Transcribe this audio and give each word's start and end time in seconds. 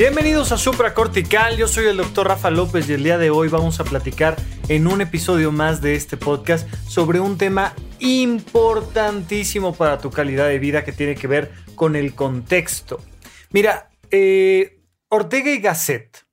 Bienvenidos 0.00 0.50
a 0.50 0.56
Supra 0.56 0.94
Cortical, 0.94 1.58
yo 1.58 1.68
soy 1.68 1.84
el 1.84 1.98
doctor 1.98 2.26
Rafa 2.26 2.48
López 2.48 2.88
y 2.88 2.94
el 2.94 3.02
día 3.02 3.18
de 3.18 3.28
hoy 3.28 3.48
vamos 3.48 3.80
a 3.80 3.84
platicar 3.84 4.34
en 4.70 4.86
un 4.86 5.02
episodio 5.02 5.52
más 5.52 5.82
de 5.82 5.94
este 5.94 6.16
podcast 6.16 6.66
sobre 6.88 7.20
un 7.20 7.36
tema 7.36 7.74
importantísimo 7.98 9.74
para 9.74 9.98
tu 9.98 10.10
calidad 10.10 10.48
de 10.48 10.58
vida 10.58 10.84
que 10.86 10.92
tiene 10.92 11.16
que 11.16 11.26
ver 11.26 11.52
con 11.74 11.96
el 11.96 12.14
contexto. 12.14 13.04
Mira, 13.50 13.90
eh, 14.10 14.80
Ortega 15.10 15.50
y 15.50 15.60
Gasset, 15.60 16.24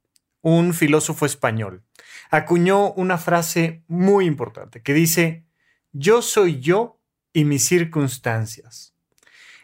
un 0.42 0.74
filósofo 0.74 1.26
español, 1.26 1.84
acuñó 2.32 2.94
una 2.94 3.18
frase 3.18 3.84
muy 3.90 4.28
importante 4.28 4.82
que 4.82 4.94
dice, 4.94 5.46
yo 5.92 6.22
soy 6.22 6.62
yo 6.62 7.02
y 7.34 7.44
mis 7.44 7.66
circunstancias. 7.66 8.97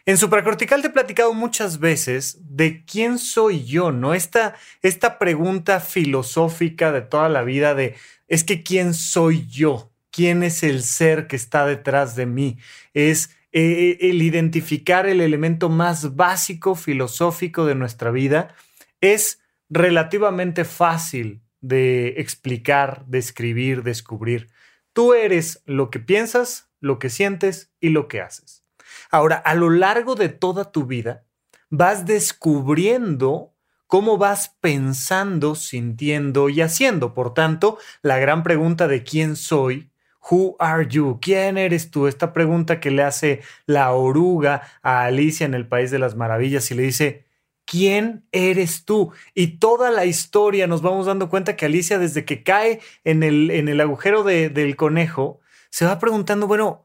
En 0.06 0.18
Supracortical 0.18 0.82
te 0.82 0.88
he 0.88 0.90
platicado 0.90 1.32
muchas 1.32 1.78
veces 1.78 2.36
de 2.42 2.84
quién 2.84 3.18
soy 3.18 3.64
yo, 3.64 3.90
¿no? 3.90 4.12
Esta, 4.12 4.54
esta 4.82 5.18
pregunta 5.18 5.80
filosófica 5.80 6.92
de 6.92 7.00
toda 7.00 7.30
la 7.30 7.42
vida 7.42 7.74
de, 7.74 7.94
es 8.28 8.44
que 8.44 8.62
quién 8.62 8.92
soy 8.92 9.46
yo, 9.46 9.92
quién 10.10 10.42
es 10.42 10.62
el 10.62 10.82
ser 10.82 11.26
que 11.26 11.36
está 11.36 11.64
detrás 11.64 12.16
de 12.16 12.26
mí, 12.26 12.58
es 12.92 13.30
eh, 13.52 13.96
el 14.02 14.20
identificar 14.20 15.06
el 15.06 15.22
elemento 15.22 15.70
más 15.70 16.16
básico 16.16 16.74
filosófico 16.74 17.64
de 17.64 17.74
nuestra 17.74 18.10
vida, 18.10 18.54
es 19.00 19.40
relativamente 19.70 20.66
fácil 20.66 21.40
de 21.62 22.08
explicar, 22.18 23.06
describir, 23.06 23.82
descubrir. 23.82 24.50
Tú 24.92 25.14
eres 25.14 25.62
lo 25.64 25.90
que 25.90 25.98
piensas, 25.98 26.68
lo 26.80 26.98
que 26.98 27.08
sientes 27.08 27.72
y 27.80 27.88
lo 27.88 28.06
que 28.06 28.20
haces. 28.20 28.63
Ahora, 29.10 29.36
a 29.36 29.54
lo 29.54 29.70
largo 29.70 30.14
de 30.14 30.28
toda 30.28 30.72
tu 30.72 30.86
vida, 30.86 31.24
vas 31.70 32.06
descubriendo 32.06 33.54
cómo 33.86 34.18
vas 34.18 34.56
pensando, 34.60 35.54
sintiendo 35.54 36.48
y 36.48 36.60
haciendo. 36.60 37.14
Por 37.14 37.34
tanto, 37.34 37.78
la 38.02 38.18
gran 38.18 38.42
pregunta 38.42 38.88
de 38.88 39.04
quién 39.04 39.36
soy, 39.36 39.90
who 40.30 40.56
are 40.58 40.86
you, 40.88 41.18
quién 41.20 41.58
eres 41.58 41.90
tú, 41.90 42.06
esta 42.06 42.32
pregunta 42.32 42.80
que 42.80 42.90
le 42.90 43.02
hace 43.02 43.42
la 43.66 43.92
oruga 43.92 44.62
a 44.82 45.04
Alicia 45.04 45.44
en 45.44 45.54
el 45.54 45.68
País 45.68 45.90
de 45.90 45.98
las 45.98 46.16
Maravillas 46.16 46.70
y 46.70 46.74
le 46.74 46.82
dice, 46.82 47.24
¿quién 47.66 48.26
eres 48.32 48.84
tú? 48.84 49.12
Y 49.34 49.58
toda 49.58 49.90
la 49.90 50.06
historia 50.06 50.66
nos 50.66 50.82
vamos 50.82 51.06
dando 51.06 51.28
cuenta 51.28 51.56
que 51.56 51.66
Alicia 51.66 51.98
desde 51.98 52.24
que 52.24 52.42
cae 52.42 52.80
en 53.04 53.22
el, 53.22 53.50
en 53.50 53.68
el 53.68 53.80
agujero 53.80 54.22
del 54.24 54.76
conejo, 54.76 55.40
se 55.70 55.84
va 55.84 55.98
preguntando, 55.98 56.46
bueno, 56.46 56.83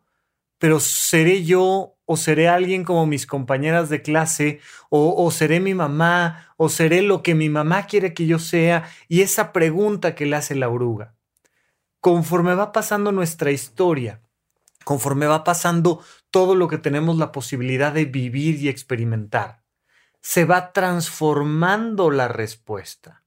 pero 0.59 0.79
¿seré 0.79 1.43
yo 1.43 1.95
o 2.11 2.17
seré 2.17 2.47
alguien 2.47 2.83
como 2.83 3.05
mis 3.05 3.27
compañeras 3.27 3.87
de 3.89 4.01
clase, 4.01 4.61
o, 4.89 5.29
seré 5.29 5.59
mi 5.59 5.75
mamá, 5.75 6.53
o 6.57 6.67
seré 6.67 7.03
lo 7.03 7.21
que 7.21 7.35
mi 7.35 7.49
mamá 7.49 7.85
quiere 7.85 8.15
que 8.15 8.25
yo 8.25 8.39
sea, 8.39 8.89
y 9.07 9.21
esa 9.21 9.53
pregunta 9.53 10.15
que 10.15 10.25
le 10.25 10.35
hace 10.35 10.55
la 10.55 10.69
oruga. 10.69 11.13
Conforme 11.99 12.55
va 12.55 12.71
pasando 12.71 13.11
nuestra 13.11 13.51
historia, 13.51 14.23
conforme 14.85 15.27
va 15.27 15.43
pasando 15.43 16.03
todo 16.31 16.55
lo 16.55 16.67
que 16.67 16.79
tenemos 16.79 17.15
la 17.19 17.31
posibilidad 17.31 17.93
de 17.93 18.05
vivir 18.05 18.55
y 18.55 18.69
experimentar, 18.69 19.61
se 20.19 20.45
va 20.45 20.73
transformando 20.73 22.09
la 22.09 22.27
respuesta. 22.27 23.23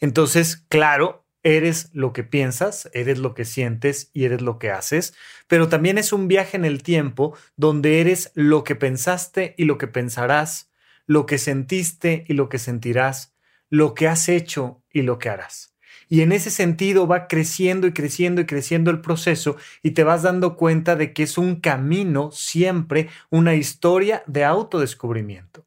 Entonces, 0.00 0.56
claro, 0.68 1.24
eres 1.56 1.90
lo 1.92 2.12
que 2.12 2.24
piensas, 2.24 2.90
eres 2.92 3.18
lo 3.18 3.34
que 3.34 3.44
sientes 3.44 4.10
y 4.12 4.24
eres 4.24 4.42
lo 4.42 4.58
que 4.58 4.70
haces, 4.70 5.14
pero 5.46 5.68
también 5.68 5.98
es 5.98 6.12
un 6.12 6.28
viaje 6.28 6.56
en 6.56 6.64
el 6.64 6.82
tiempo 6.82 7.36
donde 7.56 8.00
eres 8.00 8.30
lo 8.34 8.64
que 8.64 8.74
pensaste 8.74 9.54
y 9.56 9.64
lo 9.64 9.78
que 9.78 9.86
pensarás, 9.86 10.70
lo 11.06 11.26
que 11.26 11.38
sentiste 11.38 12.24
y 12.28 12.34
lo 12.34 12.48
que 12.48 12.58
sentirás, 12.58 13.34
lo 13.70 13.94
que 13.94 14.08
has 14.08 14.28
hecho 14.28 14.82
y 14.92 15.02
lo 15.02 15.18
que 15.18 15.28
harás. 15.28 15.74
Y 16.08 16.22
en 16.22 16.32
ese 16.32 16.50
sentido 16.50 17.06
va 17.06 17.28
creciendo 17.28 17.86
y 17.86 17.92
creciendo 17.92 18.40
y 18.40 18.46
creciendo 18.46 18.90
el 18.90 19.00
proceso 19.00 19.56
y 19.82 19.90
te 19.90 20.04
vas 20.04 20.22
dando 20.22 20.56
cuenta 20.56 20.96
de 20.96 21.12
que 21.12 21.22
es 21.22 21.36
un 21.36 21.56
camino 21.56 22.30
siempre, 22.30 23.08
una 23.30 23.54
historia 23.54 24.22
de 24.26 24.44
autodescubrimiento. 24.44 25.66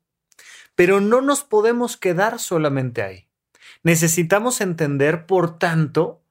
Pero 0.74 1.00
no 1.00 1.22
nos 1.22 1.44
podemos 1.44 1.96
quedar 1.96 2.40
solamente 2.40 3.04
ahí. 3.04 3.31
Necesitamos 3.84 4.62
entender, 4.62 5.26
por 5.26 5.58
tanto, 5.58 6.24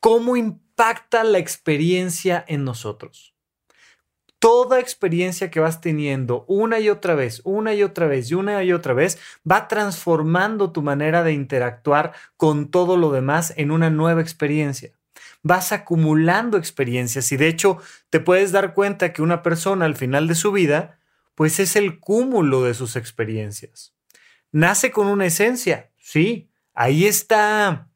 cómo 0.00 0.36
impacta 0.36 1.24
la 1.24 1.38
experiencia 1.38 2.44
en 2.48 2.64
nosotros. 2.64 3.34
Toda 4.38 4.80
experiencia 4.80 5.50
que 5.50 5.60
vas 5.60 5.80
teniendo 5.80 6.44
una 6.48 6.78
y 6.78 6.90
otra 6.90 7.14
vez, 7.14 7.40
una 7.44 7.74
y 7.74 7.82
otra 7.82 8.06
vez 8.06 8.30
y 8.30 8.34
una 8.34 8.62
y 8.62 8.72
otra 8.72 8.92
vez, 8.92 9.18
va 9.50 9.68
transformando 9.68 10.72
tu 10.72 10.82
manera 10.82 11.22
de 11.22 11.32
interactuar 11.32 12.12
con 12.36 12.70
todo 12.70 12.96
lo 12.96 13.10
demás 13.10 13.54
en 13.56 13.70
una 13.70 13.88
nueva 13.90 14.20
experiencia 14.20 14.92
vas 15.44 15.72
acumulando 15.72 16.56
experiencias 16.56 17.30
y 17.30 17.36
de 17.36 17.48
hecho 17.48 17.78
te 18.10 18.18
puedes 18.18 18.50
dar 18.50 18.74
cuenta 18.74 19.12
que 19.12 19.22
una 19.22 19.42
persona 19.42 19.84
al 19.84 19.94
final 19.94 20.26
de 20.26 20.34
su 20.34 20.50
vida, 20.50 20.98
pues 21.34 21.60
es 21.60 21.76
el 21.76 22.00
cúmulo 22.00 22.62
de 22.62 22.74
sus 22.74 22.96
experiencias. 22.96 23.94
Nace 24.50 24.90
con 24.90 25.06
una 25.06 25.26
esencia, 25.26 25.90
sí, 25.98 26.50
Ahí 26.74 27.06
está, 27.06 27.88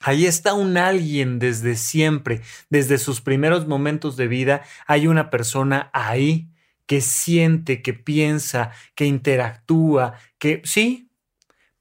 ahí 0.00 0.26
está 0.26 0.54
un 0.54 0.76
alguien 0.76 1.38
desde 1.38 1.76
siempre, 1.76 2.42
desde 2.68 2.98
sus 2.98 3.20
primeros 3.20 3.68
momentos 3.68 4.16
de 4.16 4.26
vida, 4.26 4.62
hay 4.86 5.06
una 5.06 5.30
persona 5.30 5.90
ahí 5.92 6.48
que 6.86 7.00
siente, 7.00 7.80
que 7.80 7.94
piensa, 7.94 8.72
que 8.94 9.06
interactúa, 9.06 10.18
que 10.38 10.62
sí, 10.64 11.08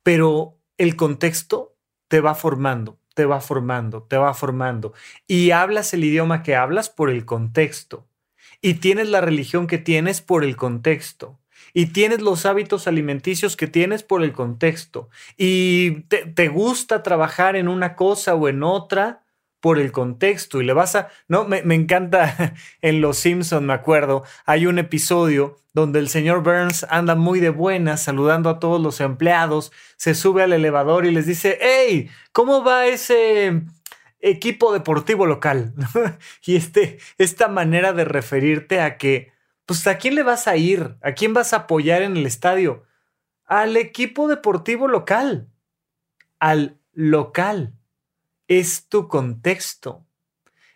pero 0.03 0.59
el 0.77 0.95
contexto 0.95 1.75
te 2.07 2.21
va 2.21 2.35
formando, 2.35 2.99
te 3.15 3.25
va 3.25 3.41
formando, 3.41 4.03
te 4.03 4.17
va 4.17 4.33
formando. 4.33 4.93
Y 5.27 5.51
hablas 5.51 5.93
el 5.93 6.03
idioma 6.03 6.43
que 6.43 6.55
hablas 6.55 6.89
por 6.89 7.09
el 7.09 7.25
contexto. 7.25 8.07
Y 8.61 8.75
tienes 8.75 9.09
la 9.09 9.21
religión 9.21 9.67
que 9.67 9.77
tienes 9.77 10.21
por 10.21 10.43
el 10.43 10.55
contexto 10.55 11.39
y 11.73 11.87
tienes 11.87 12.21
los 12.21 12.45
hábitos 12.45 12.87
alimenticios 12.87 13.57
que 13.57 13.67
tienes 13.67 14.03
por 14.03 14.23
el 14.23 14.31
contexto 14.31 15.09
y 15.37 16.01
te, 16.03 16.47
gusta 16.47 17.03
trabajar 17.03 17.55
en 17.55 17.67
una 17.67 17.95
cosa 17.95 18.35
o 18.35 18.47
en 18.47 18.63
otra 18.63 19.23
por 19.59 19.79
el 19.79 19.91
contexto 19.91 20.61
y 20.61 20.65
le 20.65 20.73
vas 20.73 20.95
a... 20.95 21.09
No, 21.27 21.45
me, 21.45 21.63
me 21.63 21.75
encanta 21.75 22.53
en 22.81 23.01
Los 23.01 23.17
Simpson, 23.17 23.65
me 23.65 23.73
acuerdo, 23.73 24.23
hay 24.45 24.65
un 24.65 24.77
episodio 24.77 25.57
donde 25.73 25.99
el 25.99 26.09
señor 26.09 26.43
Burns 26.43 26.85
anda 26.89 27.15
muy 27.15 27.39
de 27.39 27.49
buenas 27.49 28.03
saludando 28.03 28.49
a 28.49 28.59
todos 28.59 28.79
los 28.81 29.01
empleados, 29.01 29.71
se 29.97 30.13
sube 30.13 30.43
al 30.43 30.53
elevador 30.53 31.05
y 31.05 31.11
les 31.11 31.25
dice, 31.25 31.57
hey, 31.59 32.09
¿cómo 32.31 32.63
va 32.63 32.85
ese 32.85 33.63
equipo 34.19 34.71
deportivo 34.71 35.25
local? 35.25 35.73
y 36.45 36.57
este, 36.57 36.99
esta 37.17 37.47
manera 37.47 37.93
de 37.93 38.05
referirte 38.05 38.81
a 38.81 38.97
que 38.97 39.32
pues 39.65 39.85
¿a 39.87 39.97
quién 39.97 40.15
le 40.15 40.23
vas 40.23 40.47
a 40.47 40.57
ir? 40.57 40.97
¿A 41.01 41.13
quién 41.13 41.33
vas 41.33 41.53
a 41.53 41.57
apoyar 41.57 42.01
en 42.01 42.17
el 42.17 42.25
estadio? 42.25 42.83
Al 43.45 43.77
equipo 43.77 44.27
deportivo 44.27 44.87
local, 44.87 45.49
al 46.39 46.79
local. 46.91 47.73
Es 48.47 48.87
tu 48.89 49.07
contexto. 49.07 50.05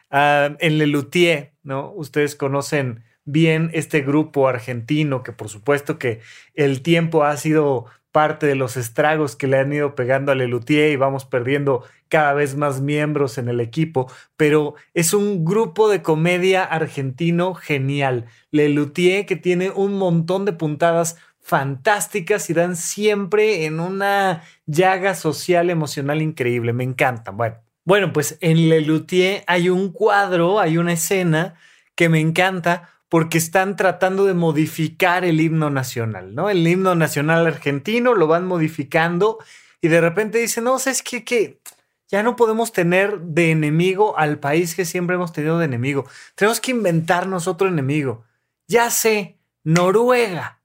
Ah, 0.09 0.55
en 0.59 0.77
Lelutier 0.77 1.53
¿no? 1.63 1.91
Ustedes 1.91 2.35
conocen 2.35 3.03
bien 3.25 3.69
este 3.73 4.01
grupo 4.01 4.47
argentino, 4.47 5.21
que 5.21 5.33
por 5.33 5.49
supuesto 5.49 5.99
que 5.99 6.21
el 6.53 6.81
tiempo 6.81 7.25
ha 7.25 7.35
sido 7.35 7.85
parte 8.17 8.47
de 8.47 8.55
los 8.55 8.77
estragos 8.77 9.35
que 9.35 9.45
le 9.45 9.59
han 9.59 9.71
ido 9.71 9.93
pegando 9.93 10.31
a 10.31 10.35
Lelutier 10.35 10.91
y 10.91 10.95
vamos 10.95 11.23
perdiendo 11.23 11.83
cada 12.09 12.33
vez 12.33 12.55
más 12.55 12.81
miembros 12.81 13.37
en 13.37 13.47
el 13.47 13.59
equipo, 13.59 14.11
pero 14.35 14.73
es 14.95 15.13
un 15.13 15.45
grupo 15.45 15.87
de 15.87 16.01
comedia 16.01 16.63
argentino 16.63 17.53
genial. 17.53 18.25
Lelutier 18.49 19.27
que 19.27 19.35
tiene 19.35 19.69
un 19.69 19.99
montón 19.99 20.45
de 20.45 20.53
puntadas 20.53 21.17
fantásticas 21.39 22.49
y 22.49 22.55
dan 22.55 22.75
siempre 22.75 23.65
en 23.65 23.79
una 23.79 24.41
llaga 24.65 25.13
social 25.13 25.69
emocional 25.69 26.19
increíble. 26.23 26.73
Me 26.73 26.85
encantan. 26.85 27.37
Bueno, 27.37 27.57
bueno, 27.85 28.13
pues 28.13 28.39
en 28.41 28.67
Lelutier 28.67 29.43
hay 29.45 29.69
un 29.69 29.91
cuadro, 29.91 30.59
hay 30.59 30.79
una 30.79 30.93
escena 30.93 31.53
que 31.93 32.09
me 32.09 32.19
encanta 32.19 32.96
porque 33.09 33.37
están 33.37 33.75
tratando 33.75 34.25
de 34.25 34.33
modificar 34.33 35.23
el 35.23 35.39
himno 35.39 35.69
nacional, 35.69 36.35
¿no? 36.35 36.49
El 36.49 36.67
himno 36.67 36.95
nacional 36.95 37.47
argentino 37.47 38.13
lo 38.13 38.27
van 38.27 38.45
modificando 38.45 39.39
y 39.81 39.87
de 39.87 40.01
repente 40.01 40.39
dicen, 40.39 40.65
no, 40.65 40.77
es 40.77 41.01
que, 41.01 41.23
que 41.23 41.61
ya 42.07 42.23
no 42.23 42.35
podemos 42.35 42.71
tener 42.71 43.19
de 43.19 43.51
enemigo 43.51 44.17
al 44.17 44.39
país 44.39 44.75
que 44.75 44.85
siempre 44.85 45.15
hemos 45.15 45.33
tenido 45.33 45.59
de 45.59 45.65
enemigo. 45.65 46.09
Tenemos 46.35 46.59
que 46.59 46.71
inventarnos 46.71 47.47
otro 47.47 47.67
enemigo. 47.67 48.25
Ya 48.67 48.89
sé, 48.89 49.37
Noruega. 49.63 50.61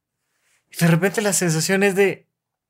Y 0.71 0.77
de 0.77 0.87
repente 0.87 1.21
la 1.21 1.33
sensación 1.33 1.83
es 1.83 1.94
de, 1.94 2.27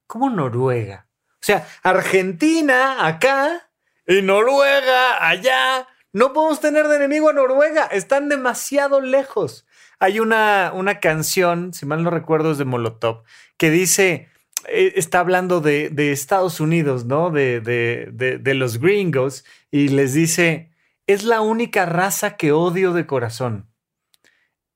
¿cómo 0.06 0.30
Noruega? 0.30 1.06
O 1.34 1.44
sea, 1.44 1.66
Argentina 1.82 3.06
acá 3.06 3.70
y 4.06 4.22
Noruega 4.22 5.26
allá. 5.26 5.88
No 6.12 6.32
podemos 6.32 6.60
tener 6.60 6.88
de 6.88 6.96
enemigo 6.96 7.30
a 7.30 7.32
Noruega. 7.32 7.86
Están 7.86 8.28
demasiado 8.28 9.00
lejos. 9.00 9.66
Hay 9.98 10.20
una, 10.20 10.72
una 10.74 11.00
canción, 11.00 11.72
si 11.72 11.86
mal 11.86 12.02
no 12.02 12.10
recuerdo, 12.10 12.52
es 12.52 12.58
de 12.58 12.64
Molotov, 12.64 13.22
que 13.56 13.70
dice, 13.70 14.28
eh, 14.68 14.92
está 14.96 15.20
hablando 15.20 15.60
de, 15.60 15.90
de, 15.90 16.12
Estados 16.12 16.60
Unidos, 16.60 17.06
¿no? 17.06 17.30
De, 17.30 17.60
de, 17.60 18.38
de 18.38 18.54
los 18.54 18.78
gringos, 18.78 19.44
y 19.70 19.88
les 19.88 20.12
dice, 20.12 20.70
es 21.06 21.24
la 21.24 21.40
única 21.40 21.86
raza 21.86 22.36
que 22.36 22.52
odio 22.52 22.92
de 22.92 23.06
corazón. 23.06 23.71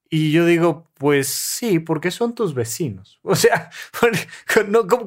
Y 0.08 0.30
yo 0.30 0.46
digo, 0.46 0.88
pues 0.94 1.28
sí, 1.28 1.80
porque 1.80 2.10
son 2.10 2.34
tus 2.34 2.54
vecinos. 2.54 3.18
O 3.28 3.34
sea, 3.34 3.70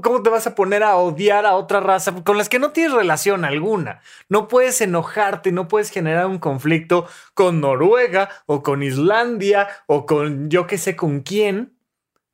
¿cómo, 0.01 0.21
te 0.21 0.29
vas 0.29 0.45
a 0.45 0.55
poner 0.55 0.83
a 0.83 0.97
odiar 0.97 1.45
a 1.45 1.55
otra 1.55 1.79
raza 1.79 2.13
con 2.23 2.37
las 2.37 2.49
que 2.49 2.59
no 2.59 2.71
tienes 2.71 2.93
relación 2.93 3.45
alguna? 3.45 4.01
No 4.27 4.47
puedes 4.47 4.81
enojarte, 4.81 5.51
no 5.51 5.67
puedes 5.67 5.89
generar 5.89 6.27
un 6.27 6.39
conflicto 6.39 7.07
con 7.33 7.61
Noruega 7.61 8.29
o 8.45 8.61
con 8.61 8.83
Islandia 8.83 9.69
o 9.87 10.05
con 10.05 10.49
yo 10.49 10.67
qué 10.67 10.77
sé 10.77 10.95
con 10.95 11.21
quién 11.21 11.77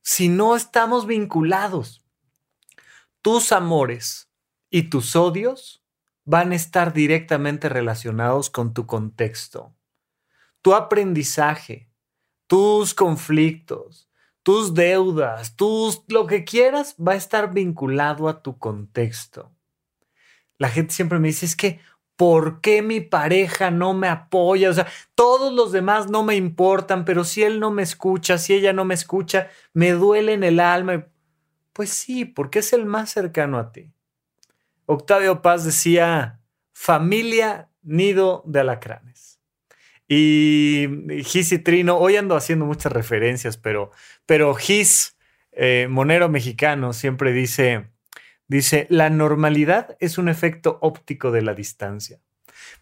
si 0.01 0.27
no 0.27 0.55
estamos 0.55 1.05
vinculados. 1.05 2.03
Tus 3.21 3.51
amores 3.51 4.29
y 4.69 4.89
tus 4.89 5.15
odios 5.15 5.83
van 6.25 6.51
a 6.51 6.55
estar 6.55 6.93
directamente 6.93 7.69
relacionados 7.69 8.49
con 8.49 8.73
tu 8.73 8.87
contexto, 8.87 9.75
tu 10.61 10.73
aprendizaje 10.73 11.89
tus 12.47 12.93
conflictos, 12.93 14.09
tus 14.43 14.73
deudas, 14.73 15.55
tus 15.55 16.03
lo 16.07 16.27
que 16.27 16.43
quieras 16.43 16.95
va 16.95 17.13
a 17.13 17.17
estar 17.17 17.53
vinculado 17.53 18.29
a 18.29 18.41
tu 18.41 18.57
contexto. 18.57 19.51
La 20.57 20.69
gente 20.69 20.93
siempre 20.93 21.19
me 21.19 21.29
dice, 21.29 21.45
es 21.45 21.55
que, 21.55 21.79
¿por 22.15 22.61
qué 22.61 22.81
mi 22.81 23.01
pareja 23.01 23.71
no 23.71 23.93
me 23.93 24.07
apoya? 24.07 24.69
O 24.69 24.73
sea, 24.73 24.87
todos 25.15 25.51
los 25.51 25.71
demás 25.71 26.09
no 26.09 26.23
me 26.23 26.35
importan, 26.35 27.05
pero 27.05 27.23
si 27.23 27.43
él 27.43 27.59
no 27.59 27.71
me 27.71 27.81
escucha, 27.81 28.37
si 28.37 28.53
ella 28.53 28.71
no 28.71 28.85
me 28.85 28.93
escucha, 28.93 29.49
me 29.73 29.91
duele 29.91 30.33
en 30.33 30.43
el 30.43 30.59
alma. 30.59 31.07
Pues 31.73 31.89
sí, 31.89 32.23
porque 32.23 32.59
es 32.59 32.71
el 32.71 32.85
más 32.85 33.09
cercano 33.09 33.57
a 33.57 33.71
ti. 33.71 33.91
Octavio 34.85 35.41
Paz 35.41 35.65
decía, 35.65 36.39
familia, 36.71 37.69
nido 37.81 38.43
de 38.45 38.59
alacranes. 38.61 39.34
Y 40.07 40.87
Gis 41.23 41.51
y 41.51 41.59
Trino, 41.59 41.97
hoy 41.97 42.15
ando 42.15 42.35
haciendo 42.35 42.65
muchas 42.65 42.91
referencias, 42.91 43.57
pero, 43.57 43.91
pero 44.25 44.53
Gis, 44.53 45.17
eh, 45.51 45.87
monero 45.89 46.29
mexicano, 46.29 46.93
siempre 46.93 47.31
dice, 47.31 47.87
dice, 48.47 48.85
la 48.89 49.09
normalidad 49.09 49.97
es 49.99 50.17
un 50.17 50.29
efecto 50.29 50.77
óptico 50.81 51.31
de 51.31 51.41
la 51.41 51.55
distancia. 51.55 52.19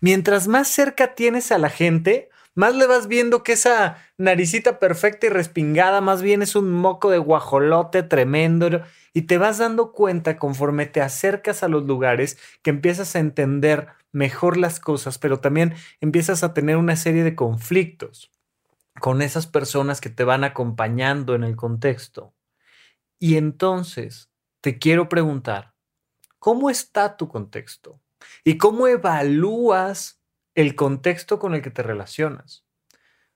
Mientras 0.01 0.47
más 0.47 0.67
cerca 0.67 1.15
tienes 1.15 1.51
a 1.51 1.57
la 1.57 1.69
gente, 1.69 2.29
más 2.55 2.75
le 2.75 2.85
vas 2.85 3.07
viendo 3.07 3.43
que 3.43 3.53
esa 3.53 3.97
naricita 4.17 4.79
perfecta 4.79 5.27
y 5.27 5.29
respingada 5.29 6.01
más 6.01 6.21
bien 6.21 6.41
es 6.41 6.55
un 6.55 6.71
moco 6.71 7.09
de 7.09 7.17
guajolote 7.17 8.03
tremendo 8.03 8.81
y 9.13 9.23
te 9.23 9.37
vas 9.37 9.57
dando 9.57 9.91
cuenta 9.91 10.37
conforme 10.37 10.85
te 10.85 11.01
acercas 11.01 11.63
a 11.63 11.67
los 11.67 11.83
lugares 11.83 12.37
que 12.61 12.69
empiezas 12.69 13.15
a 13.15 13.19
entender 13.19 13.87
mejor 14.11 14.57
las 14.57 14.79
cosas, 14.79 15.17
pero 15.17 15.39
también 15.39 15.73
empiezas 15.99 16.43
a 16.43 16.53
tener 16.53 16.77
una 16.77 16.95
serie 16.95 17.23
de 17.23 17.35
conflictos 17.35 18.31
con 18.99 19.21
esas 19.21 19.47
personas 19.47 19.99
que 19.99 20.09
te 20.09 20.23
van 20.23 20.43
acompañando 20.43 21.33
en 21.35 21.43
el 21.43 21.55
contexto. 21.55 22.33
Y 23.19 23.37
entonces 23.37 24.29
te 24.61 24.77
quiero 24.77 25.09
preguntar, 25.09 25.73
¿cómo 26.39 26.69
está 26.69 27.17
tu 27.17 27.27
contexto? 27.27 27.99
¿Y 28.43 28.57
cómo 28.57 28.87
evalúas 28.87 30.22
el 30.55 30.75
contexto 30.75 31.39
con 31.39 31.53
el 31.53 31.61
que 31.61 31.71
te 31.71 31.83
relacionas? 31.83 32.65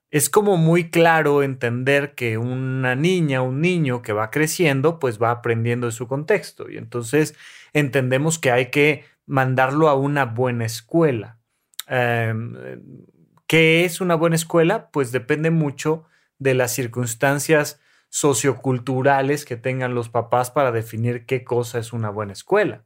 Es 0.10 0.30
como 0.30 0.56
muy 0.56 0.90
claro 0.90 1.44
entender 1.44 2.16
que 2.16 2.38
una 2.38 2.96
niña, 2.96 3.42
un 3.42 3.60
niño 3.60 4.02
que 4.02 4.14
va 4.14 4.32
creciendo, 4.32 5.00
pues 5.00 5.22
va 5.22 5.32
aprendiendo 5.32 5.88
de 5.88 5.92
su 5.92 6.08
contexto. 6.08 6.70
Y 6.70 6.78
entonces 6.78 7.36
entendemos 7.74 8.40
que 8.40 8.52
hay 8.52 8.72
que 8.72 9.04
mandarlo 9.26 9.90
a 9.90 9.96
una 9.96 10.26
buena 10.26 10.66
escuela. 10.66 11.40
Em, 11.88 12.56
¿Qué 13.48 13.86
es 13.86 14.02
una 14.02 14.16
buena 14.16 14.36
escuela? 14.36 14.90
Pues 14.92 15.12
depende 15.12 15.52
mucho 15.52 16.06
de 16.40 16.54
las 16.54 16.74
circunstancias 16.74 17.80
socioculturales 18.10 19.46
que 19.46 19.58
tengan 19.58 19.96
los 19.96 20.10
papás 20.10 20.52
para 20.52 20.72
definir 20.72 21.26
qué 21.26 21.44
cosa 21.44 21.80
es 21.80 21.94
una 21.94 22.10
buena 22.10 22.34
escuela. 22.34 22.84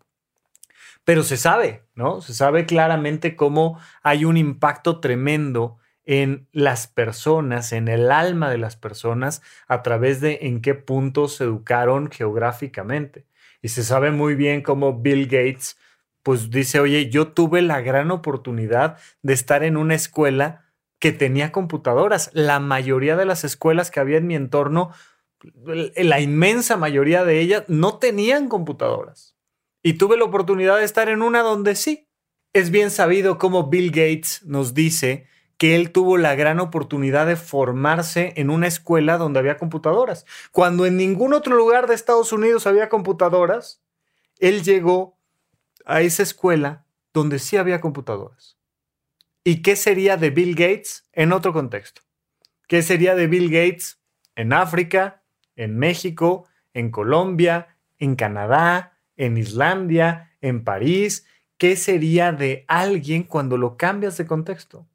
Pero 1.04 1.24
se 1.24 1.38
sabe, 1.38 1.84
¿no? 1.96 2.22
Se 2.22 2.34
sabe 2.34 2.66
claramente 2.66 3.36
cómo 3.36 3.80
hay 4.04 4.26
un 4.26 4.38
impacto 4.38 5.00
tremendo 5.00 5.78
en 6.06 6.48
las 6.52 6.88
personas, 6.88 7.72
en 7.74 7.88
el 7.88 8.12
alma 8.12 8.50
de 8.50 8.58
las 8.58 8.76
personas, 8.76 9.42
a 9.68 9.82
través 9.82 10.22
de 10.22 10.40
en 10.44 10.62
qué 10.62 10.76
puntos 10.76 11.38
se 11.38 11.46
educaron 11.46 12.10
geográficamente. 12.12 13.26
Y 13.62 13.70
se 13.70 13.84
sabe 13.84 14.12
muy 14.12 14.36
bien 14.36 14.62
cómo 14.62 15.00
Bill 15.00 15.26
Gates 15.26 15.78
pues 16.24 16.52
dice, 16.52 16.80
oye, 16.80 17.10
yo 17.10 17.30
tuve 17.30 17.62
la 17.62 17.82
gran 17.82 18.12
oportunidad 18.12 18.98
de 19.22 19.34
estar 19.34 19.64
en 19.64 19.78
una 19.78 19.96
escuela 19.96 20.66
que 21.00 21.12
tenía 21.12 21.52
computadoras. 21.52 22.30
La 22.34 22.60
mayoría 22.60 23.16
de 23.16 23.26
las 23.26 23.44
escuelas 23.44 23.90
que 23.90 24.00
había 24.00 24.18
en 24.18 24.28
mi 24.28 24.36
entorno, 24.36 24.92
la 25.64 26.20
inmensa 26.20 26.78
mayoría 26.78 27.24
de 27.24 27.40
ellas 27.40 27.64
no 27.68 27.98
tenían 27.98 28.50
computadoras. 28.50 29.31
Y 29.84 29.94
tuve 29.94 30.18
la 30.18 30.26
oportunidad 30.26 30.78
de 30.78 30.84
estar 30.84 31.10
en 31.10 31.22
una 31.22 31.42
donde 31.42 31.76
sí. 31.76 32.08
Es 32.54 32.70
bien 32.70 32.92
sabido 32.92 33.38
cómo 33.38 33.70
Bill 33.70 33.92
Gates 33.92 34.42
nos 34.44 34.74
dice 34.74 35.28
que 35.58 35.76
él 35.76 35.92
tuvo 35.92 36.18
la 36.18 36.36
gran 36.36 36.60
oportunidad 36.60 37.28
de 37.28 37.36
formarse 37.36 38.34
en 38.36 38.50
una 38.50 38.68
escuela 38.68 39.18
donde 39.18 39.40
había 39.40 39.58
computadoras. 39.58 40.26
Cuando 40.52 40.86
en 40.86 40.98
ningún 40.98 41.34
otro 41.34 41.56
lugar 41.56 41.88
de 41.88 41.94
Estados 41.94 42.34
Unidos 42.34 42.66
había 42.66 42.90
computadoras, 42.90 43.82
él 44.40 44.64
llegó 44.64 45.20
a 45.86 46.02
esa 46.02 46.24
escuela 46.24 46.86
donde 47.14 47.40
sí 47.40 47.58
había 47.58 47.80
computadoras. 47.80 48.58
¿Y 49.44 49.62
qué 49.62 49.76
sería 49.76 50.18
de 50.18 50.30
Bill 50.32 50.56
Gates 50.56 51.08
en 51.14 51.32
otro 51.32 51.54
contexto? 51.54 52.02
¿Qué 52.68 52.82
sería 52.82 53.16
de 53.16 53.28
Bill 53.28 53.52
Gates 53.52 54.00
en 54.36 54.54
África, 54.54 55.24
en 55.56 55.78
México, 55.78 56.48
en 56.74 56.90
Colombia, 56.90 57.78
en 58.00 58.16
Canadá, 58.16 58.98
en 59.22 59.38
Islandia, 59.38 60.36
en 60.42 60.64
París? 60.64 61.26
¿Qué 61.58 61.76
sería 61.76 62.32
de 62.32 62.66
alguien 62.68 63.24
cuando 63.24 63.58
lo 63.58 63.78
cambias 63.78 64.18
de 64.18 64.26
contexto? 64.26 64.88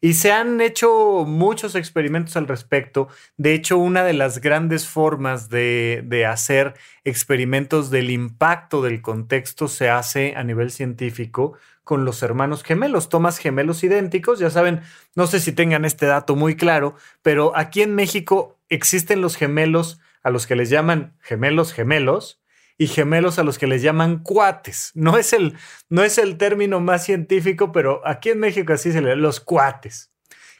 Y 0.00 0.14
se 0.14 0.30
han 0.30 0.60
hecho 0.60 1.24
muchos 1.26 1.74
experimentos 1.74 2.36
al 2.36 2.46
respecto. 2.46 3.08
De 3.36 3.54
hecho, 3.54 3.78
una 3.78 4.04
de 4.04 4.12
las 4.12 4.40
grandes 4.40 4.86
formas 4.86 5.48
de, 5.48 6.26
hacer 6.28 6.74
experimentos 7.04 7.90
del 7.90 8.10
impacto 8.10 8.82
del 8.82 9.00
contexto 9.00 9.68
se 9.68 9.88
hace 9.88 10.34
a 10.36 10.44
nivel 10.44 10.70
científico 10.70 11.54
con 11.82 12.04
los 12.04 12.22
hermanos 12.22 12.62
gemelos. 12.62 13.08
Tomas 13.08 13.38
gemelos 13.38 13.82
idénticos, 13.82 14.38
ya 14.38 14.50
saben, 14.50 14.82
no 15.14 15.26
sé 15.26 15.40
si 15.40 15.52
tengan 15.52 15.84
este 15.84 16.06
dato 16.06 16.36
muy 16.36 16.56
claro, 16.56 16.94
pero 17.22 17.56
aquí 17.56 17.82
en 17.82 17.94
México 17.94 18.58
existen 18.68 19.20
los 19.20 19.36
gemelos 19.36 20.00
a 20.22 20.30
los 20.30 20.46
que 20.46 20.56
les 20.56 20.68
llaman 20.68 21.16
gemelos 21.20 21.72
gemelos, 21.72 22.40
y 22.78 22.88
gemelos 22.88 23.38
a 23.38 23.44
los 23.44 23.58
que 23.58 23.66
les 23.66 23.82
llaman 23.82 24.22
cuates. 24.22 24.92
No 24.94 25.16
es 25.16 25.32
el, 25.32 25.56
no 25.88 26.02
es 26.02 26.18
el 26.18 26.36
término 26.36 26.80
más 26.80 27.04
científico, 27.04 27.72
pero 27.72 28.06
aquí 28.06 28.30
en 28.30 28.40
México 28.40 28.72
así 28.72 28.92
se 28.92 29.00
le 29.00 29.16
los 29.16 29.40
cuates. 29.40 30.12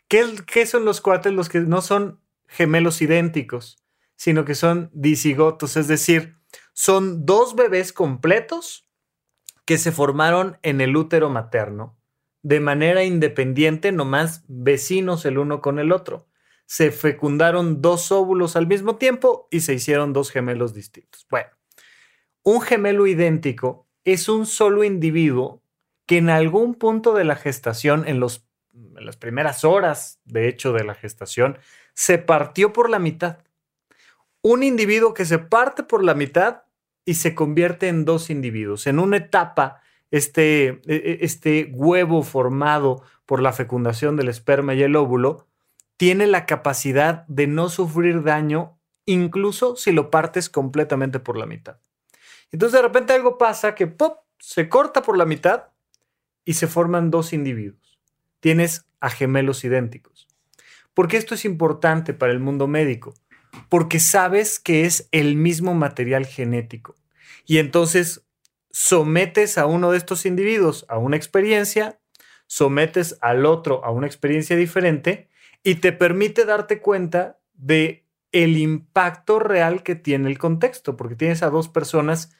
¿Qué, 0.08 0.66
son 0.66 0.84
los 0.84 1.00
cuates? 1.00 1.32
Los 1.32 1.48
que 1.48 1.60
no 1.60 1.82
son 1.82 2.20
gemelos 2.46 3.02
idénticos, 3.02 3.82
sino 4.14 4.44
que 4.44 4.54
son 4.54 4.90
disigotos, 4.92 5.76
es 5.76 5.88
decir, 5.88 6.36
son 6.72 7.26
dos 7.26 7.56
bebés 7.56 7.92
completos 7.92 8.88
que 9.64 9.78
se 9.78 9.90
formaron 9.90 10.58
en 10.62 10.80
el 10.80 10.96
útero 10.96 11.28
materno 11.28 11.98
de 12.46 12.60
manera 12.60 13.02
independiente, 13.02 13.90
nomás 13.90 14.44
vecinos 14.46 15.24
el 15.24 15.38
uno 15.38 15.60
con 15.60 15.80
el 15.80 15.90
otro. 15.90 16.28
Se 16.64 16.92
fecundaron 16.92 17.82
dos 17.82 18.12
óvulos 18.12 18.54
al 18.54 18.68
mismo 18.68 18.98
tiempo 18.98 19.48
y 19.50 19.62
se 19.62 19.74
hicieron 19.74 20.12
dos 20.12 20.30
gemelos 20.30 20.72
distintos. 20.72 21.26
Bueno, 21.28 21.50
un 22.46 22.60
gemelo 22.60 23.08
idéntico 23.08 23.88
es 24.04 24.28
un 24.28 24.46
solo 24.46 24.84
individuo 24.84 25.64
que 26.06 26.18
en 26.18 26.30
algún 26.30 26.76
punto 26.76 27.12
de 27.12 27.24
la 27.24 27.34
gestación, 27.34 28.04
en, 28.06 28.20
los, 28.20 28.46
en 28.72 29.04
las 29.04 29.16
primeras 29.16 29.64
horas, 29.64 30.20
de 30.24 30.46
hecho, 30.46 30.72
de 30.72 30.84
la 30.84 30.94
gestación, 30.94 31.58
se 31.92 32.18
partió 32.18 32.72
por 32.72 32.88
la 32.88 33.00
mitad. 33.00 33.38
Un 34.42 34.62
individuo 34.62 35.12
que 35.12 35.24
se 35.24 35.40
parte 35.40 35.82
por 35.82 36.04
la 36.04 36.14
mitad 36.14 36.62
y 37.04 37.14
se 37.14 37.34
convierte 37.34 37.88
en 37.88 38.04
dos 38.04 38.30
individuos. 38.30 38.86
En 38.86 39.00
una 39.00 39.16
etapa, 39.16 39.80
este, 40.12 40.68
e, 40.68 40.82
e, 40.86 41.18
este 41.22 41.72
huevo 41.72 42.22
formado 42.22 43.02
por 43.26 43.42
la 43.42 43.52
fecundación 43.52 44.14
del 44.14 44.28
esperma 44.28 44.72
y 44.74 44.84
el 44.84 44.94
óvulo 44.94 45.48
tiene 45.96 46.28
la 46.28 46.46
capacidad 46.46 47.26
de 47.26 47.48
no 47.48 47.70
sufrir 47.70 48.22
daño 48.22 48.78
incluso 49.04 49.74
si 49.74 49.90
lo 49.90 50.12
partes 50.12 50.48
completamente 50.48 51.18
por 51.18 51.36
la 51.36 51.46
mitad. 51.46 51.78
Entonces 52.52 52.78
de 52.78 52.86
repente 52.86 53.12
algo 53.12 53.38
pasa 53.38 53.74
que 53.74 53.86
¡pop! 53.86 54.18
se 54.38 54.68
corta 54.68 55.02
por 55.02 55.16
la 55.16 55.26
mitad 55.26 55.68
y 56.44 56.54
se 56.54 56.66
forman 56.66 57.10
dos 57.10 57.32
individuos. 57.32 57.98
Tienes 58.40 58.86
a 59.00 59.10
gemelos 59.10 59.64
idénticos. 59.64 60.28
¿Por 60.94 61.08
qué 61.08 61.16
esto 61.16 61.34
es 61.34 61.44
importante 61.44 62.14
para 62.14 62.32
el 62.32 62.40
mundo 62.40 62.66
médico? 62.68 63.14
Porque 63.68 64.00
sabes 64.00 64.58
que 64.58 64.84
es 64.84 65.08
el 65.12 65.36
mismo 65.36 65.74
material 65.74 66.26
genético. 66.26 66.96
Y 67.46 67.58
entonces 67.58 68.26
sometes 68.70 69.58
a 69.58 69.66
uno 69.66 69.90
de 69.90 69.98
estos 69.98 70.26
individuos 70.26 70.84
a 70.88 70.98
una 70.98 71.16
experiencia, 71.16 71.98
sometes 72.46 73.18
al 73.20 73.46
otro 73.46 73.84
a 73.84 73.90
una 73.90 74.06
experiencia 74.06 74.56
diferente 74.56 75.28
y 75.62 75.76
te 75.76 75.92
permite 75.92 76.44
darte 76.44 76.80
cuenta 76.80 77.38
de 77.54 78.06
el 78.32 78.58
impacto 78.58 79.38
real 79.38 79.82
que 79.82 79.94
tiene 79.94 80.28
el 80.28 80.38
contexto, 80.38 80.96
porque 80.96 81.16
tienes 81.16 81.42
a 81.42 81.50
dos 81.50 81.68
personas 81.68 82.35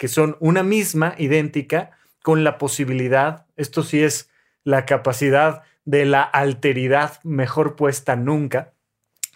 que 0.00 0.08
son 0.08 0.38
una 0.40 0.62
misma, 0.62 1.14
idéntica, 1.18 1.90
con 2.22 2.42
la 2.42 2.56
posibilidad, 2.56 3.44
esto 3.56 3.82
sí 3.82 4.02
es 4.02 4.30
la 4.64 4.86
capacidad 4.86 5.62
de 5.84 6.06
la 6.06 6.22
alteridad 6.22 7.22
mejor 7.22 7.76
puesta 7.76 8.16
nunca, 8.16 8.72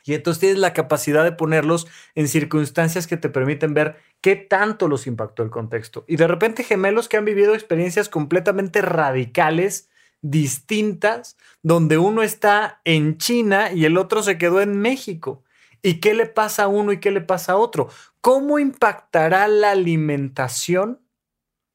y 0.07 0.15
entonces 0.15 0.41
tienes 0.41 0.59
la 0.59 0.73
capacidad 0.73 1.23
de 1.23 1.33
ponerlos 1.33 1.87
en 2.15 2.29
circunstancias 2.29 3.07
que 3.07 3.19
te 3.19 3.29
permiten 3.29 3.75
ver 3.75 3.97
qué 4.23 4.37
tanto 4.37 4.89
los 4.89 5.07
impactó 5.07 5.43
el 5.43 5.51
contexto. 5.51 6.07
Y 6.09 6.17
de 6.17 6.29
repente 6.29 6.65
gemelos 6.65 7.11
que 7.11 7.19
han 7.19 7.27
vivido 7.27 7.53
experiencias 7.53 8.09
completamente 8.09 8.81
radicales, 8.81 9.91
distintas, 10.23 11.37
donde 11.63 11.99
uno 11.99 12.23
está 12.23 12.81
en 12.85 13.19
China 13.19 13.71
y 13.71 13.85
el 13.85 13.99
otro 13.99 14.23
se 14.23 14.39
quedó 14.39 14.63
en 14.63 14.79
México. 14.81 15.45
¿Y 15.85 16.01
qué 16.01 16.15
le 16.15 16.25
pasa 16.25 16.65
a 16.65 16.69
uno 16.69 16.93
y 16.93 16.99
qué 16.99 17.11
le 17.11 17.21
pasa 17.21 17.53
a 17.53 17.57
otro? 17.57 17.91
¿Cómo 18.23 18.59
impactará 18.59 19.47
la 19.49 19.73
alimentación 19.73 21.03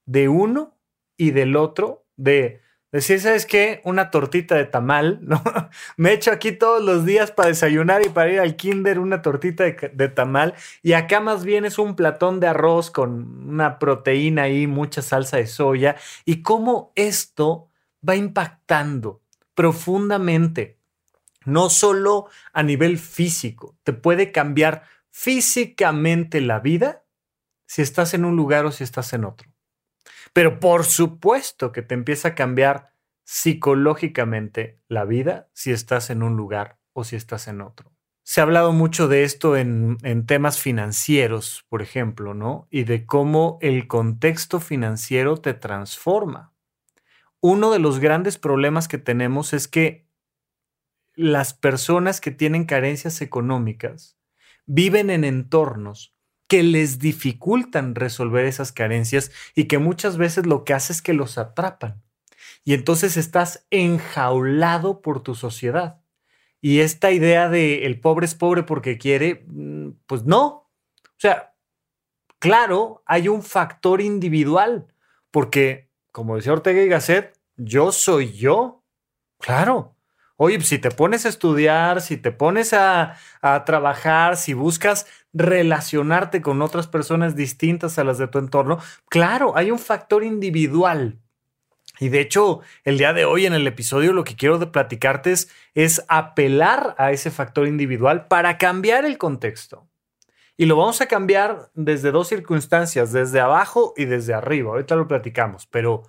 de 0.08 0.28
uno 0.30 0.76
y 1.16 1.30
del 1.30 1.56
otro 1.56 2.08
de 2.18 2.60
decir, 2.92 3.20
¿sabes 3.20 3.46
qué? 3.46 3.82
Una 3.84 4.10
tortita 4.10 4.56
de 4.56 4.66
tamal, 4.66 5.20
¿no? 5.28 5.44
Me 5.96 6.12
echo 6.12 6.32
aquí 6.32 6.52
todos 6.52 6.84
los 6.84 7.06
días 7.06 7.30
para 7.30 7.50
desayunar 7.50 8.04
y 8.04 8.10
para 8.10 8.32
ir 8.32 8.40
al 8.40 8.56
kinder 8.56 8.98
una 8.98 9.22
tortita 9.22 9.64
de, 9.64 10.08
tamal 10.10 10.56
y 10.82 10.94
acá 10.94 11.20
más 11.20 11.46
bien 11.46 11.64
es 11.64 11.78
un 11.78 11.96
platón 11.96 12.40
de 12.40 12.48
arroz 12.48 12.90
con 12.90 13.48
una 13.48 13.78
proteína 13.78 14.50
y 14.50 14.66
mucha 14.66 15.04
salsa 15.04 15.38
de 15.38 15.46
soya 15.46 15.98
y 16.26 16.42
cómo 16.42 16.94
esto 16.96 17.70
va 18.08 18.16
impactando 18.16 19.22
profundamente, 19.54 20.79
no 21.50 21.70
solo 21.70 22.30
a 22.54 22.64
nivel 22.64 22.98
físico, 22.98 23.78
te 23.84 23.94
puede 23.94 24.32
cambiar 24.32 24.84
físicamente 25.10 26.42
la 26.42 26.60
vida 26.60 27.06
si 27.66 27.82
estás 27.82 28.14
en 28.14 28.26
un 28.26 28.36
lugar 28.36 28.66
o 28.66 28.72
si 28.72 28.84
estás 28.84 29.14
en 29.14 29.26
otro. 29.26 29.50
Pero 30.34 30.60
por 30.60 30.86
supuesto 30.86 31.72
que 31.72 31.82
te 31.82 31.94
empieza 31.94 32.30
a 32.30 32.36
cambiar 32.36 32.94
psicológicamente 33.24 34.80
la 34.88 35.06
vida 35.06 35.50
si 35.54 35.72
estás 35.72 36.10
en 36.10 36.24
un 36.24 36.36
lugar 36.36 36.80
o 36.94 37.04
si 37.04 37.16
estás 37.16 37.48
en 37.48 37.62
otro. 37.62 37.92
Se 38.24 38.42
ha 38.42 38.44
hablado 38.44 38.74
mucho 38.74 39.08
de 39.08 39.24
esto 39.24 39.56
en, 39.56 39.98
en, 40.04 40.26
temas 40.26 40.60
financieros, 40.60 41.66
por 41.70 41.82
ejemplo, 41.82 42.34
¿no? 42.34 42.68
Y 42.70 42.84
de 42.84 43.06
cómo 43.06 43.58
el 43.62 43.88
contexto 43.88 44.60
financiero 44.60 45.38
te 45.38 45.54
transforma. 45.54 46.54
Uno 47.40 47.72
de 47.72 47.80
los 47.80 48.00
grandes 48.00 48.38
problemas 48.38 48.88
que 48.88 48.98
tenemos 48.98 49.54
es 49.54 49.68
que 49.68 50.09
las 51.20 51.54
personas 51.54 52.22
que 52.22 52.32
tienen 52.32 52.64
carencias 52.64 53.22
económicas 53.22 54.18
viven 54.66 55.10
en 55.10 55.26
entornos 55.26 56.16
que 56.48 56.64
les 56.64 56.98
dificultan 56.98 57.94
resolver 57.94 58.46
esas 58.46 58.72
carencias 58.72 59.30
y 59.54 59.66
que 59.66 59.80
muchas 59.80 60.16
veces 60.16 60.46
lo 60.46 60.64
que 60.64 60.74
hace 60.74 60.94
es 60.94 61.02
que 61.02 61.14
los 61.14 61.38
atrapan. 61.38 62.02
Y 62.64 62.74
entonces 62.74 63.18
estás 63.18 63.68
enjaulado 63.70 65.02
por 65.02 65.22
tu 65.22 65.36
sociedad. 65.36 66.02
Y 66.62 66.80
esta 66.80 67.12
idea 67.12 67.50
de 67.50 67.86
el 67.86 68.00
pobre 68.00 68.26
es 68.26 68.34
pobre 68.34 68.64
porque 68.64 68.98
quiere, 68.98 69.44
mm, 69.48 69.90
pues 70.08 70.24
no. 70.24 70.46
O 70.46 71.18
sea, 71.18 71.54
claro, 72.40 73.04
hay 73.06 73.28
un 73.28 73.44
factor 73.44 74.00
individual, 74.00 74.88
porque, 75.32 75.92
como 76.14 76.38
decía 76.38 76.54
Ortega 76.54 76.82
y 76.82 76.88
Gasset, 76.88 77.38
yo 77.58 77.92
soy 77.92 78.32
yo. 78.32 78.86
Claro, 79.38 79.99
Oye, 80.42 80.62
si 80.62 80.80
te 80.80 80.90
pones 80.90 81.26
a 81.26 81.30
estudiar, 81.30 82.00
si 82.00 82.16
te 82.16 82.32
pones 82.32 82.72
a, 82.72 83.18
trabajar, 83.66 84.38
si 84.38 84.54
buscas 84.54 85.06
relacionarte 85.34 86.42
con 86.42 86.62
otras 86.62 86.88
personas 86.88 87.36
distintas 87.36 88.00
a 88.00 88.06
las 88.06 88.20
de 88.20 88.30
tu 88.30 88.40
entorno, 88.40 88.80
claro, 89.10 89.58
hay 89.58 89.70
un 89.70 89.80
factor 89.80 90.24
individual. 90.24 91.20
Y 92.00 92.08
de 92.08 92.22
hecho, 92.22 92.62
el 92.86 92.98
día 92.98 93.12
de 93.12 93.26
hoy 93.26 93.48
en 93.48 93.54
el 93.54 93.68
episodio 93.68 94.14
lo 94.14 94.24
que 94.24 94.38
quiero 94.38 94.60
de 94.60 94.68
platicarte 94.68 95.34
es, 95.34 95.52
es 95.76 96.06
apelar 96.08 96.96
a 96.98 97.12
ese 97.12 97.32
factor 97.32 97.68
individual 97.68 98.28
para 98.28 98.58
cambiar 98.58 99.04
el 99.04 99.18
contexto. 99.18 99.90
Y 100.56 100.68
lo 100.68 100.78
vamos 100.78 101.02
a 101.02 101.08
cambiar 101.08 101.70
desde 101.74 102.12
dos 102.12 102.30
circunstancias, 102.30 103.12
desde 103.12 103.42
abajo 103.42 103.94
y 103.98 104.06
desde 104.06 104.34
arriba. 104.34 104.72
Ahorita 104.72 104.96
lo 104.96 105.06
platicamos, 105.06 105.68
pero, 105.68 106.04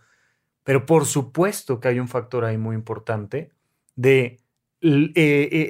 pero 0.63 0.87
por 0.87 1.05
supuesto 1.05 1.81
que 1.81 1.89
hay 1.89 1.99
un 1.99 2.07
factor 2.07 2.45
ahí 2.45 2.59
muy 2.59 2.77
importante 2.77 3.51
de 3.97 4.41
eh, 4.83 5.13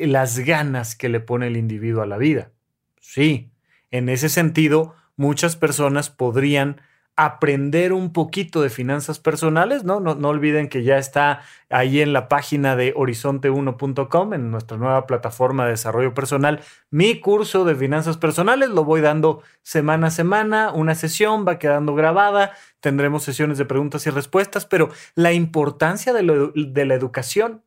eh, 0.03 0.07
las 0.07 0.39
ganas 0.39 0.95
que 0.95 1.09
le 1.09 1.21
pone 1.21 1.49
el 1.49 1.57
individuo 1.57 2.03
a 2.03 2.07
la 2.07 2.17
vida. 2.17 2.53
Sí, 3.01 3.51
en 3.91 4.09
ese 4.09 4.29
sentido, 4.29 4.95
muchas 5.17 5.57
personas 5.57 6.11
podrían 6.11 6.81
aprender 7.17 7.93
un 7.93 8.13
poquito 8.13 8.63
de 8.63 8.71
finanzas 8.71 9.19
personales, 9.19 9.85
¿no? 9.85 10.01
No, 10.01 10.15
no 10.15 10.29
olviden 10.29 10.69
que 10.69 10.85
ya 10.85 10.97
está 10.97 11.43
ahí 11.69 12.01
en 12.01 12.15
la 12.15 12.29
página 12.29 12.77
de 12.77 12.95
horizonte1.com, 12.95 14.33
en 14.33 14.51
nuestra 14.51 14.79
nueva 14.79 15.07
plataforma 15.07 15.65
de 15.65 15.73
desarrollo 15.73 16.15
personal, 16.15 16.61
mi 16.89 17.21
curso 17.21 17.67
de 17.67 17.75
finanzas 17.75 18.17
personales, 18.17 18.71
lo 18.71 18.85
voy 18.85 19.03
dando 19.03 19.43
semana 19.63 20.07
a 20.07 20.11
semana, 20.11 20.73
una 20.73 20.95
sesión 20.95 21.45
va 21.47 21.59
quedando 21.59 21.95
grabada, 21.95 22.53
tendremos 22.81 23.23
sesiones 23.23 23.59
de 23.59 23.67
preguntas 23.67 24.07
y 24.07 24.11
respuestas, 24.11 24.65
pero 24.65 24.89
la 25.15 25.33
importancia 25.33 26.15
de, 26.15 26.53
de 26.55 26.85
la 26.87 26.95
educación 26.95 27.63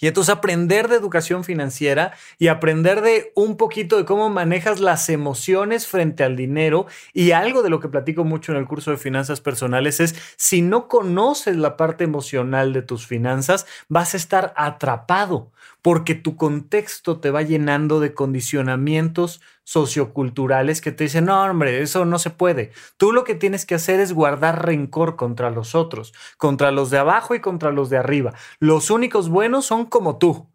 y 0.00 0.06
entonces 0.06 0.34
aprender 0.34 0.88
de 0.88 0.96
educación 0.96 1.44
financiera 1.44 2.12
y 2.38 2.48
aprender 2.48 3.00
de 3.00 3.32
un 3.34 3.56
poquito 3.56 3.96
de 3.96 4.04
cómo 4.04 4.30
manejas 4.30 4.80
las 4.80 5.08
emociones 5.08 5.86
frente 5.86 6.24
al 6.24 6.36
dinero. 6.36 6.86
Y 7.12 7.32
algo 7.32 7.62
de 7.62 7.70
lo 7.70 7.80
que 7.80 7.88
platico 7.88 8.24
mucho 8.24 8.52
en 8.52 8.58
el 8.58 8.66
curso 8.66 8.90
de 8.90 8.96
finanzas 8.96 9.40
personales 9.40 10.00
es, 10.00 10.14
si 10.36 10.62
no 10.62 10.88
conoces 10.88 11.56
la 11.56 11.76
parte 11.76 12.04
emocional 12.04 12.72
de 12.72 12.82
tus 12.82 13.06
finanzas, 13.06 13.66
vas 13.88 14.14
a 14.14 14.16
estar 14.16 14.52
atrapado 14.56 15.50
porque 15.82 16.14
tu 16.14 16.36
contexto 16.36 17.20
te 17.20 17.30
va 17.30 17.42
llenando 17.42 18.00
de 18.00 18.14
condicionamientos 18.14 19.40
socioculturales 19.64 20.80
que 20.80 20.92
te 20.92 21.04
dicen, 21.04 21.26
no, 21.26 21.42
hombre, 21.42 21.82
eso 21.82 22.04
no 22.04 22.18
se 22.18 22.30
puede. 22.30 22.72
Tú 22.96 23.12
lo 23.12 23.24
que 23.24 23.34
tienes 23.34 23.66
que 23.66 23.74
hacer 23.74 24.00
es 24.00 24.12
guardar 24.12 24.64
rencor 24.66 25.16
contra 25.16 25.50
los 25.50 25.74
otros, 25.74 26.14
contra 26.36 26.70
los 26.70 26.90
de 26.90 26.98
abajo 26.98 27.34
y 27.34 27.40
contra 27.40 27.70
los 27.70 27.90
de 27.90 27.98
arriba. 27.98 28.34
Los 28.58 28.90
únicos 28.90 29.28
buenos 29.28 29.66
son 29.66 29.84
como 29.86 30.18
tú. 30.18 30.48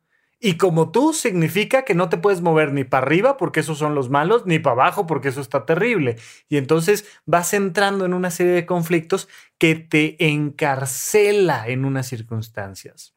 Y 0.46 0.58
como 0.58 0.92
tú 0.92 1.14
significa 1.14 1.86
que 1.86 1.96
no 1.96 2.10
te 2.10 2.18
puedes 2.18 2.42
mover 2.42 2.74
ni 2.74 2.84
para 2.84 3.06
arriba 3.06 3.38
porque 3.38 3.62
esos 3.62 3.78
son 3.78 3.96
los 3.96 4.10
malos, 4.10 4.46
ni 4.46 4.60
para 4.60 4.74
abajo 4.74 5.08
porque 5.08 5.30
eso 5.30 5.40
está 5.40 5.66
terrible. 5.66 6.18
Y 6.50 6.58
entonces 6.58 7.06
vas 7.26 7.54
entrando 7.54 8.06
en 8.06 8.14
una 8.14 8.30
serie 8.30 8.52
de 8.52 8.66
conflictos 8.66 9.30
que 9.58 9.76
te 9.76 10.18
encarcela 10.28 11.68
en 11.70 11.86
unas 11.86 12.08
circunstancias. 12.08 13.13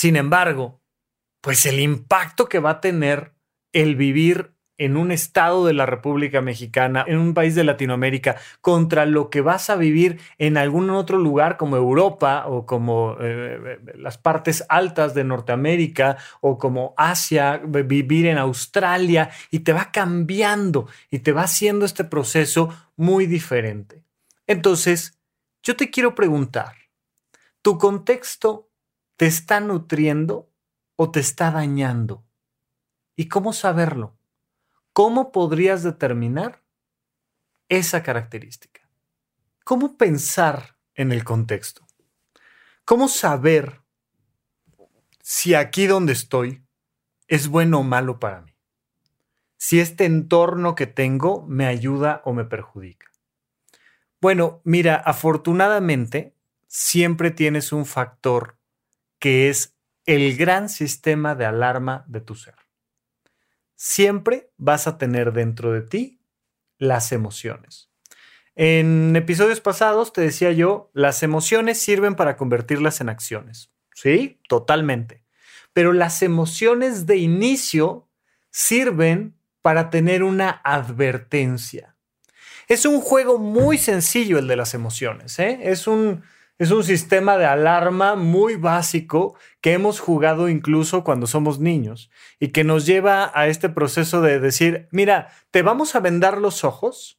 Sin 0.00 0.16
embargo, 0.16 0.80
pues 1.42 1.66
el 1.66 1.78
impacto 1.78 2.48
que 2.48 2.58
va 2.58 2.70
a 2.70 2.80
tener 2.80 3.34
el 3.74 3.96
vivir 3.96 4.54
en 4.78 4.96
un 4.96 5.12
estado 5.12 5.66
de 5.66 5.74
la 5.74 5.84
República 5.84 6.40
Mexicana, 6.40 7.04
en 7.06 7.18
un 7.18 7.34
país 7.34 7.54
de 7.54 7.64
Latinoamérica, 7.64 8.36
contra 8.62 9.04
lo 9.04 9.28
que 9.28 9.42
vas 9.42 9.68
a 9.68 9.76
vivir 9.76 10.18
en 10.38 10.56
algún 10.56 10.88
otro 10.88 11.18
lugar 11.18 11.58
como 11.58 11.76
Europa 11.76 12.46
o 12.46 12.64
como 12.64 13.18
eh, 13.20 13.78
las 13.94 14.16
partes 14.16 14.64
altas 14.70 15.12
de 15.12 15.24
Norteamérica 15.24 16.16
o 16.40 16.56
como 16.56 16.94
Asia, 16.96 17.58
vivir 17.58 18.24
en 18.24 18.38
Australia, 18.38 19.28
y 19.50 19.58
te 19.58 19.74
va 19.74 19.92
cambiando 19.92 20.88
y 21.10 21.18
te 21.18 21.32
va 21.32 21.42
haciendo 21.42 21.84
este 21.84 22.04
proceso 22.04 22.70
muy 22.96 23.26
diferente. 23.26 24.02
Entonces, 24.46 25.20
yo 25.62 25.76
te 25.76 25.90
quiero 25.90 26.14
preguntar, 26.14 26.72
¿tu 27.60 27.76
contexto 27.76 28.69
te 29.20 29.26
está 29.26 29.60
nutriendo 29.60 30.50
o 30.96 31.10
te 31.10 31.20
está 31.20 31.50
dañando? 31.50 32.24
¿Y 33.16 33.28
cómo 33.28 33.52
saberlo? 33.52 34.16
¿Cómo 34.94 35.30
podrías 35.30 35.82
determinar 35.82 36.62
esa 37.68 38.02
característica? 38.02 38.80
¿Cómo 39.62 39.98
pensar 39.98 40.78
en 40.94 41.12
el 41.12 41.22
contexto? 41.22 41.86
¿Cómo 42.86 43.08
saber 43.08 43.82
si 45.20 45.52
aquí 45.54 45.86
donde 45.86 46.14
estoy 46.14 46.64
es 47.28 47.48
bueno 47.48 47.80
o 47.80 47.82
malo 47.82 48.20
para 48.20 48.40
mí? 48.40 48.54
Si 49.58 49.80
este 49.80 50.06
entorno 50.06 50.74
que 50.74 50.86
tengo 50.86 51.44
me 51.46 51.66
ayuda 51.66 52.22
o 52.24 52.32
me 52.32 52.46
perjudica. 52.46 53.10
Bueno, 54.18 54.62
mira, 54.64 54.94
afortunadamente 54.94 56.34
siempre 56.68 57.30
tienes 57.30 57.70
un 57.70 57.84
factor 57.84 58.59
que 59.20 59.48
es 59.48 59.76
el 60.06 60.36
gran 60.36 60.68
sistema 60.68 61.36
de 61.36 61.46
alarma 61.46 62.04
de 62.08 62.20
tu 62.20 62.34
ser 62.34 62.56
siempre 63.82 64.52
vas 64.58 64.86
a 64.86 64.98
tener 64.98 65.32
dentro 65.32 65.72
de 65.72 65.80
ti 65.80 66.20
las 66.76 67.12
emociones. 67.12 67.88
En 68.54 69.16
episodios 69.16 69.62
pasados 69.62 70.12
te 70.12 70.20
decía 70.20 70.52
yo, 70.52 70.90
las 70.92 71.22
emociones 71.22 71.80
sirven 71.80 72.14
para 72.14 72.36
convertirlas 72.36 73.00
en 73.00 73.08
acciones. 73.08 73.72
Sí, 73.94 74.38
totalmente. 74.50 75.24
Pero 75.72 75.94
las 75.94 76.20
emociones 76.20 77.06
de 77.06 77.16
inicio 77.16 78.06
sirven 78.50 79.34
para 79.62 79.88
tener 79.88 80.24
una 80.24 80.60
advertencia. 80.62 81.96
Es 82.68 82.84
un 82.84 83.00
juego 83.00 83.38
muy 83.38 83.78
sencillo 83.78 84.38
el 84.38 84.46
de 84.46 84.56
las 84.56 84.74
emociones. 84.74 85.38
¿eh? 85.38 85.58
Es 85.62 85.86
un 85.86 86.22
es 86.60 86.70
un 86.72 86.84
sistema 86.84 87.38
de 87.38 87.46
alarma 87.46 88.16
muy 88.16 88.56
básico 88.56 89.34
que 89.62 89.72
hemos 89.72 89.98
jugado 89.98 90.50
incluso 90.50 91.04
cuando 91.04 91.26
somos 91.26 91.58
niños 91.58 92.10
y 92.38 92.48
que 92.48 92.64
nos 92.64 92.84
lleva 92.84 93.32
a 93.34 93.46
este 93.46 93.70
proceso 93.70 94.20
de 94.20 94.38
decir, 94.40 94.86
mira, 94.90 95.28
te 95.50 95.62
vamos 95.62 95.94
a 95.94 96.00
vendar 96.00 96.36
los 96.36 96.62
ojos 96.62 97.18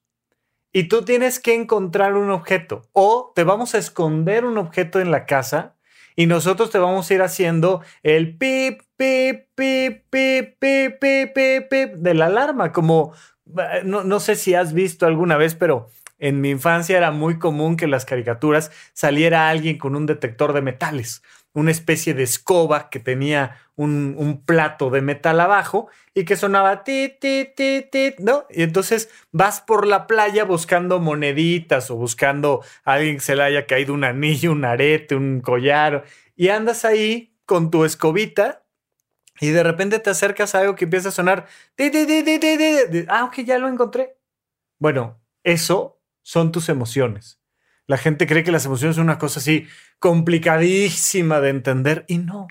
y 0.71 0.83
tú 0.83 1.01
tienes 1.01 1.39
que 1.39 1.55
encontrar 1.55 2.13
un 2.17 2.29
objeto 2.29 2.87
o 2.93 3.31
te 3.35 3.43
vamos 3.43 3.73
a 3.73 3.79
esconder 3.79 4.45
un 4.45 4.59
objeto 4.59 4.99
en 4.99 5.09
la 5.09 5.25
casa 5.25 5.75
y 6.15 6.27
nosotros 6.27 6.69
te 6.69 6.77
vamos 6.77 7.09
a 7.09 7.13
ir 7.15 7.23
haciendo 7.23 7.81
el 8.03 8.37
pip, 8.37 8.81
pip, 8.95 9.47
pip, 9.55 10.03
pip, 10.11 10.55
pip, 10.59 10.99
pip, 11.39 11.67
pip, 11.67 11.93
de 11.95 12.13
la 12.13 12.27
alarma, 12.27 12.71
como 12.71 13.15
eh, 13.57 13.81
no, 13.85 14.03
no 14.03 14.19
sé 14.19 14.35
si 14.35 14.53
has 14.53 14.73
visto 14.73 15.07
alguna 15.07 15.35
vez, 15.35 15.55
pero 15.55 15.89
en 16.21 16.39
mi 16.39 16.51
infancia 16.51 16.97
era 16.97 17.11
muy 17.11 17.39
común 17.39 17.75
que 17.75 17.85
en 17.85 17.91
las 17.91 18.05
caricaturas 18.05 18.71
saliera 18.93 19.49
alguien 19.49 19.79
con 19.79 19.95
un 19.95 20.05
detector 20.05 20.53
de 20.53 20.61
metales, 20.61 21.23
una 21.51 21.71
especie 21.71 22.13
de 22.13 22.23
escoba 22.23 22.89
que 22.89 22.99
tenía 22.99 23.57
un, 23.75 24.43
plato 24.45 24.91
de 24.91 25.01
metal 25.01 25.39
abajo 25.39 25.89
y 26.13 26.23
que 26.23 26.35
sonaba 26.35 26.83
ti, 26.83 27.11
ti, 27.19 27.47
ti, 27.55 27.87
ti, 27.91 28.13
¿no? 28.19 28.45
Y 28.51 28.61
entonces 28.61 29.09
vas 29.31 29.61
por 29.61 29.87
la 29.87 30.05
playa 30.05 30.45
buscando 30.45 30.99
moneditas 30.99 31.89
o 31.89 31.95
buscando 31.95 32.63
a 32.85 32.93
alguien 32.93 33.15
que 33.15 33.21
se 33.21 33.35
le 33.35 33.41
haya 33.41 33.65
caído 33.65 33.93
un 33.95 34.03
anillo, 34.03 34.51
un 34.51 34.63
arete, 34.63 35.15
un 35.15 35.41
collar 35.41 36.05
y 36.35 36.49
andas 36.49 36.85
ahí 36.85 37.35
con 37.45 37.71
tu 37.71 37.83
escobita 37.83 38.63
y 39.39 39.49
de 39.49 39.63
repente 39.63 39.97
te 39.97 40.11
acercas 40.11 40.53
a 40.53 40.59
algo 40.59 40.75
que 40.75 40.85
empieza 40.85 41.09
a 41.09 41.11
sonar. 41.11 41.47
Ti, 41.73 41.89
ti, 41.89 42.05
ti, 42.05 43.05
ah, 43.07 43.23
ok, 43.25 43.39
ya 43.39 43.57
lo 43.57 43.67
encontré. 43.67 44.15
Bueno, 44.77 45.19
eso 45.43 46.00
son 46.21 46.51
tus 46.51 46.69
emociones. 46.69 47.39
La 47.87 47.97
gente 47.97 48.27
cree 48.27 48.43
que 48.43 48.51
las 48.51 48.65
emociones 48.65 48.95
son 48.95 49.05
una 49.05 49.17
cosa 49.17 49.39
así 49.39 49.67
complicadísima 49.99 51.39
de 51.41 51.49
entender 51.49 52.05
y 52.07 52.19
no. 52.19 52.47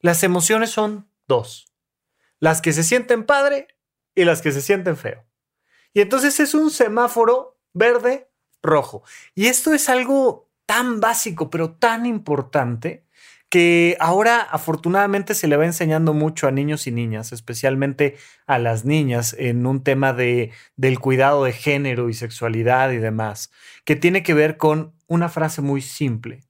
Las 0.00 0.22
emociones 0.22 0.70
son 0.70 1.08
dos. 1.26 1.72
Las 2.38 2.60
que 2.60 2.72
se 2.72 2.82
sienten 2.82 3.24
padre 3.24 3.68
y 4.14 4.24
las 4.24 4.42
que 4.42 4.52
se 4.52 4.60
sienten 4.60 4.96
feo. 4.96 5.24
Y 5.94 6.00
entonces 6.00 6.40
es 6.40 6.54
un 6.54 6.70
semáforo 6.70 7.60
verde, 7.72 8.30
rojo. 8.62 9.04
Y 9.34 9.46
esto 9.46 9.74
es 9.74 9.88
algo 9.88 10.50
tan 10.66 11.00
básico, 11.00 11.50
pero 11.50 11.72
tan 11.72 12.06
importante, 12.06 13.06
que 13.52 13.98
ahora 14.00 14.40
afortunadamente 14.40 15.34
se 15.34 15.46
le 15.46 15.58
va 15.58 15.66
enseñando 15.66 16.14
mucho 16.14 16.48
a 16.48 16.50
niños 16.50 16.86
y 16.86 16.90
niñas, 16.90 17.32
especialmente 17.32 18.16
a 18.46 18.58
las 18.58 18.86
niñas, 18.86 19.36
en 19.38 19.66
un 19.66 19.84
tema 19.84 20.14
de, 20.14 20.52
del 20.76 20.98
cuidado 20.98 21.44
de 21.44 21.52
género 21.52 22.08
y 22.08 22.14
sexualidad 22.14 22.92
y 22.92 22.96
demás, 22.96 23.52
que 23.84 23.94
tiene 23.94 24.22
que 24.22 24.32
ver 24.32 24.56
con 24.56 24.94
una 25.06 25.28
frase 25.28 25.60
muy 25.60 25.82
simple. 25.82 26.46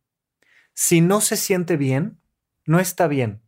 Si 0.74 1.00
no 1.00 1.20
se 1.20 1.36
siente 1.36 1.76
bien, 1.76 2.20
no 2.66 2.78
está 2.78 3.08
bien. 3.08 3.42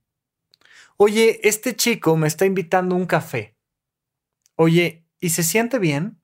Oye, 0.97 1.39
este 1.45 1.77
chico 1.77 2.17
me 2.17 2.27
está 2.27 2.47
invitando 2.47 2.97
a 2.97 2.99
un 2.99 3.07
café. 3.07 3.57
Oye, 4.57 5.07
¿y 5.21 5.31
se 5.31 5.45
siente 5.45 5.79
bien? 5.79 6.21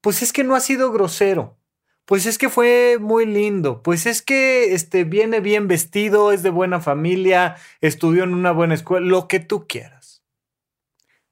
Pues 0.00 0.22
es 0.22 0.32
que 0.32 0.44
no 0.44 0.54
ha 0.54 0.60
sido 0.60 0.92
grosero 0.92 1.58
pues 2.06 2.26
es 2.26 2.36
que 2.36 2.50
fue 2.50 2.98
muy 3.00 3.24
lindo, 3.24 3.82
pues 3.82 4.06
es 4.06 4.20
que 4.20 4.74
este, 4.74 5.04
viene 5.04 5.40
bien 5.40 5.68
vestido, 5.68 6.32
es 6.32 6.42
de 6.42 6.50
buena 6.50 6.80
familia, 6.80 7.56
estudió 7.80 8.24
en 8.24 8.34
una 8.34 8.52
buena 8.52 8.74
escuela, 8.74 9.06
lo 9.06 9.26
que 9.26 9.40
tú 9.40 9.66
quieras. 9.66 10.22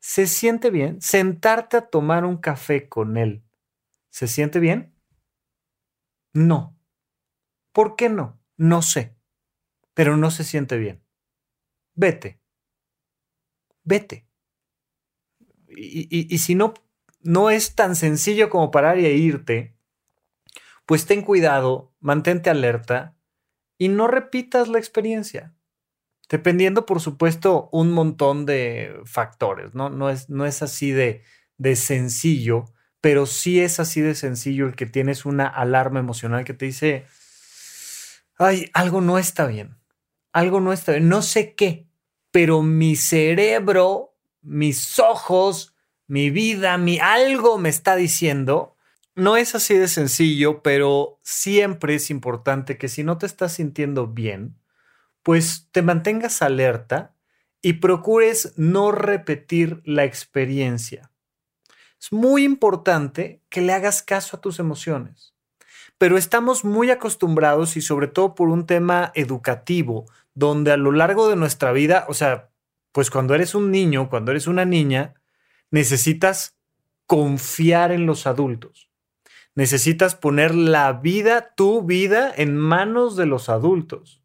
¿Se 0.01 0.27
siente 0.27 0.71
bien? 0.71 1.01
Sentarte 1.01 1.77
a 1.77 1.89
tomar 1.89 2.25
un 2.25 2.39
café 2.39 2.89
con 2.89 3.17
él. 3.17 3.45
¿Se 4.11 4.27
siente 4.27 4.61
bien? 4.61 4.95
No. 6.33 6.77
¿Por 7.73 7.95
qué 7.95 8.09
no? 8.09 8.41
No 8.57 8.83
sé. 8.83 9.15
Pero 9.95 10.17
no 10.17 10.31
se 10.31 10.45
siente 10.45 10.77
bien. 10.77 11.05
Vete. 11.95 12.41
Vete. 13.85 14.27
Y, 15.69 16.35
y 16.35 16.39
si 16.39 16.55
no, 16.55 16.75
no 17.21 17.51
es 17.51 17.75
tan 17.75 17.95
sencillo 17.95 18.51
como 18.51 18.71
parar 18.71 18.99
y 18.99 19.07
irte, 19.07 19.72
pues 20.87 21.07
ten 21.07 21.23
cuidado, 21.23 21.93
mantente 22.01 22.51
alerta 22.51 23.17
y 23.79 23.89
no 23.89 24.09
repitas 24.09 24.69
la 24.69 24.79
experiencia. 24.79 25.55
Dependiendo, 26.29 26.87
por 26.87 27.01
supuesto, 27.01 27.69
un 27.73 27.93
montón 27.93 28.47
de 28.47 29.01
factores, 29.05 29.75
¿no? 29.75 29.91
No 29.91 30.09
es, 30.09 30.31
no 30.31 30.47
es 30.47 30.63
así 30.63 30.91
de, 30.91 31.23
de 31.59 31.77
sencillo, 31.77 32.65
pero 33.01 33.27
sí 33.27 33.61
es 33.61 33.81
así 33.81 34.01
de 34.01 34.15
sencillo 34.15 34.67
el 34.67 34.77
que 34.77 34.87
tienes 34.87 35.27
una 35.27 35.47
alarma 35.47 36.01
emocional 36.01 36.45
que 36.45 36.55
te 36.55 36.67
dice, 36.67 37.07
ay, 38.39 38.71
algo 38.73 39.01
no 39.01 39.19
está 39.19 39.47
bien, 39.47 39.77
algo 40.33 40.61
no 40.61 40.73
está 40.73 40.93
bien, 40.93 41.09
no 41.09 41.21
sé 41.21 41.55
qué, 41.55 41.87
pero 42.31 42.63
mi 42.63 42.97
cerebro, 42.97 44.17
mis 44.41 44.99
ojos, 44.99 45.75
mi 46.07 46.31
vida, 46.31 46.79
mi 46.79 46.99
algo 46.99 47.59
me 47.59 47.69
está 47.69 47.97
diciendo 47.97 48.72
no 49.15 49.37
es 49.37 49.55
así 49.55 49.75
de 49.75 49.89
sencillo, 49.89 50.63
pero 50.63 51.21
siempre 51.23 51.95
es 51.95 52.11
importante 52.11 52.79
que 52.79 52.89
si 52.89 53.05
no 53.05 53.19
te 53.19 53.27
estás 53.27 53.55
sintiendo 53.55 54.07
bien, 54.07 54.57
pues 55.23 55.69
te 55.71 55.83
mantengas 55.83 56.43
alerta 56.43 57.15
y 57.61 57.75
procures 57.75 58.55
no 58.57 58.91
repetir 58.91 59.83
la 59.85 60.05
experiencia. 60.05 61.11
Es 62.01 62.13
muy 62.13 62.43
importante 62.43 63.43
que 63.49 63.61
le 63.61 63.73
hagas 63.73 64.03
caso 64.03 64.37
a 64.37 64.41
tus 64.41 64.59
emociones, 64.59 65.35
pero 65.99 66.17
estamos 66.17 66.65
muy 66.65 66.91
acostumbrados 66.91 67.77
y 67.77 67.83
sobre 67.83 68.09
todo 68.09 68.35
por 68.35 68.49
un 68.49 68.67
tema 68.67 69.13
educativo, 69.15 70.07
donde 70.35 70.73
a 70.73 70.77
lo 70.77 70.91
largo 70.91 71.29
de 71.29 71.37
nuestra 71.37 71.71
vida, 71.73 72.07
o 72.09 72.15
sea, 72.15 72.49
pues 72.91 73.11
cuando 73.11 73.35
eres 73.35 73.55
un 73.55 73.71
niño, 73.71 74.09
cuando 74.09 74.33
eres 74.33 74.47
una 74.47 74.65
niña, 74.65 75.15
necesitas 75.71 76.57
confiar 77.07 77.93
en 77.93 78.07
los 78.07 78.27
adultos 78.27 78.92
necesitas 79.55 80.15
poner 80.15 80.55
la 80.55 80.93
vida, 80.93 81.55
tu 81.55 81.83
vida, 81.83 82.33
en 82.37 82.57
manos 82.57 83.17
de 83.17 83.27
los 83.27 83.49
adultos. 83.49 84.23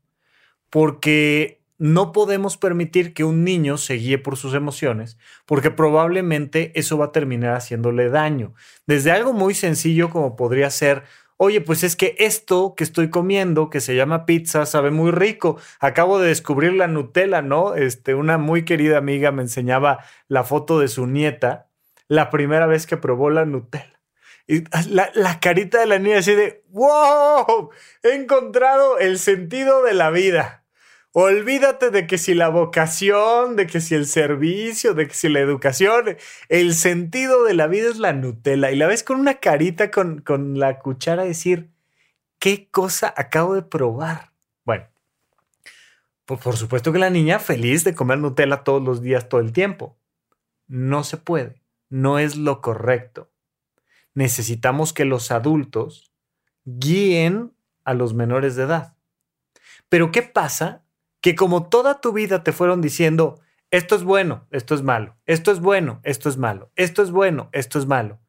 Porque 0.70 1.62
no 1.78 2.12
podemos 2.12 2.58
permitir 2.58 3.14
que 3.14 3.24
un 3.24 3.44
niño 3.44 3.78
se 3.78 3.96
guíe 3.96 4.18
por 4.18 4.36
sus 4.36 4.54
emociones, 4.54 5.18
porque 5.46 5.70
probablemente 5.72 6.72
eso 6.76 6.98
va 6.98 7.06
a 7.06 7.12
terminar 7.12 7.56
haciéndole 7.56 8.10
daño. 8.10 8.54
Desde 8.88 9.12
algo 9.12 9.34
muy 9.34 9.54
sencillo 9.54 10.10
como 10.10 10.36
podría 10.36 10.70
ser, 10.70 11.04
Oye, 11.40 11.62
pues 11.62 11.84
es 11.84 11.96
que 11.96 12.16
esto 12.18 12.74
que 12.76 12.84
estoy 12.84 13.12
comiendo, 13.12 13.70
que 13.70 13.80
se 13.80 13.96
llama 13.96 14.26
pizza, 14.26 14.66
sabe 14.66 14.90
muy 14.90 15.12
rico. 15.12 15.60
Acabo 15.80 16.18
de 16.18 16.30
descubrir 16.30 16.74
la 16.74 16.88
Nutella, 16.88 17.44
¿no? 17.44 17.76
Este, 17.76 18.16
una 18.16 18.40
muy 18.40 18.66
querida 18.66 18.98
amiga 18.98 19.32
me 19.32 19.44
enseñaba 19.44 20.00
la 20.28 20.44
foto 20.44 20.80
de 20.80 20.88
su 20.88 21.06
nieta 21.06 21.70
la 22.08 22.32
primera 22.32 22.66
vez 22.66 22.88
que 22.88 22.98
probó 22.98 23.30
la 23.30 23.46
Nutella. 23.46 23.97
Y 24.48 24.64
la, 24.90 25.12
la 25.14 25.40
carita 25.42 25.80
de 25.80 25.88
la 25.88 26.00
niña 26.00 26.20
así 26.20 26.34
de, 26.34 26.64
wow, 26.70 27.70
he 28.02 28.14
encontrado 28.14 28.98
el 28.98 29.20
sentido 29.20 29.84
de 29.84 29.94
la 29.94 30.10
vida. 30.10 30.64
Olvídate 31.12 31.90
de 31.90 32.06
que 32.06 32.18
si 32.18 32.34
la 32.34 32.50
vocación, 32.50 33.56
de 33.56 33.66
que 33.66 33.82
si 33.82 33.96
el 33.96 34.06
servicio, 34.06 34.94
de 34.94 35.08
que 35.08 35.16
si 35.16 35.30
la 35.30 35.40
educación, 35.40 36.16
el 36.48 36.76
sentido 36.76 37.44
de 37.44 37.56
la 37.56 37.68
vida 37.68 37.90
es 37.90 37.98
la 37.98 38.14
Nutella. 38.14 38.72
Y 38.72 38.76
la 38.76 38.88
ves 38.88 39.04
con 39.04 39.20
una 39.20 39.36
carita 39.36 39.90
con, 39.90 40.22
con 40.22 40.60
la 40.60 40.78
cuchara 40.80 41.24
decir, 41.24 41.72
¿qué 42.38 42.70
cosa 42.70 43.14
acabo 43.18 43.56
de 43.56 43.64
probar? 43.64 44.32
Bueno, 44.64 44.86
pues 46.26 46.40
por 46.40 46.56
supuesto 46.56 46.94
que 46.94 47.00
la 47.00 47.10
niña 47.10 47.40
feliz 47.40 47.84
de 47.84 47.96
comer 47.96 48.20
Nutella 48.20 48.64
todos 48.64 48.84
los 48.84 49.02
días, 49.02 49.28
todo 49.28 49.42
el 49.42 49.54
tiempo. 49.54 49.98
No 50.68 51.04
se 51.04 51.18
puede, 51.18 51.64
no 51.90 52.20
es 52.20 52.36
lo 52.36 52.62
correcto. 52.62 53.32
Necesitamos 54.18 54.94
que 54.94 55.06
los 55.06 55.30
adultos 55.30 56.12
guíen 56.66 57.54
a 57.84 57.94
los 57.94 58.16
menores 58.16 58.56
de 58.56 58.64
edad. 58.64 58.96
Pero 59.90 60.12
¿qué 60.12 60.24
pasa 60.24 60.84
que 61.22 61.36
como 61.36 61.70
toda 61.70 62.02
tu 62.02 62.14
vida 62.14 62.44
te 62.44 62.52
fueron 62.52 62.82
diciendo, 62.82 63.40
esto 63.70 63.96
es 63.96 64.04
bueno, 64.04 64.48
esto 64.50 64.74
es 64.74 64.82
malo, 64.82 65.18
esto 65.28 65.52
es 65.52 65.60
bueno, 65.60 66.00
esto 66.02 66.30
es 66.30 66.38
malo, 66.38 66.72
esto 66.76 67.04
es 67.04 67.12
bueno, 67.12 67.50
esto 67.52 67.78
es 67.78 67.86
malo. 67.86 68.20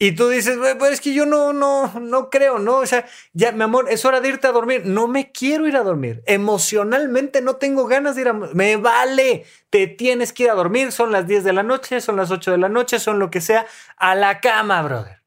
Y 0.00 0.16
tú 0.16 0.30
dices, 0.30 0.58
pues 0.80 0.94
es 0.94 1.00
que 1.00 1.14
yo 1.14 1.26
no, 1.26 1.52
no, 1.52 2.00
no 2.00 2.28
creo, 2.28 2.58
¿no? 2.58 2.78
O 2.78 2.86
sea, 2.86 3.06
ya, 3.32 3.52
mi 3.52 3.62
amor, 3.62 3.86
es 3.88 4.04
hora 4.04 4.20
de 4.20 4.30
irte 4.30 4.48
a 4.48 4.52
dormir. 4.52 4.82
No 4.84 5.06
me 5.06 5.30
quiero 5.30 5.68
ir 5.68 5.76
a 5.76 5.84
dormir. 5.84 6.24
Emocionalmente 6.26 7.40
no 7.40 7.54
tengo 7.56 7.86
ganas 7.86 8.16
de 8.16 8.22
ir 8.22 8.28
a... 8.28 8.32
Me 8.32 8.78
vale, 8.78 9.44
te 9.68 9.86
tienes 9.86 10.32
que 10.32 10.44
ir 10.44 10.50
a 10.50 10.54
dormir. 10.54 10.90
Son 10.90 11.12
las 11.12 11.28
10 11.28 11.44
de 11.44 11.52
la 11.52 11.62
noche, 11.62 12.00
son 12.00 12.16
las 12.16 12.30
8 12.30 12.50
de 12.50 12.58
la 12.58 12.70
noche, 12.70 12.98
son 12.98 13.18
lo 13.18 13.30
que 13.30 13.42
sea. 13.42 13.66
A 13.98 14.14
la 14.14 14.40
cama, 14.40 14.82
brother. 14.82 15.19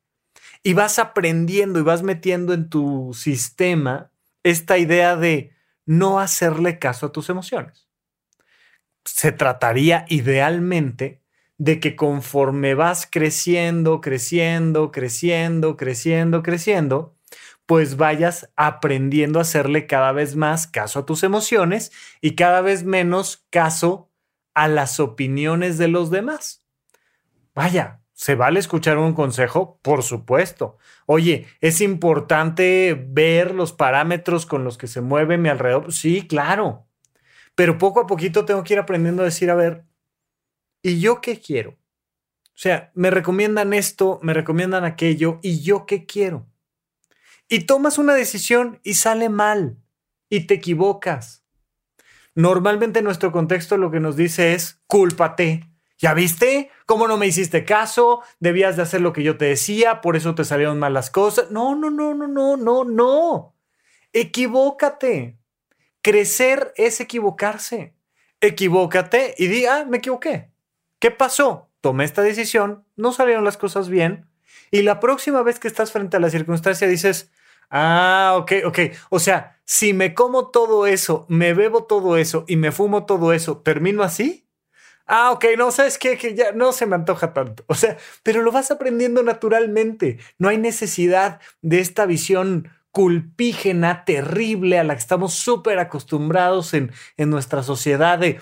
Y 0.63 0.73
vas 0.73 0.97
aprendiendo 0.97 1.79
y 1.79 1.83
vas 1.83 2.03
metiendo 2.03 2.53
en 2.53 2.69
tu 2.69 3.13
sistema 3.13 4.11
esta 4.43 4.77
idea 4.77 5.15
de, 5.15 5.53
no 5.85 6.19
hacerle 6.19 6.79
caso 6.79 7.07
a 7.07 7.11
tus 7.11 7.29
emociones. 7.29 7.87
Se 9.05 9.31
trataría 9.31 10.05
idealmente 10.07 11.21
de 11.57 11.79
que 11.79 11.95
conforme 11.95 12.73
vas 12.73 13.07
creciendo, 13.09 14.01
creciendo, 14.01 14.91
creciendo, 14.91 15.77
creciendo, 15.77 16.41
creciendo, 16.41 17.17
pues 17.65 17.95
vayas 17.97 18.49
aprendiendo 18.55 19.39
a 19.39 19.43
hacerle 19.43 19.87
cada 19.87 20.11
vez 20.11 20.35
más 20.35 20.67
caso 20.67 20.99
a 20.99 21.05
tus 21.05 21.23
emociones 21.23 21.91
y 22.21 22.35
cada 22.35 22.61
vez 22.61 22.83
menos 22.83 23.45
caso 23.49 24.09
a 24.53 24.67
las 24.67 24.99
opiniones 24.99 25.77
de 25.77 25.87
los 25.87 26.11
demás. 26.11 26.65
Vaya, 27.55 28.02
¿se 28.23 28.35
vale 28.35 28.61
escuchar 28.61 28.97
un 28.99 29.11
consejo? 29.11 29.81
Por 29.81 30.01
supuesto. 30.01 30.77
Oye, 31.07 31.45
¿es 31.59 31.81
importante 31.81 32.97
ver 33.09 33.53
los 33.53 33.73
parámetros 33.73 34.45
con 34.45 34.63
los 34.63 34.77
que 34.77 34.87
se 34.87 35.01
mueve 35.01 35.37
mi 35.37 35.49
alrededor? 35.49 35.91
Sí, 35.91 36.25
claro. 36.25 36.87
Pero 37.53 37.77
poco 37.77 37.99
a 37.99 38.07
poquito 38.07 38.45
tengo 38.45 38.63
que 38.63 38.75
ir 38.75 38.79
aprendiendo 38.79 39.23
a 39.23 39.25
decir, 39.25 39.51
a 39.51 39.55
ver, 39.55 39.83
¿y 40.81 41.01
yo 41.01 41.19
qué 41.19 41.41
quiero? 41.41 41.71
O 41.71 42.55
sea, 42.55 42.93
me 42.95 43.09
recomiendan 43.09 43.73
esto, 43.73 44.21
me 44.23 44.33
recomiendan 44.33 44.85
aquello, 44.85 45.39
¿y 45.41 45.61
yo 45.61 45.85
qué 45.85 46.05
quiero? 46.05 46.47
Y 47.49 47.65
tomas 47.65 47.97
una 47.97 48.13
decisión 48.13 48.79
y 48.83 48.93
sale 48.93 49.27
mal, 49.27 49.83
y 50.29 50.47
te 50.47 50.53
equivocas. 50.53 51.43
Normalmente 52.35 53.01
nuestro 53.01 53.33
contexto 53.33 53.75
lo 53.75 53.91
que 53.91 53.99
nos 53.99 54.15
dice 54.15 54.53
es, 54.53 54.81
cúlpate, 54.87 55.72
¿Ya 56.03 56.13
viste? 56.13 56.69
¿Cómo 56.85 57.07
no 57.07 57.15
me 57.15 57.27
hiciste 57.27 57.63
caso? 57.63 58.23
Debías 58.41 58.75
de 58.75 58.81
hacer 58.81 58.99
lo 58.99 59.13
que 59.13 59.23
yo 59.23 59.37
te 59.37 59.45
decía, 59.45 60.01
por 60.01 60.17
eso 60.17 60.35
te 60.35 60.43
salieron 60.43 60.77
mal 60.77 60.93
las 60.93 61.09
cosas. 61.09 61.49
No, 61.49 61.75
no, 61.75 61.89
no, 61.89 62.13
no, 62.13 62.27
no, 62.27 62.57
no, 62.57 62.83
no. 62.83 63.55
Equivócate. 64.11 65.37
Crecer 66.01 66.73
es 66.75 66.99
equivocarse. 66.99 67.95
Equivócate 68.41 69.33
y 69.37 69.47
di, 69.47 69.65
ah, 69.65 69.85
me 69.89 69.99
equivoqué. 69.99 70.51
¿Qué 70.99 71.09
pasó? 71.09 71.71
Tomé 71.79 72.03
esta 72.03 72.21
decisión, 72.21 72.85
no 72.97 73.13
salieron 73.13 73.45
las 73.45 73.55
cosas 73.55 73.87
bien. 73.87 74.27
Y 74.71 74.81
la 74.81 74.99
próxima 74.99 75.41
vez 75.41 75.57
que 75.57 75.69
estás 75.69 75.93
frente 75.93 76.17
a 76.17 76.19
la 76.19 76.29
circunstancia 76.29 76.85
dices, 76.85 77.31
ah, 77.69 78.35
ok, 78.39 78.51
ok. 78.65 78.79
O 79.09 79.19
sea, 79.19 79.57
si 79.63 79.93
me 79.93 80.13
como 80.13 80.51
todo 80.51 80.85
eso, 80.85 81.25
me 81.29 81.53
bebo 81.53 81.85
todo 81.85 82.17
eso 82.17 82.43
y 82.49 82.57
me 82.57 82.73
fumo 82.73 83.05
todo 83.05 83.31
eso, 83.31 83.59
¿termino 83.59 84.03
así? 84.03 84.42
Ah, 85.05 85.31
ok, 85.31 85.45
no, 85.57 85.71
¿sabes 85.71 85.97
qué? 85.97 86.17
Que 86.17 86.33
ya 86.33 86.53
no 86.53 86.71
se 86.71 86.85
me 86.85 86.95
antoja 86.95 87.33
tanto. 87.33 87.63
O 87.67 87.75
sea, 87.75 87.97
pero 88.23 88.41
lo 88.41 88.51
vas 88.51 88.71
aprendiendo 88.71 89.21
naturalmente. 89.23 90.19
No 90.37 90.49
hay 90.49 90.57
necesidad 90.57 91.41
de 91.61 91.79
esta 91.79 92.05
visión 92.05 92.69
culpígena, 92.91 94.05
terrible, 94.05 94.79
a 94.79 94.83
la 94.83 94.93
que 94.93 94.99
estamos 94.99 95.33
súper 95.33 95.79
acostumbrados 95.79 96.73
en, 96.73 96.91
en 97.17 97.29
nuestra 97.29 97.63
sociedad 97.63 98.19
de 98.19 98.39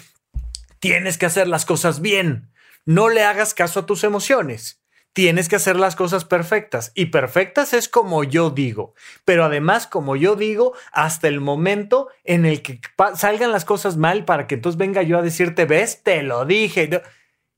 tienes 0.79 1.17
que 1.17 1.25
hacer 1.25 1.47
las 1.47 1.65
cosas 1.65 2.01
bien. 2.01 2.51
No 2.85 3.09
le 3.09 3.23
hagas 3.23 3.53
caso 3.53 3.81
a 3.81 3.85
tus 3.85 4.03
emociones 4.03 4.80
tienes 5.13 5.49
que 5.49 5.57
hacer 5.57 5.75
las 5.75 5.95
cosas 5.95 6.25
perfectas. 6.25 6.91
Y 6.95 7.07
perfectas 7.07 7.73
es 7.73 7.89
como 7.89 8.23
yo 8.23 8.49
digo. 8.49 8.93
Pero 9.25 9.43
además, 9.43 9.87
como 9.87 10.15
yo 10.15 10.35
digo, 10.35 10.73
hasta 10.91 11.27
el 11.27 11.41
momento 11.41 12.09
en 12.23 12.45
el 12.45 12.61
que 12.61 12.79
salgan 13.15 13.51
las 13.51 13.65
cosas 13.65 13.97
mal 13.97 14.25
para 14.25 14.47
que 14.47 14.55
entonces 14.55 14.77
venga 14.77 15.01
yo 15.01 15.17
a 15.17 15.21
decirte, 15.21 15.65
ves, 15.65 16.03
te 16.03 16.23
lo 16.23 16.45
dije. 16.45 17.01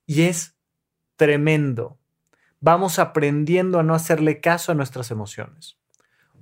Y 0.05 0.23
es 0.23 0.55
tremendo. 1.15 1.97
Vamos 2.59 2.97
aprendiendo 2.97 3.79
a 3.79 3.83
no 3.83 3.93
hacerle 3.93 4.39
caso 4.39 4.71
a 4.71 4.75
nuestras 4.75 5.11
emociones. 5.11 5.77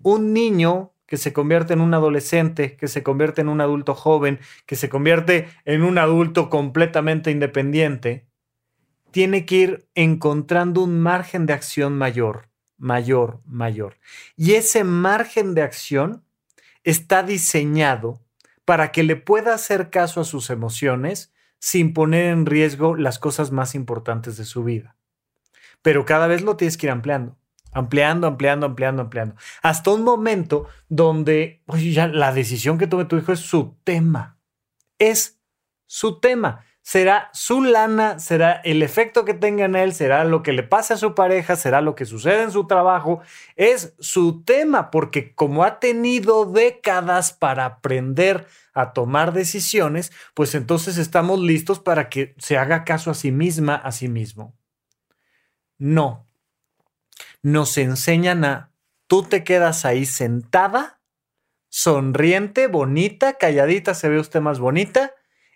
Un 0.03 0.33
niño 0.33 0.93
que 1.05 1.17
se 1.17 1.33
convierte 1.33 1.73
en 1.73 1.81
un 1.81 1.93
adolescente, 1.93 2.77
que 2.77 2.87
se 2.87 3.03
convierte 3.03 3.41
en 3.41 3.49
un 3.49 3.59
adulto 3.59 3.95
joven, 3.95 4.39
que 4.65 4.77
se 4.77 4.87
convierte 4.87 5.49
en 5.65 5.83
un 5.83 5.97
adulto 5.97 6.49
completamente 6.49 7.31
independiente, 7.31 8.27
tiene 9.11 9.45
que 9.45 9.55
ir 9.55 9.89
encontrando 9.95 10.81
un 10.81 10.99
margen 10.99 11.45
de 11.45 11.53
acción 11.53 11.97
mayor, 11.97 12.49
mayor, 12.77 13.41
mayor. 13.45 13.97
Y 14.35 14.53
ese 14.53 14.83
margen 14.83 15.53
de 15.53 15.61
acción 15.61 16.23
está 16.83 17.23
diseñado 17.23 18.21
para 18.65 18.91
que 18.91 19.03
le 19.03 19.15
pueda 19.15 19.53
hacer 19.53 19.89
caso 19.89 20.21
a 20.21 20.25
sus 20.25 20.49
emociones 20.49 21.33
sin 21.59 21.93
poner 21.93 22.25
en 22.31 22.45
riesgo 22.45 22.95
las 22.95 23.19
cosas 23.19 23.51
más 23.51 23.75
importantes 23.75 24.37
de 24.37 24.45
su 24.45 24.63
vida. 24.63 24.95
Pero 25.81 26.05
cada 26.05 26.27
vez 26.27 26.41
lo 26.41 26.57
tienes 26.57 26.77
que 26.77 26.87
ir 26.87 26.91
ampliando, 26.91 27.37
ampliando, 27.71 28.27
ampliando, 28.27 28.65
ampliando, 28.65 29.01
ampliando. 29.03 29.35
Hasta 29.61 29.91
un 29.91 30.03
momento 30.03 30.67
donde, 30.89 31.63
oye, 31.67 31.91
ya 31.91 32.07
la 32.07 32.33
decisión 32.33 32.77
que 32.77 32.87
tome 32.87 33.05
tu 33.05 33.17
hijo 33.17 33.31
es 33.31 33.39
su 33.39 33.77
tema. 33.83 34.39
Es 34.97 35.39
su 35.85 36.19
tema 36.19 36.65
será 36.81 37.29
su 37.33 37.61
lana, 37.61 38.19
será 38.19 38.53
el 38.63 38.81
efecto 38.81 39.23
que 39.23 39.33
tenga 39.33 39.65
en 39.65 39.75
él, 39.75 39.93
será 39.93 40.23
lo 40.23 40.43
que 40.43 40.53
le 40.53 40.63
pase 40.63 40.93
a 40.93 40.97
su 40.97 41.13
pareja, 41.13 41.55
será 41.55 41.81
lo 41.81 41.95
que 41.95 42.05
sucede 42.05 42.43
en 42.43 42.51
su 42.51 42.65
trabajo, 42.65 43.21
es 43.55 43.93
su 43.99 44.43
tema, 44.43 44.89
porque 44.89 45.35
como 45.35 45.63
ha 45.63 45.79
tenido 45.79 46.45
décadas 46.45 47.33
para 47.33 47.65
aprender 47.65 48.47
a 48.73 48.93
tomar 48.93 49.33
decisiones, 49.33 50.11
pues 50.33 50.55
entonces 50.55 50.97
estamos 50.97 51.39
listos 51.39 51.79
para 51.79 52.09
que 52.09 52.35
se 52.37 52.57
haga 52.57 52.83
caso 52.83 53.11
a 53.11 53.15
sí 53.15 53.31
misma, 53.31 53.75
a 53.75 53.91
sí 53.91 54.07
mismo. 54.07 54.55
No. 55.77 56.27
Nos 57.43 57.77
enseñan 57.77 58.45
a, 58.45 58.71
tú 59.07 59.23
te 59.23 59.43
quedas 59.43 59.85
ahí 59.85 60.05
sentada, 60.05 60.99
sonriente, 61.69 62.67
bonita, 62.67 63.37
calladita, 63.37 63.93
se 63.93 64.09
ve 64.09 64.19
usted 64.19 64.41
más 64.41 64.59
bonita, 64.59 65.13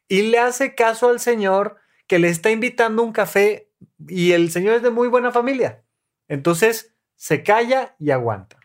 y 0.08 0.24
le 0.24 0.40
hace 0.40 0.76
caso 0.76 1.10
al 1.10 1.20
señor 1.20 1.78
que 2.08 2.20
le 2.20 2.30
está 2.30 2.52
invitando 2.52 3.04
un 3.04 3.12
café 3.12 3.72
y 4.08 4.32
el 4.32 4.52
señor 4.52 4.76
es 4.76 4.84
de 4.84 4.92
muy 4.92 5.08
buena 5.08 5.32
familia. 5.32 5.84
Entonces 6.28 6.96
se 7.16 7.44
calla 7.44 7.96
y 8.00 8.12
aguanta. 8.12 8.60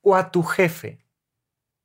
O 0.00 0.16
a 0.16 0.30
tu 0.30 0.42
jefe, 0.42 1.04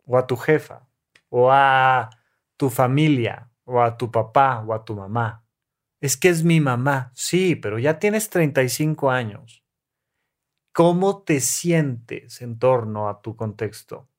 o 0.06 0.18
a 0.18 0.28
tu 0.28 0.38
jefa, 0.38 0.88
o 1.30 1.52
a 1.52 2.10
tu 2.58 2.70
familia, 2.70 3.52
o 3.66 3.82
a 3.82 3.98
tu 3.98 4.12
papá, 4.12 4.64
o 4.66 4.74
a 4.74 4.84
tu 4.84 4.96
mamá. 4.96 5.46
Es 6.00 6.18
que 6.18 6.30
es 6.30 6.44
mi 6.44 6.60
mamá. 6.60 7.12
Sí, 7.16 7.56
pero 7.56 7.80
ya 7.80 8.00
tienes 8.00 8.30
35 8.30 9.10
años. 9.10 9.64
¿Cómo 10.74 11.22
te 11.24 11.40
sientes 11.40 12.42
en 12.42 12.58
torno 12.58 13.08
a 13.08 13.22
tu 13.22 13.36
contexto? 13.36 14.10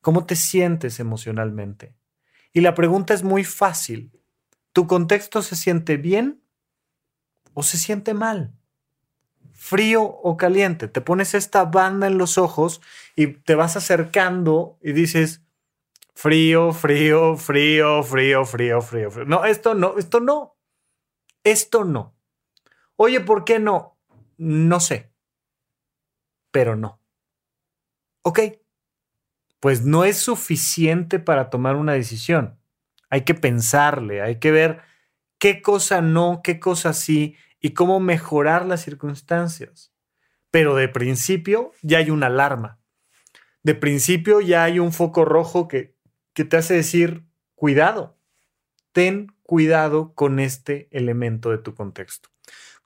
¿Cómo 0.00 0.24
te 0.24 0.36
sientes 0.36 1.00
emocionalmente? 1.00 1.94
Y 2.52 2.60
la 2.60 2.74
pregunta 2.74 3.14
es 3.14 3.22
muy 3.22 3.44
fácil. 3.44 4.12
¿Tu 4.72 4.86
contexto 4.86 5.42
se 5.42 5.56
siente 5.56 5.96
bien 5.96 6.42
o 7.54 7.62
se 7.62 7.78
siente 7.78 8.14
mal? 8.14 8.54
frío 9.60 10.02
o 10.02 10.38
caliente. 10.38 10.88
Te 10.88 11.02
pones 11.02 11.34
esta 11.34 11.66
banda 11.66 12.06
en 12.06 12.16
los 12.16 12.38
ojos 12.38 12.80
y 13.14 13.26
te 13.26 13.54
vas 13.54 13.76
acercando 13.76 14.78
y 14.80 14.92
dices, 14.92 15.42
frío, 16.14 16.72
frío, 16.72 17.36
frío, 17.36 18.02
frío, 18.02 18.42
frío, 18.42 18.80
frío, 18.82 19.10
frío. 19.10 19.26
No, 19.26 19.44
esto 19.44 19.74
no, 19.74 19.98
esto 19.98 20.20
no. 20.20 20.56
Esto 21.44 21.84
no. 21.84 22.16
Oye, 22.96 23.20
¿por 23.20 23.44
qué 23.44 23.58
no? 23.58 23.98
No 24.38 24.80
sé. 24.80 25.12
Pero 26.50 26.74
no. 26.74 26.98
Ok. 28.22 28.40
Pues 29.60 29.84
no 29.84 30.04
es 30.04 30.16
suficiente 30.16 31.18
para 31.18 31.50
tomar 31.50 31.76
una 31.76 31.92
decisión. 31.92 32.58
Hay 33.10 33.22
que 33.22 33.34
pensarle, 33.34 34.22
hay 34.22 34.38
que 34.38 34.50
ver 34.50 34.80
qué 35.38 35.62
cosa 35.62 36.00
no, 36.00 36.40
qué 36.42 36.58
cosa 36.58 36.92
sí 36.92 37.36
y 37.60 37.70
cómo 37.70 38.00
mejorar 38.00 38.66
las 38.66 38.82
circunstancias. 38.82 39.92
Pero 40.50 40.74
de 40.74 40.88
principio 40.88 41.72
ya 41.82 41.98
hay 41.98 42.10
una 42.10 42.26
alarma. 42.26 42.80
De 43.62 43.74
principio 43.74 44.40
ya 44.40 44.64
hay 44.64 44.78
un 44.78 44.92
foco 44.92 45.24
rojo 45.24 45.68
que, 45.68 45.94
que 46.32 46.44
te 46.44 46.56
hace 46.56 46.74
decir, 46.74 47.24
cuidado, 47.54 48.18
ten 48.92 49.28
cuidado 49.42 50.14
con 50.14 50.40
este 50.40 50.88
elemento 50.90 51.50
de 51.50 51.58
tu 51.58 51.74
contexto. 51.74 52.30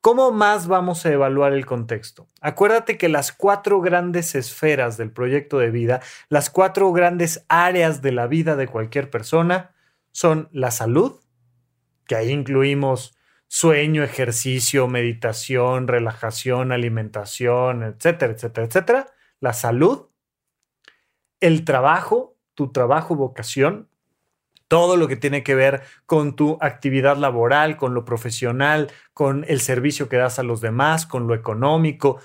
¿Cómo 0.05 0.33
más 0.33 0.67
vamos 0.67 1.07
a 1.07 1.13
evaluar 1.13 1.55
el 1.55 1.65
contexto? 1.65 2.29
Acuérdate 2.43 2.99
que 2.99 3.09
las 3.09 3.33
cuatro 3.33 3.81
grandes 3.81 4.35
esferas 4.35 4.99
del 4.99 5.11
proyecto 5.11 5.59
de 5.59 5.71
vida, 5.71 6.03
las 6.29 6.51
cuatro 6.51 6.93
grandes 6.93 7.47
áreas 7.49 8.03
de 8.03 8.13
la 8.13 8.27
vida 8.27 8.55
de 8.55 8.67
cualquier 8.67 9.09
persona 9.09 9.75
son 10.13 10.51
la 10.53 10.71
salud, 10.73 11.23
que 12.07 12.17
ahí 12.17 12.33
incluimos 12.33 13.17
sueño, 13.49 14.03
ejercicio, 14.03 14.89
meditación, 14.89 15.89
relajación, 15.89 16.71
alimentación, 16.71 17.83
etcétera, 17.83 18.35
etcétera, 18.35 18.67
etcétera. 18.67 19.07
La 19.41 19.55
salud, 19.55 20.11
el 21.41 21.65
trabajo, 21.65 22.37
tu 22.53 22.73
trabajo, 22.73 23.17
vocación, 23.17 23.89
todo 24.69 24.97
lo 24.97 25.09
que 25.09 25.17
tiene 25.17 25.43
que 25.43 25.55
ver 25.55 25.83
con 26.07 26.37
tu 26.37 26.59
actividad 26.61 27.17
laboral, 27.17 27.77
con 27.77 27.95
lo 27.95 28.05
profesional, 28.05 28.91
con 29.13 29.45
el 29.49 29.61
servicio 29.61 30.09
que 30.09 30.17
das 30.17 30.39
a 30.39 30.43
los 30.43 30.61
demás, 30.61 31.07
con 31.07 31.27
lo 31.27 31.35
económico, 31.35 32.21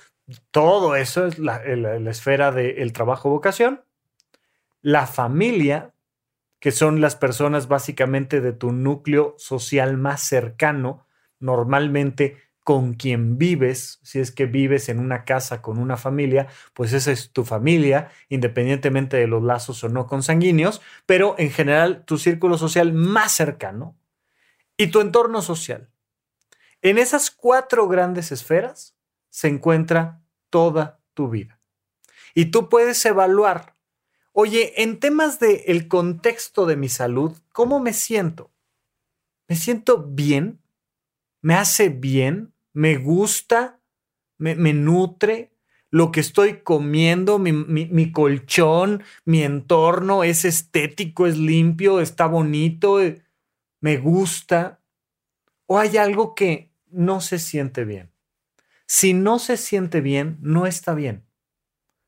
todo 0.52 0.96
eso 0.96 1.26
es 1.26 1.40
la, 1.40 1.58
esfera 2.10 2.52
del 2.52 2.94
trabajo 2.94 3.30
vocación. 3.30 3.82
La 4.82 5.08
familia, 5.08 5.94
que 6.60 6.72
son 6.72 7.02
las 7.02 7.16
personas 7.16 7.68
básicamente 7.68 8.42
de 8.42 8.54
tu 8.54 8.72
núcleo 8.72 9.36
social 9.38 9.98
más 9.98 10.22
cercano, 10.22 11.06
normalmente 11.40 12.38
con 12.70 12.94
quien 12.94 13.40
vives, 13.40 14.00
si 14.04 14.20
es 14.20 14.32
que 14.32 14.46
vives 14.46 14.90
en 14.90 15.00
una 15.00 15.26
casa 15.26 15.60
con 15.60 15.80
una 15.80 15.98
familia, 15.98 16.46
pues 16.76 16.94
esa 16.94 17.12
es 17.12 17.32
tu 17.32 17.44
familia, 17.44 18.12
independientemente 18.30 19.18
de 19.18 19.26
los 19.26 19.42
lazos 19.42 19.84
o 19.84 19.90
no 19.90 20.06
consanguíneos, 20.06 20.80
pero 21.08 21.34
en 21.40 21.50
general 21.50 22.06
tu 22.06 22.20
círculo 22.20 22.60
social 22.60 22.94
más 22.94 23.32
cercano 23.32 23.98
y 24.78 24.92
tu 24.92 25.02
entorno 25.02 25.42
social. 25.42 25.90
En 26.84 27.00
esas 27.00 27.32
cuatro 27.32 27.88
grandes 27.88 28.32
esferas 28.32 28.96
se 29.32 29.48
encuentra 29.48 30.22
toda 30.52 31.02
tu 31.16 31.28
vida. 31.28 31.60
Y 32.36 32.52
tú 32.52 32.70
puedes 32.70 33.04
evaluar, 33.04 33.78
oye, 34.32 34.84
en 34.84 35.00
temas 35.00 35.40
del 35.40 35.64
el 35.66 35.88
contexto 35.88 36.68
de 36.68 36.76
mi 36.76 36.88
salud, 36.88 37.36
¿cómo 37.52 37.80
me 37.80 37.94
siento? 37.94 38.52
¿Me 39.48 39.56
siento 39.56 40.04
bien? 40.04 40.62
me 41.42 41.56
hace 41.56 41.90
bien, 41.90 42.54
me 42.74 42.98
gusta, 42.98 43.80
me, 44.38 44.56
nutre, 44.74 45.52
lo 45.92 46.12
que 46.12 46.20
estoy 46.20 46.62
comiendo, 46.62 47.40
mi, 47.40 47.52
mi, 47.52 48.12
colchón, 48.12 49.04
mi 49.26 49.44
entorno 49.44 50.24
es 50.24 50.46
estético, 50.46 51.28
es 51.28 51.38
limpio, 51.38 52.00
está 52.00 52.28
bonito, 52.28 53.02
eh, 53.02 53.24
me 53.82 53.98
gusta, 53.98 54.82
o 55.66 55.80
hay 55.80 55.98
algo 55.98 56.36
que 56.36 56.72
no 56.88 57.22
se 57.22 57.40
siente 57.40 57.86
bien. 57.86 58.12
Si 58.86 59.14
no 59.14 59.40
se 59.40 59.58
siente 59.58 60.02
bien, 60.02 60.38
no 60.42 60.66
está 60.66 60.94
bien. 60.94 61.26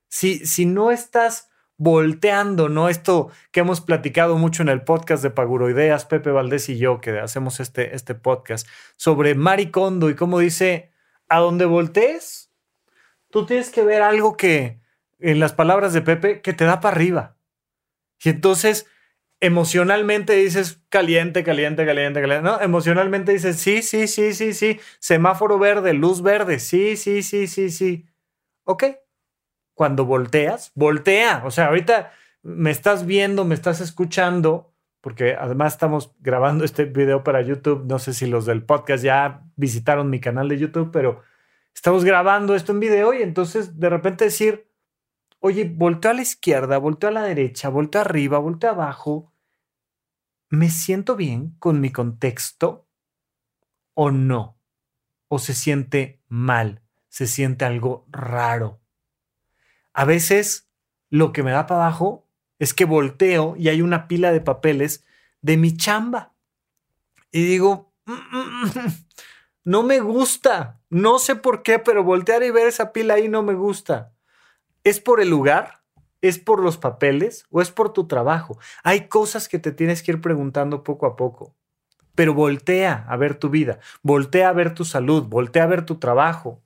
Si, 0.07 0.45
si 0.45 0.65
no 0.65 0.91
estás 0.91 1.50
volteando, 1.81 2.69
¿no? 2.69 2.89
Esto 2.89 3.31
que 3.51 3.61
hemos 3.61 3.81
platicado 3.81 4.37
mucho 4.37 4.61
en 4.61 4.69
el 4.69 4.83
podcast 4.83 5.23
de 5.23 5.31
Paguroideas, 5.31 6.05
Pepe 6.05 6.29
Valdés 6.29 6.69
y 6.69 6.77
yo, 6.77 7.01
que 7.01 7.17
hacemos 7.17 7.59
este, 7.59 7.95
este 7.95 8.13
podcast, 8.13 8.67
sobre 8.97 9.33
Maricondo 9.33 10.11
y 10.11 10.15
cómo 10.15 10.37
dice, 10.37 10.91
a 11.27 11.39
donde 11.39 11.65
voltees, 11.65 12.51
tú 13.31 13.47
tienes 13.47 13.71
que 13.71 13.81
ver 13.81 14.03
algo 14.03 14.37
que, 14.37 14.79
en 15.17 15.39
las 15.39 15.53
palabras 15.53 15.91
de 15.91 16.03
Pepe, 16.03 16.41
que 16.41 16.53
te 16.53 16.65
da 16.65 16.81
para 16.81 16.95
arriba. 16.95 17.35
Y 18.23 18.29
entonces, 18.29 18.85
emocionalmente 19.39 20.35
dices, 20.35 20.83
caliente, 20.89 21.43
caliente, 21.43 21.83
caliente, 21.83 22.21
caliente, 22.21 22.43
¿no? 22.43 22.61
Emocionalmente 22.61 23.31
dices, 23.31 23.57
sí, 23.57 23.81
sí, 23.81 24.07
sí, 24.07 24.35
sí, 24.35 24.53
sí, 24.53 24.79
semáforo 24.99 25.57
verde, 25.57 25.93
luz 25.93 26.21
verde, 26.21 26.59
sí, 26.59 26.95
sí, 26.95 27.23
sí, 27.23 27.47
sí, 27.47 27.71
sí. 27.71 28.05
Ok, 28.65 28.83
cuando 29.81 30.05
volteas, 30.05 30.71
voltea. 30.75 31.41
O 31.43 31.49
sea, 31.49 31.69
ahorita 31.69 32.11
me 32.43 32.69
estás 32.69 33.03
viendo, 33.07 33.45
me 33.45 33.55
estás 33.55 33.81
escuchando, 33.81 34.75
porque 35.01 35.33
además 35.33 35.73
estamos 35.73 36.13
grabando 36.19 36.63
este 36.63 36.85
video 36.85 37.23
para 37.23 37.41
YouTube. 37.41 37.87
No 37.87 37.97
sé 37.97 38.13
si 38.13 38.27
los 38.27 38.45
del 38.45 38.63
podcast 38.63 39.03
ya 39.03 39.43
visitaron 39.55 40.11
mi 40.11 40.19
canal 40.19 40.49
de 40.49 40.59
YouTube, 40.59 40.91
pero 40.91 41.23
estamos 41.73 42.05
grabando 42.05 42.53
esto 42.53 42.73
en 42.73 42.79
video 42.79 43.11
y 43.15 43.23
entonces 43.23 43.79
de 43.79 43.89
repente 43.89 44.25
decir, 44.25 44.69
oye, 45.39 45.63
volteo 45.75 46.11
a 46.11 46.13
la 46.13 46.21
izquierda, 46.21 46.77
volteo 46.77 47.09
a 47.09 47.13
la 47.13 47.23
derecha, 47.23 47.69
volteo 47.69 48.01
arriba, 48.01 48.37
volteo 48.37 48.69
abajo. 48.69 49.33
¿Me 50.51 50.69
siento 50.69 51.15
bien 51.15 51.55
con 51.57 51.81
mi 51.81 51.91
contexto 51.91 52.87
o 53.95 54.11
no? 54.11 54.59
¿O 55.27 55.39
se 55.39 55.55
siente 55.55 56.21
mal? 56.27 56.83
¿Se 57.07 57.25
siente 57.25 57.65
algo 57.65 58.05
raro? 58.11 58.80
A 59.93 60.05
veces 60.05 60.69
lo 61.09 61.33
que 61.33 61.43
me 61.43 61.51
da 61.51 61.67
para 61.67 61.85
abajo 61.85 62.27
es 62.59 62.73
que 62.73 62.85
volteo 62.85 63.55
y 63.57 63.69
hay 63.69 63.81
una 63.81 64.07
pila 64.07 64.31
de 64.31 64.41
papeles 64.41 65.03
de 65.41 65.57
mi 65.57 65.75
chamba. 65.75 66.33
Y 67.31 67.43
digo, 67.43 67.93
mm, 68.05 68.11
mm, 68.11 68.65
mm, 68.65 69.05
no 69.63 69.83
me 69.83 69.99
gusta. 69.99 70.79
No 70.89 71.19
sé 71.19 71.35
por 71.35 71.63
qué, 71.63 71.79
pero 71.79 72.03
voltear 72.03 72.43
y 72.43 72.51
ver 72.51 72.67
esa 72.67 72.93
pila 72.93 73.15
ahí 73.15 73.27
no 73.27 73.43
me 73.43 73.53
gusta. 73.53 74.13
¿Es 74.83 74.99
por 74.99 75.21
el 75.21 75.29
lugar? 75.29 75.83
¿Es 76.21 76.37
por 76.37 76.61
los 76.61 76.77
papeles? 76.77 77.45
¿O 77.49 77.61
es 77.61 77.71
por 77.71 77.93
tu 77.93 78.07
trabajo? 78.07 78.59
Hay 78.83 79.07
cosas 79.07 79.47
que 79.47 79.59
te 79.59 79.71
tienes 79.71 80.03
que 80.03 80.11
ir 80.11 80.21
preguntando 80.21 80.83
poco 80.83 81.05
a 81.05 81.15
poco. 81.15 81.55
Pero 82.15 82.33
voltea 82.33 83.05
a 83.07 83.15
ver 83.17 83.35
tu 83.35 83.49
vida, 83.49 83.79
voltea 84.03 84.49
a 84.49 84.53
ver 84.53 84.73
tu 84.73 84.83
salud, 84.83 85.23
voltea 85.23 85.63
a 85.63 85.67
ver 85.67 85.85
tu 85.85 85.97
trabajo, 85.97 86.61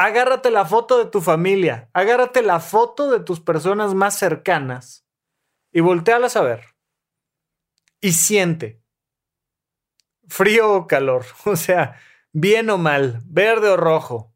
agárrate 0.00 0.50
la 0.50 0.64
foto 0.64 0.96
de 0.96 1.10
tu 1.10 1.20
familia, 1.20 1.90
agárrate 1.92 2.40
la 2.40 2.58
foto 2.58 3.10
de 3.10 3.20
tus 3.20 3.38
personas 3.38 3.92
más 3.94 4.18
cercanas 4.18 5.06
y 5.72 5.80
voltealas 5.80 6.36
a 6.36 6.42
ver. 6.42 6.64
Y 8.00 8.12
siente. 8.12 8.82
Frío 10.26 10.72
o 10.72 10.86
calor, 10.86 11.26
o 11.44 11.54
sea, 11.54 12.00
bien 12.32 12.70
o 12.70 12.78
mal, 12.78 13.20
verde 13.26 13.68
o 13.68 13.76
rojo. 13.76 14.32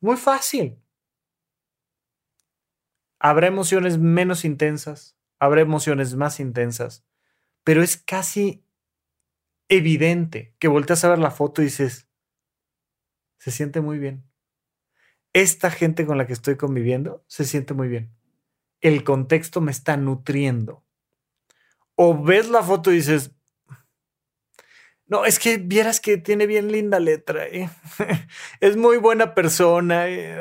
Muy 0.00 0.16
fácil. 0.16 0.82
Habrá 3.18 3.48
emociones 3.48 3.98
menos 3.98 4.46
intensas, 4.46 5.18
habrá 5.38 5.60
emociones 5.60 6.14
más 6.14 6.40
intensas, 6.40 7.04
pero 7.64 7.82
es 7.82 7.98
casi 7.98 8.64
evidente 9.68 10.56
que 10.58 10.68
volteas 10.68 11.04
a 11.04 11.10
ver 11.10 11.18
la 11.18 11.30
foto 11.30 11.60
y 11.60 11.66
dices, 11.66 12.08
se 13.36 13.50
siente 13.50 13.82
muy 13.82 13.98
bien 13.98 14.31
esta 15.32 15.70
gente 15.70 16.06
con 16.06 16.18
la 16.18 16.26
que 16.26 16.32
estoy 16.32 16.56
conviviendo 16.56 17.24
se 17.26 17.44
siente 17.44 17.74
muy 17.74 17.88
bien. 17.88 18.10
El 18.80 19.04
contexto 19.04 19.60
me 19.60 19.70
está 19.70 19.96
nutriendo. 19.96 20.84
O 21.94 22.22
ves 22.22 22.48
la 22.48 22.62
foto 22.62 22.90
y 22.90 22.96
dices, 22.96 23.32
no, 25.06 25.24
es 25.24 25.38
que 25.38 25.58
vieras 25.58 26.00
que 26.00 26.16
tiene 26.16 26.46
bien 26.46 26.72
linda 26.72 26.98
letra. 26.98 27.46
¿eh? 27.46 27.68
es 28.60 28.76
muy 28.76 28.96
buena 28.96 29.34
persona. 29.34 30.08
¿eh? 30.08 30.40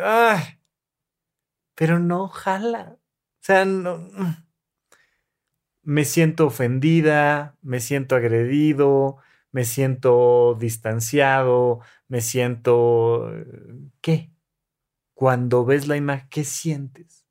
pero 1.76 2.00
no 2.00 2.28
jala. 2.30 2.98
O 2.98 3.44
sea, 3.44 3.66
no. 3.66 4.10
Me 5.84 6.06
siento 6.06 6.48
ofendida, 6.48 7.58
me 7.62 7.80
siento 7.80 8.16
agredido, 8.16 9.18
me 9.52 9.66
siento 9.66 10.56
distanciado, 10.60 11.82
me 12.08 12.22
siento... 12.22 13.30
¿Qué? 14.00 14.31
Cuando 15.22 15.64
ves 15.64 15.88
la 15.88 15.98
imagen, 15.98 16.28
¿qué 16.32 16.44
sientes? 16.44 17.28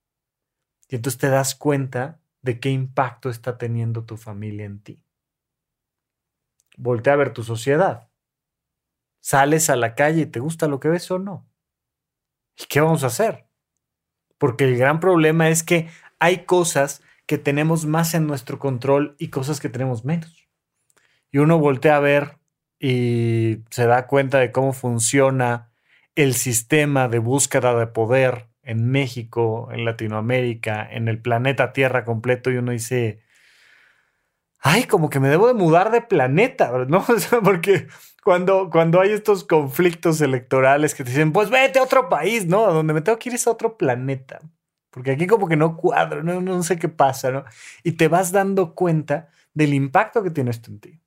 Y 0.88 0.94
entonces 0.94 1.18
te 1.18 1.28
das 1.28 1.56
cuenta 1.56 2.20
de 2.40 2.60
qué 2.60 2.70
impacto 2.70 3.30
está 3.30 3.58
teniendo 3.58 4.04
tu 4.04 4.16
familia 4.16 4.64
en 4.64 4.80
ti. 4.80 5.02
Voltea 6.76 7.14
a 7.14 7.16
ver 7.16 7.32
tu 7.32 7.42
sociedad. 7.42 8.08
Sales 9.18 9.70
a 9.70 9.74
la 9.74 9.96
calle 9.96 10.20
y 10.20 10.26
te 10.26 10.38
gusta 10.38 10.68
lo 10.68 10.78
que 10.78 10.86
ves 10.86 11.10
o 11.10 11.18
no. 11.18 11.50
¿Y 12.56 12.66
qué 12.66 12.80
vamos 12.80 13.02
a 13.02 13.08
hacer? 13.08 13.48
Porque 14.38 14.66
el 14.66 14.76
gran 14.76 15.00
problema 15.00 15.48
es 15.48 15.64
que 15.64 15.88
hay 16.20 16.44
cosas 16.44 17.02
que 17.26 17.38
tenemos 17.38 17.86
más 17.86 18.14
en 18.14 18.28
nuestro 18.28 18.60
control 18.60 19.16
y 19.18 19.30
cosas 19.30 19.58
que 19.58 19.68
tenemos 19.68 20.04
menos. 20.04 20.48
Y 21.32 21.38
uno 21.38 21.58
voltea 21.58 21.96
a 21.96 22.00
ver 22.00 22.38
y 22.78 23.64
se 23.70 23.86
da 23.86 24.06
cuenta 24.06 24.38
de 24.38 24.52
cómo 24.52 24.72
funciona 24.72 25.69
el 26.14 26.34
sistema 26.34 27.08
de 27.08 27.18
búsqueda 27.18 27.74
de 27.74 27.86
poder 27.86 28.48
en 28.62 28.90
México, 28.90 29.68
en 29.72 29.84
Latinoamérica, 29.84 30.86
en 30.90 31.08
el 31.08 31.20
planeta 31.20 31.72
Tierra 31.72 32.04
completo 32.04 32.50
y 32.50 32.56
uno 32.56 32.72
dice, 32.72 33.22
ay, 34.60 34.84
como 34.84 35.10
que 35.10 35.20
me 35.20 35.28
debo 35.28 35.46
de 35.46 35.54
mudar 35.54 35.90
de 35.90 36.02
planeta, 36.02 36.72
¿no? 36.88 37.04
porque 37.42 37.88
cuando, 38.22 38.70
cuando 38.70 39.00
hay 39.00 39.10
estos 39.10 39.44
conflictos 39.44 40.20
electorales 40.20 40.94
que 40.94 41.04
te 41.04 41.10
dicen, 41.10 41.32
pues 41.32 41.50
vete 41.50 41.78
a 41.78 41.82
otro 41.82 42.08
país, 42.08 42.46
¿no? 42.46 42.72
Donde 42.72 42.92
me 42.92 43.00
tengo 43.00 43.18
que 43.18 43.30
ir 43.30 43.34
es 43.34 43.46
a 43.46 43.52
otro 43.52 43.76
planeta. 43.76 44.40
Porque 44.90 45.12
aquí 45.12 45.26
como 45.26 45.48
que 45.48 45.56
no 45.56 45.76
cuadro, 45.76 46.22
no, 46.22 46.40
no 46.40 46.62
sé 46.62 46.78
qué 46.78 46.88
pasa, 46.88 47.30
¿no? 47.30 47.44
Y 47.84 47.92
te 47.92 48.08
vas 48.08 48.32
dando 48.32 48.74
cuenta 48.74 49.28
del 49.54 49.72
impacto 49.72 50.22
que 50.22 50.30
tiene 50.30 50.50
esto 50.50 50.70
en 50.70 50.80
ti. 50.80 51.00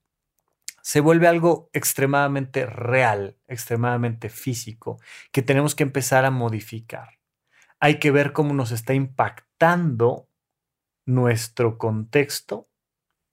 Se 0.84 1.00
vuelve 1.00 1.28
algo 1.28 1.70
extremadamente 1.72 2.66
real, 2.66 3.38
extremadamente 3.48 4.28
físico, 4.28 5.00
que 5.32 5.42
tenemos 5.42 5.76
que 5.76 5.84
empezar 5.84 6.26
a 6.26 6.30
modificar. 6.30 7.20
Hay 7.80 8.00
que 8.00 8.12
ver 8.12 8.34
cómo 8.34 8.54
nos 8.54 8.72
está 8.72 8.94
impactando 8.94 10.28
nuestro 11.06 11.78
contexto 11.78 12.70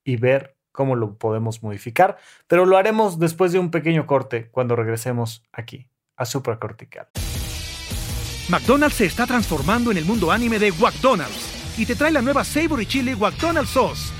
y 0.04 0.16
ver 0.16 0.56
cómo 0.70 0.94
lo 0.94 1.18
podemos 1.18 1.60
modificar, 1.64 2.18
pero 2.46 2.66
lo 2.66 2.76
haremos 2.76 3.18
después 3.18 3.50
de 3.50 3.58
un 3.58 3.72
pequeño 3.72 4.06
corte 4.06 4.48
cuando 4.50 4.76
regresemos 4.76 5.42
aquí 5.52 5.90
a 6.16 6.26
supracortical. 6.26 7.08
McDonald's 8.48 8.96
se 8.96 9.06
está 9.06 9.26
transformando 9.26 9.90
en 9.90 9.96
el 9.96 10.04
mundo 10.04 10.30
anime 10.30 10.60
de 10.60 10.70
McDonald's 10.70 11.76
y 11.76 11.84
te 11.84 11.96
trae 11.96 12.12
la 12.12 12.22
nueva 12.22 12.44
Savory 12.44 12.86
Chili 12.86 13.16
McDonald's 13.16 13.70
Sauce. 13.70 14.19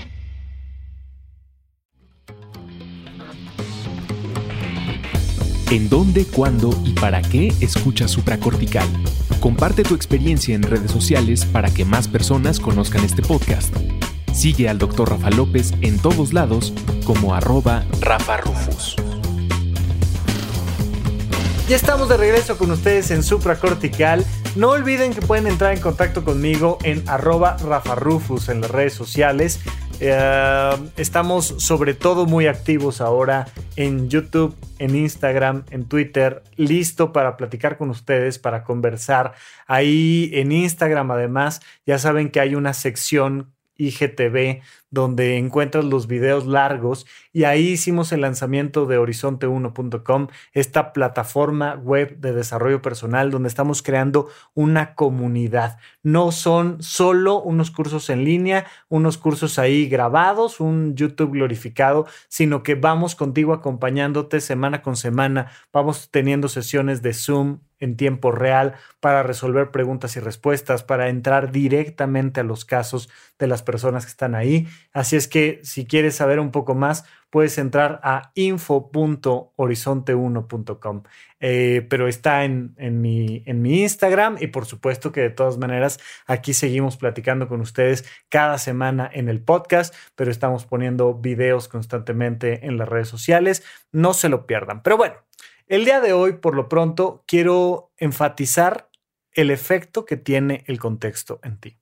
¿En 5.71 5.87
dónde, 5.87 6.25
cuándo 6.25 6.77
y 6.83 6.91
para 6.91 7.21
qué 7.21 7.53
escucha 7.61 8.09
supracortical? 8.09 8.85
Comparte 9.39 9.83
tu 9.83 9.95
experiencia 9.95 10.53
en 10.53 10.63
redes 10.63 10.91
sociales 10.91 11.45
para 11.45 11.73
que 11.73 11.85
más 11.85 12.09
personas 12.09 12.59
conozcan 12.59 13.05
este 13.05 13.21
podcast. 13.21 13.73
Sigue 14.33 14.67
al 14.67 14.79
Dr. 14.79 15.09
Rafa 15.09 15.29
López 15.29 15.71
en 15.79 15.97
todos 15.97 16.33
lados 16.33 16.73
como 17.05 17.33
arroba 17.33 17.85
Rafa 18.01 18.35
Rufus. 18.35 18.97
Ya 21.69 21.77
estamos 21.77 22.09
de 22.09 22.17
regreso 22.17 22.57
con 22.57 22.69
ustedes 22.69 23.09
en 23.11 23.23
Supracortical. 23.23 24.25
No 24.57 24.71
olviden 24.71 25.13
que 25.13 25.21
pueden 25.21 25.47
entrar 25.47 25.73
en 25.73 25.79
contacto 25.79 26.25
conmigo 26.25 26.79
en 26.83 27.01
arroba 27.07 27.55
Rafa 27.55 27.95
Rufus 27.95 28.49
en 28.49 28.59
las 28.59 28.71
redes 28.71 28.93
sociales. 28.93 29.61
Eh, 30.03 30.91
estamos 30.97 31.45
sobre 31.59 31.93
todo 31.93 32.25
muy 32.25 32.47
activos 32.47 33.01
ahora 33.01 33.47
en 33.75 34.09
YouTube, 34.09 34.57
en 34.79 34.95
Instagram, 34.95 35.63
en 35.69 35.87
Twitter, 35.87 36.41
listo 36.55 37.13
para 37.13 37.37
platicar 37.37 37.77
con 37.77 37.91
ustedes, 37.91 38.39
para 38.39 38.63
conversar. 38.63 39.33
Ahí 39.67 40.31
en 40.33 40.51
Instagram 40.51 41.11
además 41.11 41.61
ya 41.85 41.99
saben 41.99 42.31
que 42.31 42.39
hay 42.39 42.55
una 42.55 42.73
sección 42.73 43.53
IGTV, 43.77 44.61
donde 44.91 45.37
encuentras 45.37 45.85
los 45.85 46.05
videos 46.05 46.45
largos 46.45 47.07
y 47.33 47.45
ahí 47.45 47.69
hicimos 47.69 48.11
el 48.11 48.21
lanzamiento 48.21 48.85
de 48.85 48.99
horizonte1.com, 48.99 50.27
esta 50.51 50.93
plataforma 50.93 51.75
web 51.75 52.17
de 52.19 52.33
desarrollo 52.33 52.81
personal 52.81 53.31
donde 53.31 53.47
estamos 53.49 53.81
creando 53.81 54.27
una 54.53 54.93
comunidad. 54.93 55.77
No 56.03 56.31
son 56.31 56.83
solo 56.83 57.41
unos 57.41 57.71
cursos 57.71 58.09
en 58.09 58.25
línea, 58.25 58.65
unos 58.89 59.17
cursos 59.17 59.57
ahí 59.57 59.87
grabados, 59.87 60.59
un 60.59 60.95
YouTube 60.95 61.31
glorificado, 61.31 62.05
sino 62.27 62.61
que 62.61 62.75
vamos 62.75 63.15
contigo 63.15 63.53
acompañándote 63.53 64.41
semana 64.41 64.81
con 64.81 64.97
semana, 64.97 65.51
vamos 65.71 66.09
teniendo 66.11 66.49
sesiones 66.49 67.01
de 67.01 67.13
Zoom 67.13 67.59
en 67.81 67.97
tiempo 67.97 68.31
real 68.31 68.75
para 68.99 69.23
resolver 69.23 69.71
preguntas 69.71 70.15
y 70.15 70.19
respuestas, 70.19 70.83
para 70.83 71.09
entrar 71.09 71.51
directamente 71.51 72.39
a 72.39 72.43
los 72.43 72.63
casos 72.63 73.09
de 73.39 73.47
las 73.47 73.63
personas 73.63 74.05
que 74.05 74.11
están 74.11 74.35
ahí. 74.35 74.67
Así 74.93 75.15
es 75.15 75.27
que 75.27 75.59
si 75.63 75.85
quieres 75.85 76.15
saber 76.15 76.39
un 76.39 76.51
poco 76.51 76.75
más, 76.75 77.05
puedes 77.29 77.57
entrar 77.57 77.99
a 78.03 78.31
info.horizonte1.com. 78.35 81.03
Eh, 81.39 81.87
pero 81.89 82.07
está 82.07 82.43
en, 82.43 82.75
en, 82.77 83.01
mi, 83.01 83.41
en 83.47 83.63
mi 83.63 83.81
Instagram 83.81 84.37
y 84.39 84.45
por 84.47 84.65
supuesto 84.65 85.11
que 85.11 85.21
de 85.21 85.31
todas 85.31 85.57
maneras 85.57 85.99
aquí 86.27 86.53
seguimos 86.53 86.97
platicando 86.97 87.47
con 87.47 87.61
ustedes 87.61 88.05
cada 88.29 88.59
semana 88.59 89.09
en 89.11 89.29
el 89.29 89.41
podcast, 89.41 89.95
pero 90.15 90.29
estamos 90.29 90.65
poniendo 90.65 91.15
videos 91.15 91.67
constantemente 91.67 92.67
en 92.67 92.77
las 92.77 92.87
redes 92.87 93.07
sociales. 93.07 93.63
No 93.91 94.13
se 94.13 94.29
lo 94.29 94.45
pierdan. 94.45 94.83
Pero 94.83 94.97
bueno, 94.97 95.15
el 95.67 95.85
día 95.85 96.01
de 96.01 96.13
hoy, 96.13 96.33
por 96.33 96.55
lo 96.55 96.67
pronto, 96.67 97.23
quiero 97.25 97.91
enfatizar 97.97 98.89
el 99.31 99.51
efecto 99.51 100.05
que 100.05 100.17
tiene 100.17 100.63
el 100.67 100.79
contexto 100.79 101.39
en 101.43 101.59
ti. 101.59 101.80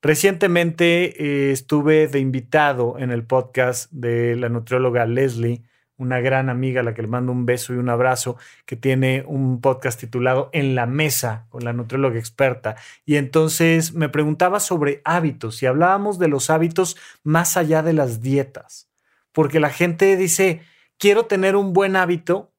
Recientemente 0.00 1.22
eh, 1.22 1.52
estuve 1.52 2.06
de 2.08 2.20
invitado 2.20 2.98
en 2.98 3.10
el 3.10 3.24
podcast 3.24 3.90
de 3.90 4.36
la 4.36 4.48
nutrióloga 4.48 5.06
Leslie, 5.06 5.62
una 5.96 6.20
gran 6.20 6.48
amiga 6.48 6.80
a 6.80 6.84
la 6.84 6.94
que 6.94 7.02
le 7.02 7.08
mando 7.08 7.32
un 7.32 7.44
beso 7.46 7.74
y 7.74 7.78
un 7.78 7.88
abrazo, 7.88 8.36
que 8.64 8.76
tiene 8.76 9.24
un 9.26 9.60
podcast 9.60 9.98
titulado 9.98 10.50
En 10.52 10.76
la 10.76 10.86
Mesa 10.86 11.46
con 11.48 11.64
la 11.64 11.72
nutrióloga 11.72 12.18
experta. 12.18 12.76
Y 13.04 13.16
entonces 13.16 13.94
me 13.94 14.08
preguntaba 14.08 14.60
sobre 14.60 15.02
hábitos 15.04 15.62
y 15.62 15.66
hablábamos 15.66 16.20
de 16.20 16.28
los 16.28 16.50
hábitos 16.50 16.96
más 17.24 17.56
allá 17.56 17.82
de 17.82 17.92
las 17.92 18.22
dietas, 18.22 18.88
porque 19.32 19.58
la 19.58 19.70
gente 19.70 20.16
dice, 20.16 20.60
quiero 20.98 21.26
tener 21.26 21.56
un 21.56 21.72
buen 21.72 21.96
hábito, 21.96 22.52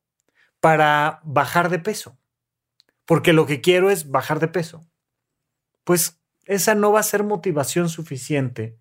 para 0.60 1.22
bajar 1.24 1.70
de 1.70 1.80
peso, 1.80 2.18
porque 3.06 3.34
lo 3.34 3.46
que 3.46 3.62
quiero 3.62 3.90
es 3.90 4.12
bajar 4.12 4.40
de 4.40 4.48
peso. 4.48 4.86
Pues 5.84 6.19
esa 6.50 6.74
no 6.74 6.92
va 6.92 7.00
a 7.00 7.04
ser 7.04 7.24
motivación 7.24 7.90
suficiente 7.90 8.76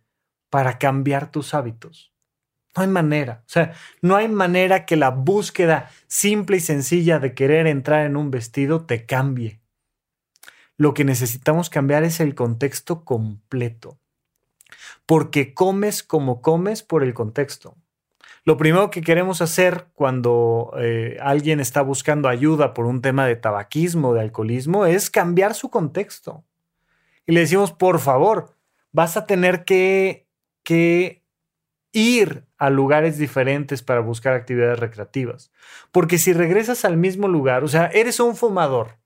para 0.48 0.78
cambiar 0.78 1.31
tus 1.31 1.52
hábitos. 1.52 2.14
No 2.74 2.83
hay 2.83 2.88
manera. 2.88 3.42
O 3.44 3.48
sea, 3.48 3.74
no 4.00 4.16
hay 4.16 4.26
manera 4.26 4.87
que 4.87 4.96
la 4.96 5.11
búsqueda 5.11 5.90
simple 6.07 6.57
y 6.57 6.61
sencilla 6.61 7.18
de 7.18 7.35
querer 7.35 7.66
entrar 7.66 8.07
en 8.07 8.16
un 8.16 8.31
vestido 8.31 8.87
te 8.87 9.04
cambie. 9.04 9.61
Lo 10.78 10.94
que 10.94 11.04
necesitamos 11.04 11.68
cambiar 11.68 12.04
es 12.04 12.20
el 12.20 12.35
contexto 12.35 13.04
completo. 13.04 13.98
Porque 15.04 15.52
comes 15.52 16.02
como 16.02 16.40
comes 16.40 16.83
por 16.83 17.02
el 17.02 17.12
contexto. 17.12 17.76
Lo 18.44 18.57
primero 18.57 18.88
que 18.88 19.02
queremos 19.02 19.42
hacer 19.42 19.88
cuando 19.92 20.72
eh, 20.78 21.18
alguien 21.20 21.61
está 21.61 21.83
buscando 21.83 22.31
ayuda 22.31 22.72
por 22.72 22.87
un 22.87 23.02
tema 23.02 23.26
de 23.26 23.37
tabaquismo, 23.37 24.14
de 24.14 24.22
alcoholismo, 24.22 24.87
es 24.87 25.11
cambiar 25.11 25.52
su 25.52 25.68
contexto. 25.68 26.44
Y 27.28 27.32
le 27.32 27.40
decimos, 27.40 27.72
por 27.72 28.00
favor, 28.00 28.56
vas 28.90 29.18
a 29.18 29.26
tener 29.26 29.66
que, 29.66 30.26
que 30.62 31.22
ir 31.92 32.46
a 32.56 32.70
lugares 32.70 33.18
diferentes 33.18 33.82
para 33.82 34.00
buscar 34.00 34.32
actividades 34.32 34.78
recreativas. 34.78 35.52
Porque 35.92 36.16
si 36.16 36.32
regresas 36.32 36.86
al 36.86 36.96
mismo 36.96 37.28
lugar, 37.28 37.64
o 37.64 37.68
sea, 37.68 37.88
eres 37.88 38.18
un 38.18 38.34
fumador 38.34 38.96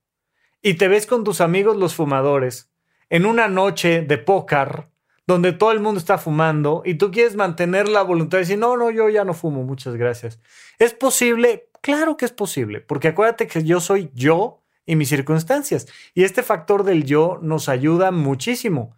y 0.62 0.74
te 0.74 0.86
ves 0.86 1.08
con 1.08 1.24
tus 1.24 1.40
amigos 1.40 1.76
los 1.76 1.96
fumadores 1.96 2.70
en 3.10 3.26
una 3.26 3.48
noche 3.48 4.02
de 4.02 4.18
póker, 4.18 4.86
donde 5.26 5.52
todo 5.52 5.72
el 5.72 5.80
mundo 5.80 5.98
está 5.98 6.16
fumando 6.16 6.82
y 6.84 6.94
tú 6.94 7.10
quieres 7.10 7.34
mantener 7.34 7.88
la 7.88 8.02
voluntad 8.02 8.38
de 8.38 8.42
decir, 8.42 8.58
no, 8.58 8.76
no, 8.76 8.92
yo 8.92 9.08
ya 9.08 9.24
no 9.24 9.34
fumo, 9.34 9.64
muchas 9.64 9.96
gracias. 9.96 10.38
¿Es 10.78 10.94
posible? 10.94 11.70
Claro 11.80 12.16
que 12.16 12.24
es 12.24 12.32
posible, 12.32 12.82
porque 12.82 13.08
acuérdate 13.08 13.48
que 13.48 13.64
yo 13.64 13.80
soy 13.80 14.12
yo 14.14 14.61
y 14.86 14.96
mis 14.96 15.08
circunstancias. 15.08 15.86
Y 16.14 16.24
este 16.24 16.42
factor 16.42 16.84
del 16.84 17.04
yo 17.04 17.38
nos 17.42 17.68
ayuda 17.68 18.10
muchísimo, 18.10 18.96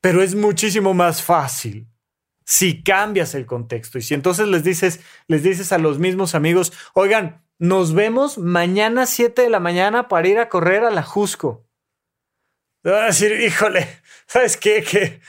pero 0.00 0.22
es 0.22 0.34
muchísimo 0.34 0.94
más 0.94 1.22
fácil 1.22 1.88
si 2.44 2.82
cambias 2.82 3.34
el 3.34 3.46
contexto. 3.46 3.98
Y 3.98 4.02
si 4.02 4.14
entonces 4.14 4.48
les 4.48 4.64
dices, 4.64 5.00
les 5.26 5.42
dices 5.42 5.72
a 5.72 5.78
los 5.78 5.98
mismos 5.98 6.34
amigos, 6.34 6.72
oigan, 6.94 7.42
nos 7.58 7.94
vemos 7.94 8.38
mañana 8.38 9.06
7 9.06 9.42
de 9.42 9.50
la 9.50 9.60
mañana 9.60 10.08
para 10.08 10.28
ir 10.28 10.38
a 10.38 10.48
correr 10.48 10.84
a 10.84 10.90
la 10.90 11.02
Jusco. 11.02 11.66
a 12.84 13.06
decir, 13.06 13.32
híjole, 13.40 13.86
¿sabes 14.26 14.56
qué? 14.56 14.82
Que 14.82 15.20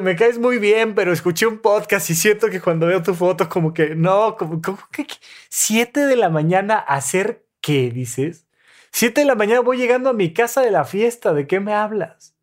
me 0.00 0.16
caes 0.16 0.38
muy 0.38 0.58
bien, 0.58 0.94
pero 0.94 1.12
escuché 1.12 1.46
un 1.46 1.58
podcast 1.58 2.08
y 2.10 2.14
siento 2.14 2.48
que 2.48 2.60
cuando 2.60 2.86
veo 2.86 3.02
tu 3.02 3.14
foto, 3.14 3.48
como 3.48 3.72
que 3.72 3.94
no, 3.94 4.36
como, 4.36 4.60
que 4.60 5.06
siete 5.48 6.06
de 6.06 6.16
la 6.16 6.30
mañana 6.30 6.78
hacer 6.78 7.46
qué 7.60 7.90
dices. 7.90 8.43
Siete 8.96 9.22
de 9.22 9.26
la 9.26 9.34
mañana 9.34 9.58
voy 9.58 9.76
llegando 9.76 10.08
a 10.08 10.12
mi 10.12 10.32
casa 10.32 10.60
de 10.60 10.70
la 10.70 10.84
fiesta, 10.84 11.34
¿de 11.34 11.48
qué 11.48 11.58
me 11.58 11.74
hablas? 11.74 12.36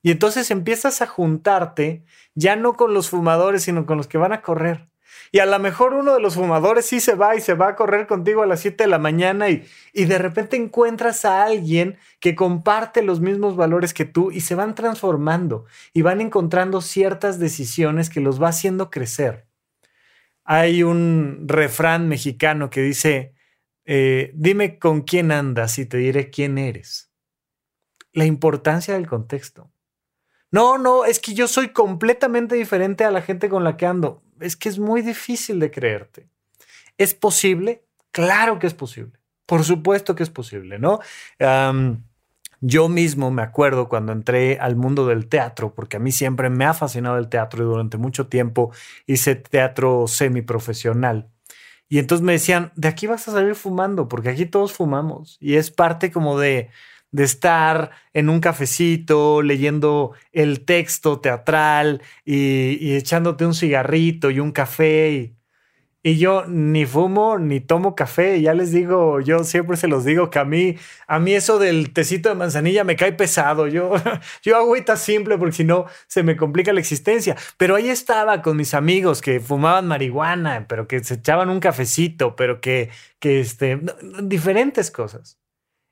Y 0.00 0.10
entonces 0.10 0.50
empiezas 0.50 1.02
a 1.02 1.06
juntarte 1.06 2.02
ya 2.34 2.56
no 2.56 2.78
con 2.78 2.94
los 2.94 3.10
fumadores, 3.10 3.64
sino 3.64 3.84
con 3.84 3.98
los 3.98 4.08
que 4.08 4.16
van 4.16 4.32
a 4.32 4.40
correr. 4.40 4.88
Y 5.32 5.40
a 5.40 5.44
lo 5.44 5.58
mejor 5.58 5.92
uno 5.92 6.14
de 6.14 6.20
los 6.20 6.36
fumadores 6.36 6.86
sí 6.86 7.00
se 7.00 7.14
va 7.14 7.36
y 7.36 7.42
se 7.42 7.52
va 7.52 7.68
a 7.68 7.76
correr 7.76 8.06
contigo 8.06 8.42
a 8.42 8.46
las 8.46 8.60
7 8.60 8.84
de 8.84 8.88
la 8.88 8.98
mañana 8.98 9.50
y, 9.50 9.66
y 9.92 10.06
de 10.06 10.16
repente 10.16 10.56
encuentras 10.56 11.26
a 11.26 11.44
alguien 11.44 11.98
que 12.20 12.34
comparte 12.34 13.02
los 13.02 13.20
mismos 13.20 13.54
valores 13.54 13.92
que 13.92 14.06
tú 14.06 14.30
y 14.30 14.40
se 14.40 14.54
van 14.54 14.74
transformando 14.74 15.66
y 15.92 16.00
van 16.00 16.22
encontrando 16.22 16.80
ciertas 16.80 17.38
decisiones 17.38 18.08
que 18.08 18.20
los 18.20 18.42
va 18.42 18.48
haciendo 18.48 18.88
crecer. 18.88 19.46
Hay 20.42 20.82
un 20.82 21.44
refrán 21.46 22.08
mexicano 22.08 22.70
que 22.70 22.80
dice, 22.80 23.34
eh, 23.90 24.32
dime 24.34 24.78
con 24.78 25.00
quién 25.00 25.32
andas 25.32 25.78
y 25.78 25.86
te 25.86 25.96
diré 25.96 26.28
quién 26.28 26.58
eres. 26.58 27.10
La 28.12 28.26
importancia 28.26 28.92
del 28.92 29.06
contexto. 29.06 29.70
No, 30.50 30.76
no, 30.76 31.06
es 31.06 31.18
que 31.18 31.32
yo 31.32 31.48
soy 31.48 31.70
completamente 31.70 32.54
diferente 32.54 33.04
a 33.04 33.10
la 33.10 33.22
gente 33.22 33.48
con 33.48 33.64
la 33.64 33.78
que 33.78 33.86
ando 33.86 34.22
es 34.40 34.56
que 34.56 34.68
es 34.68 34.78
muy 34.78 35.00
difícil 35.00 35.58
de 35.58 35.70
creerte. 35.70 36.28
¿Es 36.98 37.14
posible? 37.14 37.84
Claro 38.10 38.58
que 38.58 38.66
es 38.66 38.74
posible. 38.74 39.18
Por 39.46 39.64
supuesto 39.64 40.14
que 40.14 40.22
es 40.22 40.30
posible, 40.30 40.78
¿no? 40.78 41.00
yo 42.60 42.88
mismo 42.88 43.30
me 43.30 43.42
acuerdo 43.42 43.88
cuando 43.88 44.10
entré 44.12 44.58
al 44.58 44.74
mundo 44.74 45.06
del 45.06 45.28
teatro, 45.28 45.72
porque 45.74 45.96
a 45.96 46.00
mí 46.00 46.10
siempre 46.10 46.50
me 46.50 46.64
ha 46.64 46.74
fascinado 46.74 47.16
el 47.16 47.28
teatro 47.28 47.62
y 47.62 47.66
durante 47.66 47.98
mucho 47.98 48.26
tiempo 48.26 48.72
hice 49.06 49.36
teatro 49.36 50.08
semiprofesional. 50.08 51.30
Y 51.88 51.98
entonces 51.98 52.24
me 52.24 52.32
decían, 52.32 52.72
de 52.76 52.88
aquí 52.88 53.06
vas 53.06 53.26
a 53.28 53.32
salir 53.32 53.54
fumando, 53.54 54.08
porque 54.08 54.28
aquí 54.28 54.46
todos 54.46 54.72
fumamos. 54.72 55.38
Y 55.40 55.54
es 55.54 55.70
parte 55.70 56.10
como 56.10 56.38
de, 56.38 56.70
de 57.10 57.24
estar 57.24 57.90
en 58.12 58.28
un 58.28 58.40
cafecito 58.40 59.42
leyendo 59.42 60.12
el 60.32 60.64
texto 60.64 61.20
teatral 61.20 62.02
y, 62.24 62.94
echándote 62.96 63.46
un 63.46 63.54
cigarrito 63.54 64.30
y 64.30 64.40
un 64.40 64.52
café. 64.52 65.12
Y, 65.12 65.37
y, 66.10 66.18
yo 66.18 66.46
ni 66.46 66.86
fumo 66.86 67.38
ni 67.38 67.60
tomo 67.60 67.94
café. 67.94 68.40
Ya 68.40 68.54
les 68.54 68.72
digo, 68.72 69.20
yo 69.20 69.44
siempre 69.44 69.76
se 69.76 69.88
los 69.88 70.04
digo 70.04 70.30
que 70.30 70.38
a 70.38 70.44
mí, 70.44 70.76
a 71.06 71.18
mí 71.18 71.34
eso 71.34 71.58
del 71.58 71.92
tecito 71.92 72.28
de 72.28 72.34
manzanilla 72.34 72.84
me 72.84 72.96
cae 72.96 73.12
pesado. 73.12 73.66
Yo, 73.68 73.94
yo 74.42 74.56
agüita 74.56 74.96
simple 74.96 75.38
porque 75.38 75.56
si 75.56 75.64
no 75.64 75.86
se 76.06 76.22
me 76.22 76.36
complica 76.36 76.72
la 76.72 76.80
existencia. 76.80 77.36
Pero 77.56 77.76
ahí 77.76 77.88
estaba 77.88 78.42
con 78.42 78.56
mis 78.56 78.74
amigos 78.74 79.20
que 79.20 79.40
fumaban 79.40 79.86
marihuana, 79.86 80.66
pero 80.68 80.88
que 80.88 81.02
se 81.04 81.14
echaban 81.14 81.50
un 81.50 81.60
cafecito, 81.60 82.36
pero 82.36 82.60
que, 82.60 82.90
que 83.18 83.40
este, 83.40 83.80
diferentes 84.22 84.90
cosas. 84.90 85.38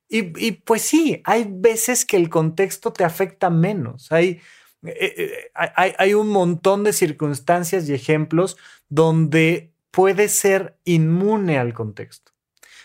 Y, 0.08 0.52
pues 0.52 0.82
sí, 0.82 1.20
hay 1.24 1.46
veces 1.48 2.04
que 2.04 2.16
el 2.16 2.28
contexto 2.28 2.92
te 2.92 3.04
afecta 3.04 3.50
menos. 3.50 4.12
Hay, 4.12 4.40
eh, 4.84 5.14
eh, 5.16 5.50
hay, 5.54 5.94
hay, 5.98 6.14
un 6.14 6.28
montón 6.28 6.84
de 6.84 6.92
circunstancias 6.92 7.88
y 7.88 7.94
ejemplos 7.94 8.56
donde 8.88 9.72
puede 9.96 10.28
ser 10.28 10.76
inmune 10.84 11.58
al 11.58 11.72
contexto. 11.72 12.32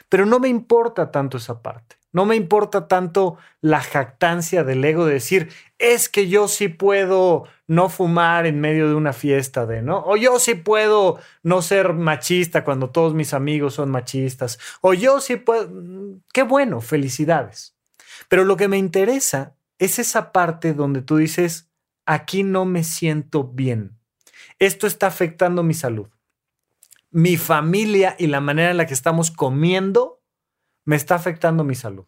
Pero 0.07 0.25
no 0.25 0.39
me 0.39 0.47
importa 0.47 1.11
tanto 1.11 1.35
esa 1.35 1.61
parte. 1.61 1.97
No 2.13 2.25
me 2.25 2.37
importa 2.37 2.87
tanto 2.87 3.37
la 3.59 3.81
jactancia 3.81 4.63
del 4.63 4.85
ego 4.85 5.05
de 5.05 5.15
decir, 5.15 5.49
es 5.77 6.07
que 6.07 6.29
yo 6.29 6.47
sí 6.47 6.69
puedo 6.69 7.43
no 7.67 7.89
fumar 7.89 8.45
en 8.45 8.61
medio 8.61 8.87
de 8.87 8.95
una 8.95 9.11
fiesta 9.11 9.65
de, 9.65 9.81
¿no? 9.81 10.05
O 10.05 10.15
yo 10.15 10.39
sí 10.39 10.55
puedo 10.55 11.19
no 11.43 11.61
ser 11.61 11.91
machista 11.91 12.63
cuando 12.63 12.91
todos 12.91 13.13
mis 13.13 13.33
amigos 13.33 13.73
son 13.73 13.91
machistas. 13.91 14.57
O 14.79 14.93
yo 14.93 15.19
sí 15.19 15.35
puedo... 15.35 15.67
Mm, 15.69 16.21
qué 16.31 16.43
bueno, 16.43 16.79
felicidades. 16.79 17.75
Pero 18.29 18.45
lo 18.45 18.55
que 18.55 18.69
me 18.69 18.77
interesa 18.77 19.57
es 19.79 19.99
esa 19.99 20.31
parte 20.31 20.73
donde 20.73 21.01
tú 21.01 21.17
dices, 21.17 21.69
aquí 22.05 22.43
no 22.43 22.63
me 22.63 22.85
siento 22.85 23.43
bien. 23.43 23.97
Esto 24.59 24.87
está 24.87 25.07
afectando 25.07 25.61
mi 25.61 25.73
salud. 25.73 26.07
Mi 27.11 27.37
familia 27.37 28.15
y 28.17 28.27
la 28.27 28.41
manera 28.41 28.71
en 28.71 28.77
la 28.77 28.85
que 28.85 28.93
estamos 28.93 29.31
comiendo 29.31 30.21
me 30.85 30.95
está 30.95 31.15
afectando 31.15 31.63
mi 31.63 31.75
salud. 31.75 32.05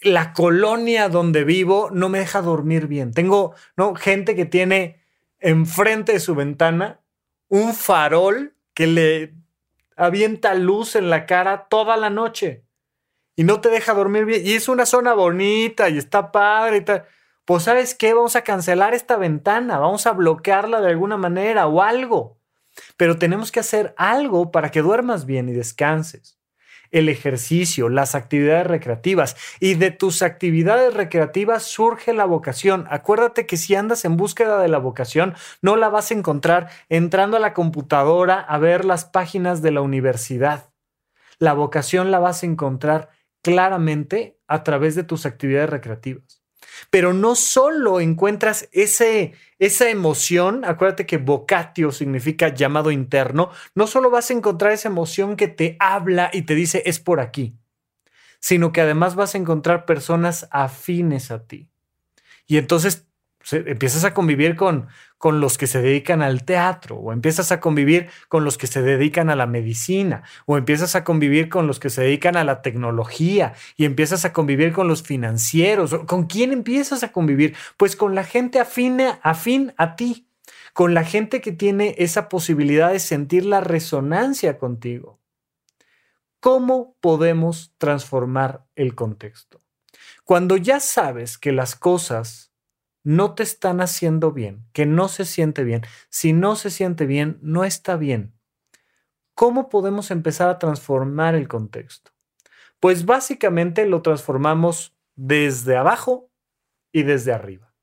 La 0.00 0.32
colonia 0.32 1.08
donde 1.08 1.44
vivo 1.44 1.90
no 1.92 2.08
me 2.08 2.18
deja 2.18 2.40
dormir 2.40 2.86
bien. 2.86 3.12
Tengo 3.12 3.54
¿no? 3.76 3.94
gente 3.94 4.34
que 4.34 4.44
tiene 4.44 5.02
enfrente 5.38 6.12
de 6.12 6.20
su 6.20 6.34
ventana 6.34 7.00
un 7.48 7.74
farol 7.74 8.54
que 8.74 8.86
le 8.86 9.34
avienta 9.96 10.54
luz 10.54 10.96
en 10.96 11.10
la 11.10 11.26
cara 11.26 11.66
toda 11.68 11.96
la 11.96 12.10
noche 12.10 12.64
y 13.34 13.44
no 13.44 13.60
te 13.60 13.68
deja 13.68 13.94
dormir 13.94 14.24
bien. 14.24 14.42
Y 14.44 14.54
es 14.54 14.68
una 14.68 14.86
zona 14.86 15.14
bonita 15.14 15.88
y 15.88 15.98
está 15.98 16.32
padre 16.32 16.78
y 16.78 16.80
tal. 16.82 17.04
Pues 17.44 17.64
sabes 17.64 17.94
qué, 17.94 18.12
vamos 18.14 18.36
a 18.36 18.42
cancelar 18.42 18.94
esta 18.94 19.16
ventana, 19.16 19.78
vamos 19.78 20.06
a 20.06 20.12
bloquearla 20.12 20.80
de 20.80 20.88
alguna 20.88 21.16
manera 21.16 21.66
o 21.66 21.80
algo. 21.82 22.37
Pero 22.96 23.18
tenemos 23.18 23.52
que 23.52 23.60
hacer 23.60 23.94
algo 23.96 24.50
para 24.50 24.70
que 24.70 24.82
duermas 24.82 25.26
bien 25.26 25.48
y 25.48 25.52
descanses 25.52 26.38
el 26.90 27.08
ejercicio, 27.08 27.88
las 27.88 28.14
actividades 28.14 28.66
recreativas. 28.66 29.36
Y 29.60 29.74
de 29.74 29.90
tus 29.90 30.22
actividades 30.22 30.94
recreativas 30.94 31.64
surge 31.64 32.12
la 32.12 32.24
vocación. 32.24 32.86
Acuérdate 32.90 33.46
que 33.46 33.56
si 33.56 33.74
andas 33.74 34.04
en 34.04 34.16
búsqueda 34.16 34.60
de 34.60 34.68
la 34.68 34.78
vocación, 34.78 35.34
no 35.62 35.76
la 35.76 35.88
vas 35.88 36.10
a 36.10 36.14
encontrar 36.14 36.70
entrando 36.88 37.36
a 37.36 37.40
la 37.40 37.54
computadora 37.54 38.40
a 38.40 38.58
ver 38.58 38.84
las 38.84 39.04
páginas 39.04 39.62
de 39.62 39.72
la 39.72 39.82
universidad. 39.82 40.70
La 41.38 41.52
vocación 41.52 42.10
la 42.10 42.18
vas 42.18 42.42
a 42.42 42.46
encontrar 42.46 43.10
claramente 43.42 44.38
a 44.48 44.62
través 44.64 44.94
de 44.94 45.04
tus 45.04 45.26
actividades 45.26 45.70
recreativas. 45.70 46.37
Pero 46.90 47.12
no 47.12 47.34
solo 47.34 48.00
encuentras 48.00 48.68
ese, 48.72 49.32
esa 49.58 49.90
emoción, 49.90 50.64
acuérdate 50.64 51.06
que 51.06 51.18
vocatio 51.18 51.92
significa 51.92 52.54
llamado 52.54 52.90
interno, 52.90 53.50
no 53.74 53.86
solo 53.86 54.10
vas 54.10 54.30
a 54.30 54.34
encontrar 54.34 54.72
esa 54.72 54.88
emoción 54.88 55.36
que 55.36 55.48
te 55.48 55.76
habla 55.80 56.30
y 56.32 56.42
te 56.42 56.54
dice 56.54 56.82
es 56.86 57.00
por 57.00 57.20
aquí, 57.20 57.54
sino 58.40 58.72
que 58.72 58.80
además 58.80 59.14
vas 59.14 59.34
a 59.34 59.38
encontrar 59.38 59.86
personas 59.86 60.48
afines 60.50 61.30
a 61.30 61.46
ti. 61.46 61.68
Y 62.46 62.56
entonces 62.56 63.06
empiezas 63.50 64.04
a 64.04 64.14
convivir 64.14 64.56
con, 64.56 64.88
con 65.16 65.40
los 65.40 65.58
que 65.58 65.66
se 65.66 65.80
dedican 65.80 66.22
al 66.22 66.44
teatro, 66.44 66.96
o 66.96 67.12
empiezas 67.12 67.50
a 67.52 67.60
convivir 67.60 68.08
con 68.28 68.44
los 68.44 68.58
que 68.58 68.66
se 68.66 68.82
dedican 68.82 69.30
a 69.30 69.36
la 69.36 69.46
medicina, 69.46 70.22
o 70.46 70.56
empiezas 70.56 70.94
a 70.94 71.04
convivir 71.04 71.48
con 71.48 71.66
los 71.66 71.80
que 71.80 71.90
se 71.90 72.02
dedican 72.02 72.36
a 72.36 72.44
la 72.44 72.62
tecnología, 72.62 73.54
y 73.76 73.84
empiezas 73.84 74.24
a 74.24 74.32
convivir 74.32 74.72
con 74.72 74.88
los 74.88 75.02
financieros. 75.02 75.94
¿Con 76.06 76.26
quién 76.26 76.52
empiezas 76.52 77.02
a 77.02 77.12
convivir? 77.12 77.56
Pues 77.76 77.96
con 77.96 78.14
la 78.14 78.24
gente 78.24 78.60
afín 78.60 79.00
a 79.76 79.96
ti, 79.96 80.28
con 80.72 80.94
la 80.94 81.04
gente 81.04 81.40
que 81.40 81.52
tiene 81.52 81.94
esa 81.98 82.28
posibilidad 82.28 82.92
de 82.92 83.00
sentir 83.00 83.44
la 83.44 83.60
resonancia 83.60 84.58
contigo. 84.58 85.18
¿Cómo 86.40 86.96
podemos 87.00 87.74
transformar 87.78 88.64
el 88.76 88.94
contexto? 88.94 89.60
Cuando 90.22 90.56
ya 90.56 90.78
sabes 90.78 91.36
que 91.36 91.50
las 91.50 91.74
cosas 91.74 92.47
no 93.04 93.34
te 93.34 93.42
están 93.42 93.80
haciendo 93.80 94.32
bien, 94.32 94.66
que 94.72 94.86
no 94.86 95.08
se 95.08 95.24
siente 95.24 95.64
bien. 95.64 95.82
Si 96.08 96.32
no 96.32 96.56
se 96.56 96.70
siente 96.70 97.06
bien, 97.06 97.38
no 97.42 97.64
está 97.64 97.96
bien. 97.96 98.34
¿Cómo 99.34 99.68
podemos 99.68 100.10
empezar 100.10 100.48
a 100.48 100.58
transformar 100.58 101.34
el 101.34 101.48
contexto? 101.48 102.12
Pues 102.80 103.04
básicamente 103.06 103.86
lo 103.86 104.02
transformamos 104.02 104.96
desde 105.14 105.76
abajo 105.76 106.30
y 106.92 107.02
desde 107.02 107.32
arriba. 107.32 107.74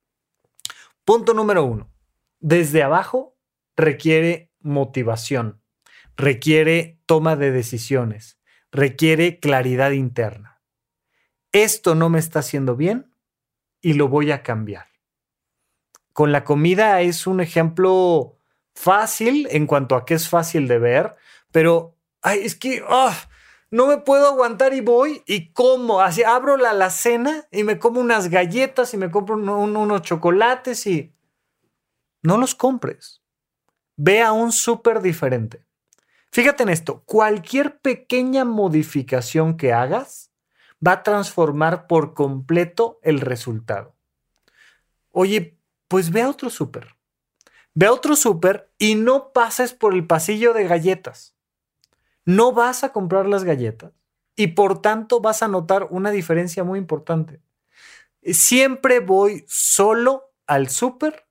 Punto 1.05 1.33
número 1.33 1.63
uno. 1.63 1.91
Desde 2.39 2.83
abajo 2.83 3.37
requiere 3.75 4.51
motivación, 4.59 5.61
requiere 6.15 6.99
toma 7.05 7.35
de 7.35 7.51
decisiones, 7.51 8.39
requiere 8.71 9.39
claridad 9.39 9.91
interna. 9.91 10.61
Esto 11.51 11.95
no 11.95 12.09
me 12.09 12.19
está 12.19 12.39
haciendo 12.39 12.75
bien 12.75 13.11
y 13.81 13.93
lo 13.93 14.09
voy 14.09 14.31
a 14.31 14.43
cambiar 14.43 14.94
con 16.15 16.31
la 16.31 16.45
comida 16.45 17.01
es 17.01 17.27
un 17.27 17.41
ejemplo 17.41 18.37
fácil 18.73 19.49
en 19.51 19.67
cuanto 19.67 19.97
a 19.97 20.05
que 20.05 20.13
es 20.13 20.29
fácil 20.29 20.69
de 20.69 20.79
ver, 20.79 21.17
pero 21.51 21.97
ay, 22.21 22.39
es 22.43 22.55
que 22.55 22.81
ah, 22.87 23.13
no 23.69 23.87
me 23.87 23.97
puedo 23.97 24.29
aguantar 24.29 24.73
y 24.73 24.79
voy 24.79 25.23
y 25.25 25.51
como, 25.51 25.99
así 25.99 26.23
abro 26.23 26.55
la 26.55 26.69
alacena 26.69 27.49
y 27.51 27.65
me 27.65 27.79
como 27.79 27.99
unas 27.99 28.29
galletas 28.29 28.93
y 28.93 28.97
me 28.97 29.11
compro 29.11 29.35
unos 29.35 30.01
chocolates 30.03 30.87
y 30.87 31.13
no 32.21 32.37
los 32.37 32.55
compres. 32.55 33.21
Ve 33.97 34.21
a 34.21 34.31
un 34.31 34.53
súper 34.53 35.01
diferente. 35.01 35.65
Fíjate 36.31 36.63
en 36.63 36.69
esto, 36.69 37.03
cualquier 37.03 37.81
pequeña 37.81 38.45
modificación 38.45 39.57
que 39.57 39.73
hagas 39.73 40.31
va 40.85 40.93
a 40.93 41.03
transformar 41.03 41.87
por 41.87 42.13
completo 42.13 43.01
el 43.03 43.19
resultado. 43.19 43.97
Oye, 45.11 45.54
pues 45.95 46.11
ve 46.11 46.23
a 46.23 46.29
otro 46.29 46.49
súper. 46.49 46.97
Ve 47.73 47.85
a 47.85 47.93
otro 47.93 48.17
súper 48.17 48.69
y 48.77 48.95
no 48.95 49.31
pases 49.31 49.71
por 49.71 49.93
el 49.93 50.05
pasillo 50.05 50.51
de 50.51 50.67
galletas. 50.67 51.37
No 52.25 52.51
vas 52.51 52.83
a 52.83 52.91
comprar 52.91 53.27
las 53.27 53.45
galletas 53.45 53.93
y 54.35 54.47
por 54.47 54.81
tanto 54.81 55.21
vas 55.21 55.41
a 55.41 55.47
notar 55.47 55.87
una 55.91 56.11
diferencia 56.11 56.65
muy 56.65 56.79
importante. 56.79 57.39
Siempre 58.23 58.99
voy 58.99 59.45
solo 59.47 60.33
al 60.47 60.67
súper 60.67 61.27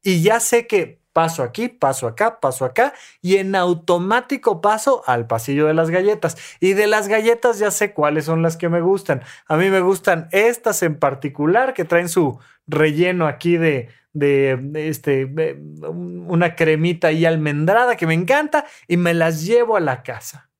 y 0.00 0.22
ya 0.22 0.38
sé 0.38 0.68
que 0.68 1.02
paso 1.12 1.42
aquí, 1.42 1.68
paso 1.68 2.06
acá, 2.06 2.38
paso 2.38 2.64
acá 2.64 2.94
y 3.20 3.38
en 3.38 3.56
automático 3.56 4.60
paso 4.60 5.02
al 5.06 5.26
pasillo 5.26 5.66
de 5.66 5.74
las 5.74 5.90
galletas. 5.90 6.36
Y 6.60 6.74
de 6.74 6.86
las 6.86 7.08
galletas 7.08 7.58
ya 7.58 7.72
sé 7.72 7.92
cuáles 7.92 8.26
son 8.26 8.42
las 8.42 8.56
que 8.56 8.68
me 8.68 8.80
gustan. 8.80 9.22
A 9.48 9.56
mí 9.56 9.70
me 9.70 9.80
gustan 9.80 10.28
estas 10.30 10.84
en 10.84 11.00
particular 11.00 11.74
que 11.74 11.84
traen 11.84 12.08
su 12.08 12.38
relleno 12.68 13.26
aquí 13.26 13.56
de, 13.56 13.88
de, 14.14 14.88
este, 14.88 15.26
una 15.26 16.54
cremita 16.54 17.12
y 17.12 17.26
almendrada 17.26 17.96
que 17.96 18.06
me 18.06 18.14
encanta 18.14 18.64
y 18.88 18.96
me 18.96 19.12
las 19.12 19.44
llevo 19.44 19.76
a 19.76 19.80
la 19.80 20.02
casa. 20.02 20.50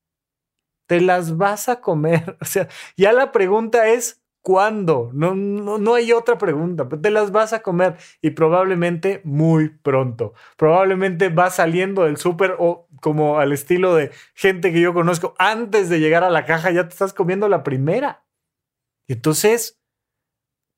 Te 0.86 1.00
las 1.00 1.38
vas 1.38 1.68
a 1.68 1.80
comer. 1.80 2.36
O 2.42 2.44
sea, 2.44 2.68
ya 2.96 3.12
la 3.12 3.32
pregunta 3.32 3.88
es, 3.88 4.24
¿Cuándo? 4.44 5.10
No, 5.14 5.34
no, 5.34 5.78
no, 5.78 5.94
hay 5.94 6.12
otra 6.12 6.36
pregunta. 6.36 6.86
Te 6.86 7.10
las 7.10 7.32
vas 7.32 7.54
a 7.54 7.62
comer 7.62 7.96
y 8.20 8.32
probablemente 8.32 9.22
muy 9.24 9.70
pronto. 9.70 10.34
Probablemente 10.58 11.30
vas 11.30 11.54
saliendo 11.54 12.04
del 12.04 12.18
súper 12.18 12.54
o 12.58 12.86
como 13.00 13.38
al 13.38 13.52
estilo 13.52 13.94
de 13.94 14.10
gente 14.34 14.70
que 14.70 14.82
yo 14.82 14.92
conozco, 14.92 15.34
antes 15.38 15.88
de 15.88 15.98
llegar 15.98 16.24
a 16.24 16.30
la 16.30 16.44
caja 16.44 16.70
ya 16.70 16.82
te 16.82 16.90
estás 16.90 17.14
comiendo 17.14 17.48
la 17.48 17.62
primera. 17.62 18.26
Entonces 19.08 19.80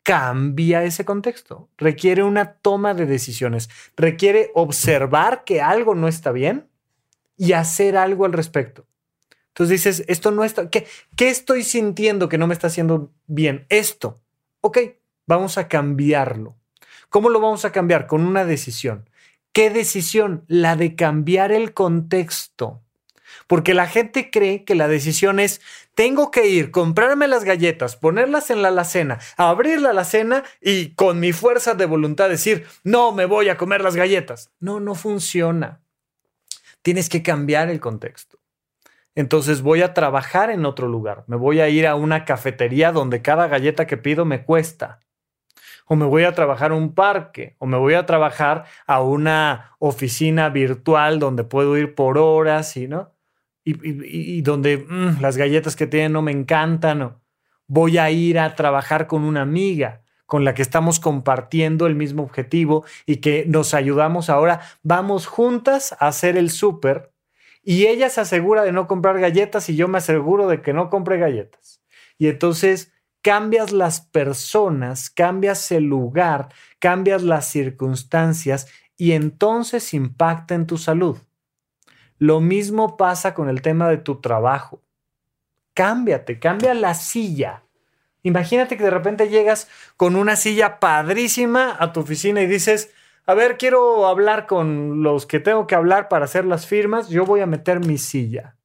cambia 0.07 0.85
ese 0.85 1.05
contexto. 1.05 1.69
Requiere 1.77 2.23
una 2.23 2.53
toma 2.53 2.95
de 2.95 3.07
decisiones. 3.07 3.69
Requiere 3.97 4.53
observar 4.55 5.43
que 5.43 5.61
algo 5.61 5.97
no 5.97 6.07
está 6.07 6.31
bien 6.31 6.69
y 7.37 7.55
hacer 7.55 7.97
algo 7.97 8.25
al 8.25 8.33
respecto. 8.33 8.87
Entonces 9.49 9.83
dices, 9.83 10.05
esto 10.07 10.31
no 10.31 10.45
está, 10.45 10.71
¿qué, 10.71 10.87
¿qué 11.17 11.29
estoy 11.29 11.65
sintiendo 11.65 12.29
que 12.29 12.39
no 12.39 12.47
me 12.47 12.55
está 12.55 12.69
haciendo 12.69 13.13
bien? 13.27 13.67
Esto. 13.69 14.21
Ok, 14.61 14.79
vamos 15.27 15.59
a 15.59 15.67
cambiarlo. 15.67 16.55
¿Cómo 17.09 17.29
lo 17.29 17.41
vamos 17.41 17.65
a 17.65 17.73
cambiar? 17.73 18.07
Con 18.07 18.25
una 18.25 18.45
decisión. 18.45 19.11
¿Qué 19.51 19.71
decisión? 19.71 20.45
La 20.47 20.77
de 20.77 20.95
cambiar 20.95 21.51
el 21.51 21.75
contexto. 21.75 22.81
Porque 23.47 23.75
la 23.75 23.87
gente 23.87 24.31
cree 24.31 24.65
que 24.65 24.75
la 24.75 24.89
decisión 24.89 25.39
es, 25.41 25.61
tengo 25.95 26.31
que 26.31 26.49
ir, 26.49 26.71
comprarme 26.71 27.29
las 27.29 27.45
galletas, 27.45 27.97
ponerlas 27.97 28.51
en 28.51 28.63
la 28.63 28.69
alacena, 28.69 29.19
abrir 29.37 29.81
la 29.81 29.91
alacena 29.91 30.45
y 30.61 30.95
con 30.95 31.21
mi 31.21 31.33
fuerza 31.33 31.75
de 31.75 31.87
voluntad 31.87 32.29
decir, 32.29 32.67
no 32.83 33.13
me 33.13 33.25
voy 33.25 33.49
a 33.49 33.57
comer 33.57 33.83
las 33.83 33.97
galletas. 33.97 34.51
No, 34.59 34.81
no 34.81 34.95
funciona. 34.95 35.81
Tienes 36.83 37.09
que 37.09 37.23
cambiar 37.23 37.71
el 37.71 37.81
contexto 37.81 38.39
entonces 39.17 39.63
voy 39.63 39.81
a 39.83 39.95
trabajar 39.95 40.51
en 40.51 40.67
otro 40.67 40.87
lugar. 40.89 41.25
Me 41.27 41.37
voy 41.37 41.61
a 41.61 41.69
ir 41.71 41.87
a 41.87 41.97
una 41.97 42.25
cafetería 42.27 42.93
donde 42.93 43.23
cada 43.23 43.49
galleta 43.49 43.87
que 43.87 43.97
pido 43.97 44.27
me 44.27 44.45
cuesta. 44.45 45.01
O 45.87 45.97
me 45.97 46.05
voy 46.05 46.25
a 46.25 46.35
trabajar 46.35 46.73
a 46.73 46.75
un 46.75 46.95
parque, 46.95 47.57
o 47.59 47.67
me 47.67 47.79
voy 47.79 47.95
a 47.95 48.05
trabajar 48.07 48.65
a 48.87 49.01
una 49.01 49.75
oficina 49.79 50.51
virtual 50.51 51.19
donde 51.19 51.45
puedo 51.45 51.79
ir 51.79 51.95
por 51.95 52.19
horas 52.19 52.77
y, 52.77 52.89
¿no? 52.89 53.13
Y, 53.67 54.43
donde 54.43 54.79
mm, 54.79 55.21
las 55.21 55.37
galletas 55.37 55.75
que 55.75 55.89
tienen 55.89 56.13
no 56.13 56.23
me 56.23 56.31
encantan. 56.31 57.17
voy 57.67 57.99
a 57.99 58.11
ir 58.11 58.39
a 58.39 58.55
trabajar 58.55 59.09
con 59.09 59.25
una 59.25 59.43
amiga 59.43 60.03
con 60.25 60.45
la 60.45 60.55
que 60.55 60.63
estamos 60.63 61.01
compartiendo 61.01 61.87
el 61.87 61.95
mismo 61.95 62.23
objetivo 62.23 62.85
y 63.07 63.17
que 63.17 63.45
nos 63.47 63.75
ayudamos 63.75 64.31
ahora. 64.31 64.61
Vamos 64.83 65.27
juntas 65.27 65.97
a 65.99 66.09
hacer 66.09 66.37
el 66.37 66.51
súper 66.51 67.13
y 67.63 67.87
ella 67.87 68.09
se 68.09 68.21
asegura 68.21 68.63
de 68.63 68.73
no 68.73 68.87
comprar 68.87 69.19
galletas 69.21 69.69
y 69.69 69.77
yo 69.77 69.89
me 69.89 69.99
aseguro 69.99 70.49
de 70.49 70.63
que 70.63 70.73
no 70.73 70.89
compre 70.89 71.19
galletas. 71.19 71.83
Y 72.19 72.29
entonces 72.29 72.93
cambias 73.23 73.73
las 73.73 74.01
personas, 74.01 75.11
cambias 75.11 75.73
el 75.73 75.85
lugar, 75.85 76.49
cambias 76.79 77.23
las 77.23 77.47
circunstancias 77.47 78.69
y 78.97 79.13
entonces 79.13 79.95
impacta 79.95 80.55
en 80.55 80.67
tu 80.67 80.79
salud. 80.79 81.19
Lo 82.19 82.41
mismo 82.41 82.97
pasa 82.97 83.35
con 83.35 83.49
el 83.49 83.63
tema 83.63 83.89
de 83.89 83.99
tu 83.99 84.21
trabajo. 84.21 84.83
Cámbiate, 85.75 86.39
cambia 86.39 86.73
la 86.75 86.95
silla. 86.95 87.63
Imagínate 88.23 88.77
que 88.77 88.85
de 88.85 88.91
repente 88.91 89.29
llegas 89.29 89.69
con 89.97 90.17
una 90.17 90.37
silla 90.37 90.81
padrísima 90.81 91.77
a 91.79 91.93
tu 91.93 92.01
oficina 92.01 92.43
y 92.43 92.47
dices, 92.47 92.91
a 93.27 93.35
ver, 93.35 93.59
quiero 93.59 94.07
hablar 94.07 94.47
con 94.47 95.03
los 95.03 95.27
que 95.27 95.41
tengo 95.41 95.67
que 95.67 95.75
hablar 95.75 96.09
para 96.09 96.25
hacer 96.25 96.45
las 96.45 96.67
firmas, 96.67 97.09
yo 97.09 97.25
voy 97.27 97.41
a 97.41 97.47
meter 97.47 97.81
mi 97.81 97.99
silla. 97.99 98.57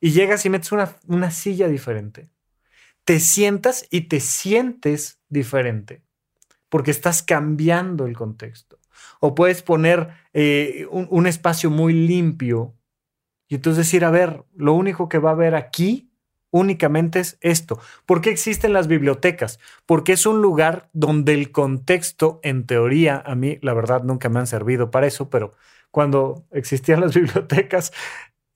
Y 0.00 0.12
llegas 0.12 0.46
y 0.46 0.50
metes 0.50 0.72
una, 0.72 0.96
una 1.06 1.30
silla 1.30 1.68
diferente. 1.68 2.30
Te 3.04 3.20
sientas 3.20 3.86
y 3.90 4.02
te 4.02 4.20
sientes 4.20 5.20
diferente, 5.28 6.02
porque 6.68 6.90
estás 6.90 7.22
cambiando 7.22 8.06
el 8.06 8.16
contexto. 8.16 8.78
O 9.20 9.34
puedes 9.34 9.62
poner 9.62 10.08
eh, 10.32 10.86
un, 10.90 11.08
un 11.10 11.26
espacio 11.26 11.70
muy 11.70 11.92
limpio 11.92 12.77
y 13.48 13.56
entonces 13.56 13.86
decir, 13.86 14.04
a 14.04 14.10
ver, 14.10 14.44
lo 14.54 14.74
único 14.74 15.08
que 15.08 15.18
va 15.18 15.30
a 15.30 15.32
haber 15.32 15.54
aquí 15.54 16.10
únicamente 16.50 17.20
es 17.20 17.38
esto. 17.40 17.80
¿Por 18.06 18.20
qué 18.20 18.30
existen 18.30 18.72
las 18.72 18.88
bibliotecas? 18.88 19.58
Porque 19.86 20.12
es 20.12 20.26
un 20.26 20.40
lugar 20.40 20.88
donde 20.92 21.34
el 21.34 21.50
contexto, 21.50 22.40
en 22.42 22.66
teoría, 22.66 23.22
a 23.24 23.34
mí 23.34 23.58
la 23.62 23.74
verdad 23.74 24.02
nunca 24.02 24.28
me 24.28 24.40
han 24.40 24.46
servido 24.46 24.90
para 24.90 25.06
eso, 25.06 25.30
pero 25.30 25.54
cuando 25.90 26.46
existían 26.52 27.00
las 27.00 27.14
bibliotecas, 27.16 27.92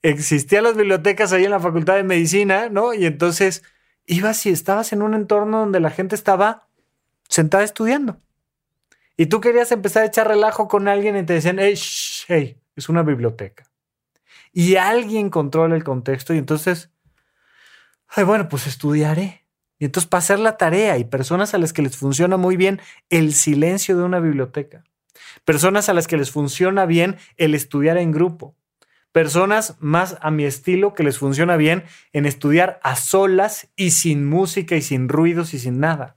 existían 0.03 0.65
las 0.65 0.77
bibliotecas 0.77 1.33
ahí 1.33 1.45
en 1.45 1.51
la 1.51 1.61
Facultad 1.61 1.97
de 1.97 2.03
Medicina, 2.03 2.69
¿no? 2.69 2.95
Y 2.95 3.07
entonces 3.07 3.63
ibas 4.07 4.45
y 4.47 4.51
estabas 4.51 4.93
en 4.93 5.03
un 5.03 5.15
entorno 5.15 5.61
donde 5.61 5.81
la 5.81 5.91
gente 5.91 6.15
estaba 6.15 6.69
sentada 7.29 7.65
estudiando. 7.65 8.21
Y 9.17 9.27
tú 9.27 9.41
querías 9.41 9.73
empezar 9.73 10.03
a 10.03 10.07
echar 10.07 10.29
relajo 10.29 10.69
con 10.69 10.89
alguien 10.89 11.17
y 11.17 11.25
te 11.25 11.35
decían, 11.35 11.59
hey, 11.59 11.75
hey, 12.29 12.59
es 12.75 12.89
una 12.89 13.03
biblioteca. 13.03 13.72
Y 14.53 14.77
alguien 14.77 15.31
controla 15.31 15.77
el 15.77 15.85
contexto 15.85 16.35
y 16.35 16.39
entonces 16.39 16.93
ay, 18.15 18.25
bueno, 18.25 18.49
pues 18.49 18.67
estudiaré. 18.67 19.45
Y 19.79 19.87
entonces 19.87 20.09
para 20.09 20.21
hacer 20.21 20.39
la 20.39 20.57
tarea 20.57 20.99
y 20.99 21.05
personas 21.05 21.55
a 21.55 21.59
las 21.59 21.73
que 21.73 21.83
les 21.83 21.97
funciona 21.97 22.37
muy 22.37 22.57
bien 22.57 22.81
el 23.11 23.35
silencio 23.35 23.97
de 23.97 24.05
una 24.05 24.21
biblioteca. 24.21 24.85
Personas 25.45 25.89
a 25.89 25.95
las 25.95 26.07
que 26.07 26.17
les 26.17 26.31
funciona 26.31 26.87
bien 26.87 27.17
el 27.37 27.55
estudiar 27.55 27.97
en 27.97 28.13
grupo. 28.13 28.55
Personas 29.11 29.77
más 29.81 30.17
a 30.21 30.31
mi 30.31 30.45
estilo 30.45 30.95
que 30.95 31.03
les 31.03 31.19
funciona 31.19 31.57
bien 31.57 31.85
en 32.13 32.27
estudiar 32.27 32.81
a 32.83 32.97
solas 32.97 33.69
y 33.77 33.91
sin 33.91 34.27
música 34.27 34.77
y 34.77 34.83
sin 34.83 35.09
ruidos 35.09 35.53
y 35.53 35.59
sin 35.59 35.81
nada. 35.81 36.17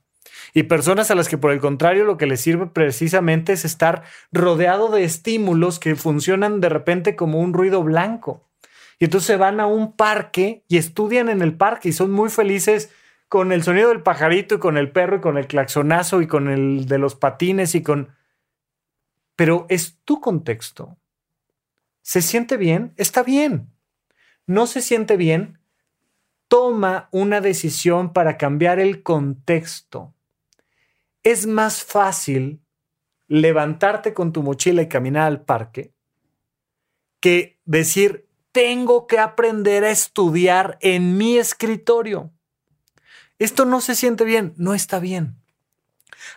Y 0.54 0.64
personas 0.64 1.10
a 1.10 1.14
las 1.14 1.28
que 1.28 1.38
por 1.38 1.52
el 1.52 1.60
contrario 1.60 2.04
lo 2.04 2.16
que 2.16 2.26
les 2.26 2.40
sirve 2.40 2.66
precisamente 2.66 3.52
es 3.52 3.64
estar 3.64 4.02
rodeado 4.32 4.88
de 4.90 5.04
estímulos 5.04 5.78
que 5.78 5.96
funcionan 5.96 6.60
de 6.60 6.68
repente 6.68 7.16
como 7.16 7.40
un 7.40 7.52
ruido 7.52 7.82
blanco. 7.82 8.46
Y 8.98 9.04
entonces 9.06 9.38
van 9.38 9.60
a 9.60 9.66
un 9.66 9.92
parque 9.92 10.64
y 10.68 10.78
estudian 10.78 11.28
en 11.28 11.42
el 11.42 11.54
parque 11.54 11.90
y 11.90 11.92
son 11.92 12.10
muy 12.10 12.30
felices 12.30 12.90
con 13.28 13.52
el 13.52 13.62
sonido 13.62 13.88
del 13.88 14.02
pajarito 14.02 14.54
y 14.54 14.58
con 14.58 14.76
el 14.76 14.90
perro 14.90 15.16
y 15.16 15.20
con 15.20 15.36
el 15.36 15.46
claxonazo 15.46 16.22
y 16.22 16.26
con 16.26 16.48
el 16.48 16.86
de 16.86 16.98
los 16.98 17.14
patines 17.14 17.74
y 17.74 17.82
con... 17.82 18.10
Pero 19.34 19.66
es 19.68 19.98
tu 20.04 20.20
contexto. 20.20 20.96
¿Se 22.00 22.22
siente 22.22 22.56
bien? 22.56 22.94
Está 22.96 23.22
bien. 23.22 23.68
¿No 24.46 24.66
se 24.66 24.80
siente 24.80 25.16
bien? 25.16 25.58
Toma 26.48 27.08
una 27.10 27.40
decisión 27.40 28.12
para 28.12 28.38
cambiar 28.38 28.78
el 28.78 29.02
contexto. 29.02 30.14
Es 31.26 31.44
más 31.48 31.82
fácil 31.82 32.62
levantarte 33.26 34.14
con 34.14 34.32
tu 34.32 34.44
mochila 34.44 34.82
y 34.82 34.88
caminar 34.88 35.26
al 35.26 35.44
parque 35.44 35.92
que 37.18 37.58
decir, 37.64 38.28
tengo 38.52 39.08
que 39.08 39.18
aprender 39.18 39.82
a 39.82 39.90
estudiar 39.90 40.78
en 40.80 41.18
mi 41.18 41.36
escritorio. 41.36 42.30
Esto 43.40 43.64
no 43.64 43.80
se 43.80 43.96
siente 43.96 44.22
bien, 44.22 44.54
no 44.56 44.72
está 44.72 45.00
bien. 45.00 45.42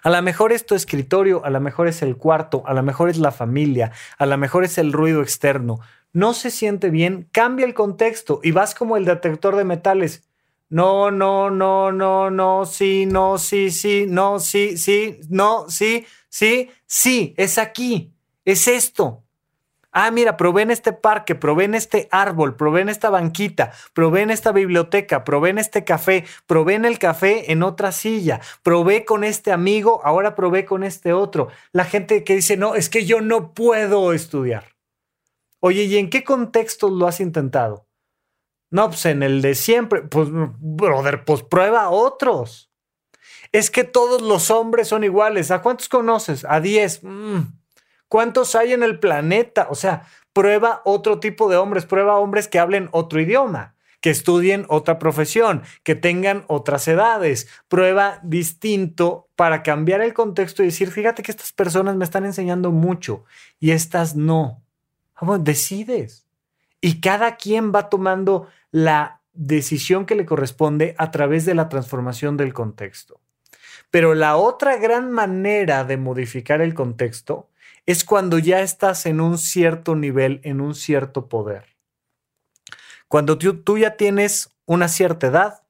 A 0.02 0.10
lo 0.10 0.20
mejor 0.24 0.54
es 0.54 0.66
tu 0.66 0.74
escritorio, 0.74 1.46
a 1.46 1.52
lo 1.52 1.60
mejor 1.60 1.88
es 1.88 2.02
el 2.02 2.18
cuarto, 2.18 2.64
a 2.66 2.74
lo 2.74 2.82
mejor 2.82 3.12
es 3.12 3.20
la 3.20 3.32
familia, 3.32 3.92
a 4.18 4.26
lo 4.26 4.40
mejor 4.40 4.64
es 4.64 4.80
el 4.80 4.92
ruido 4.92 5.22
externo. 5.22 5.82
No 6.14 6.34
se 6.34 6.50
siente 6.50 6.90
bien, 6.90 7.30
cambia 7.32 7.68
el 7.68 7.76
contexto 7.76 8.40
y 8.42 8.54
vas 8.54 8.74
como 8.74 8.98
el 8.98 9.06
detector 9.06 9.56
de 9.56 9.66
metales. 9.66 10.29
No, 10.70 11.10
no, 11.10 11.50
no, 11.50 11.92
no, 11.92 12.30
no, 12.30 12.66
sí, 12.66 13.08
no, 13.08 13.40
sí, 13.40 13.72
sí, 13.72 14.06
no, 14.08 14.40
sí, 14.40 14.78
sí, 14.78 15.20
no, 15.28 15.68
sí, 15.68 16.06
sí, 16.30 16.70
sí, 16.86 17.34
es 17.38 17.58
aquí, 17.58 18.14
es 18.46 18.68
esto. 18.68 19.24
Ah, 19.92 20.12
mira, 20.12 20.38
probé 20.38 20.62
en 20.62 20.70
este 20.70 20.94
parque, 20.94 21.34
probé 21.34 21.64
en 21.64 21.74
este 21.74 22.08
árbol, 22.12 22.56
probé 22.56 22.82
en 22.82 22.90
esta 22.90 23.10
banquita, 23.10 23.72
probé 23.94 24.22
en 24.22 24.30
esta 24.30 24.52
biblioteca, 24.52 25.24
probé 25.24 25.50
en 25.50 25.58
este 25.58 25.84
café, 25.84 26.26
probé 26.46 26.76
en 26.76 26.86
el 26.86 27.00
café 27.00 27.52
en 27.52 27.64
otra 27.64 27.92
silla, 27.92 28.40
probé 28.62 29.04
con 29.06 29.24
este 29.24 29.52
amigo, 29.52 30.02
ahora 30.04 30.36
probé 30.36 30.66
con 30.66 30.84
este 30.84 31.14
otro. 31.14 31.48
La 31.72 31.86
gente 31.86 32.24
que 32.24 32.36
dice, 32.36 32.56
no, 32.58 32.76
es 32.76 32.90
que 32.90 33.06
yo 33.08 33.22
no 33.22 33.56
puedo 33.56 34.14
estudiar. 34.14 34.76
Oye, 35.60 35.86
¿y 35.86 35.98
en 35.98 36.12
qué 36.12 36.24
contextos 36.24 36.92
lo 36.92 37.08
has 37.08 37.20
intentado? 37.20 37.89
No, 38.72 38.90
pues 38.90 39.06
en 39.06 39.24
el 39.24 39.42
de 39.42 39.56
siempre. 39.56 40.02
Pues, 40.04 40.30
brother, 40.32 41.26
pues 41.26 41.44
prueba 41.44 41.90
otros. 41.90 42.70
Es 43.52 43.72
que 43.72 43.84
todos 43.84 44.22
los 44.22 44.52
hombres 44.52 44.88
son 44.88 45.04
iguales. 45.04 45.52
¿A 45.52 45.62
cuántos 45.62 45.90
conoces? 45.90 46.46
A 46.48 46.60
10. 46.60 47.04
Mm. 47.04 47.40
¿Cuántos 48.08 48.56
hay 48.56 48.74
en 48.74 48.84
el 48.84 49.00
planeta? 49.00 49.68
O 49.70 49.76
sea, 49.76 50.08
prueba 50.34 50.82
otro 50.86 51.20
tipo 51.20 51.50
de 51.50 51.58
hombres, 51.58 51.86
prueba 51.86 52.18
hombres 52.18 52.48
que 52.48 52.60
hablen 52.60 52.90
otro 52.92 53.20
idioma, 53.20 53.76
que 54.02 54.10
estudien 54.10 54.66
otra 54.70 55.00
profesión, 55.00 55.64
que 55.84 55.96
tengan 55.96 56.46
otras 56.48 56.88
edades, 56.88 57.48
prueba 57.68 58.20
distinto 58.24 59.28
para 59.36 59.64
cambiar 59.64 60.02
el 60.02 60.14
contexto 60.14 60.64
y 60.64 60.68
decir, 60.68 60.92
fíjate 60.92 61.24
que 61.24 61.32
estas 61.32 61.52
personas 61.52 61.96
me 61.96 62.06
están 62.06 62.26
enseñando 62.26 62.72
mucho 62.72 63.26
y 63.60 63.72
estas 63.72 64.16
no. 64.16 64.64
Ah, 65.16 65.38
decides. 65.40 66.29
Y 66.82 67.02
cada 67.02 67.36
quien 67.36 67.74
va 67.74 67.90
tomando 67.90 68.48
la 68.72 69.22
decisión 69.34 70.06
que 70.06 70.16
le 70.16 70.26
corresponde 70.26 70.96
a 70.98 71.12
través 71.12 71.46
de 71.46 71.56
la 71.56 71.70
transformación 71.70 72.38
del 72.38 72.54
contexto. 72.54 73.20
Pero 73.92 74.14
la 74.14 74.38
otra 74.38 74.78
gran 74.78 75.12
manera 75.12 75.84
de 75.84 75.98
modificar 75.98 76.62
el 76.62 76.74
contexto 76.74 77.50
es 77.86 78.04
cuando 78.04 78.38
ya 78.38 78.62
estás 78.62 79.06
en 79.06 79.20
un 79.20 79.38
cierto 79.38 79.96
nivel, 79.96 80.42
en 80.44 80.62
un 80.62 80.76
cierto 80.76 81.28
poder. 81.28 81.66
Cuando 83.08 83.40
tú, 83.40 83.78
ya 83.80 83.98
tienes 83.98 84.56
una 84.68 84.88
cierta 84.88 85.28
edad, 85.28 85.64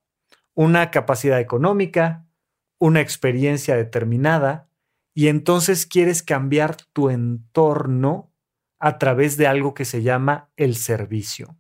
una 0.54 0.92
capacidad 0.92 1.40
económica, 1.40 2.26
una 2.78 3.00
experiencia 3.00 3.78
determinada, 3.78 4.68
y 5.14 5.30
entonces 5.30 5.86
quieres 5.86 6.22
cambiar 6.22 6.76
tu 6.92 7.10
entorno 7.10 8.29
a 8.80 8.98
través 8.98 9.38
de 9.38 9.48
algo 9.48 9.74
que 9.74 9.86
se 9.86 10.02
llama 10.02 10.50
el 10.58 10.76
servicio. 10.76 11.56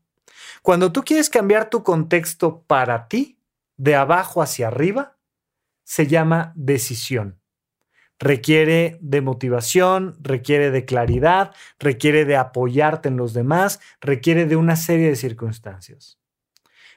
Cuando 0.61 0.91
tú 0.91 1.03
quieres 1.03 1.29
cambiar 1.29 1.69
tu 1.69 1.83
contexto 1.83 2.63
para 2.63 3.07
ti, 3.07 3.37
de 3.77 3.95
abajo 3.95 4.41
hacia 4.41 4.67
arriba, 4.67 5.17
se 5.83 6.07
llama 6.07 6.53
decisión. 6.55 7.39
Requiere 8.19 8.97
de 9.01 9.21
motivación, 9.21 10.17
requiere 10.19 10.71
de 10.71 10.83
claridad, 10.83 11.55
requiere 11.79 12.25
de 12.25 12.35
apoyarte 12.35 13.07
en 13.07 13.15
los 13.15 13.33
demás, 13.33 13.79
requiere 14.01 14.45
de 14.45 14.57
una 14.57 14.75
serie 14.75 15.07
de 15.07 15.15
circunstancias. 15.15 16.19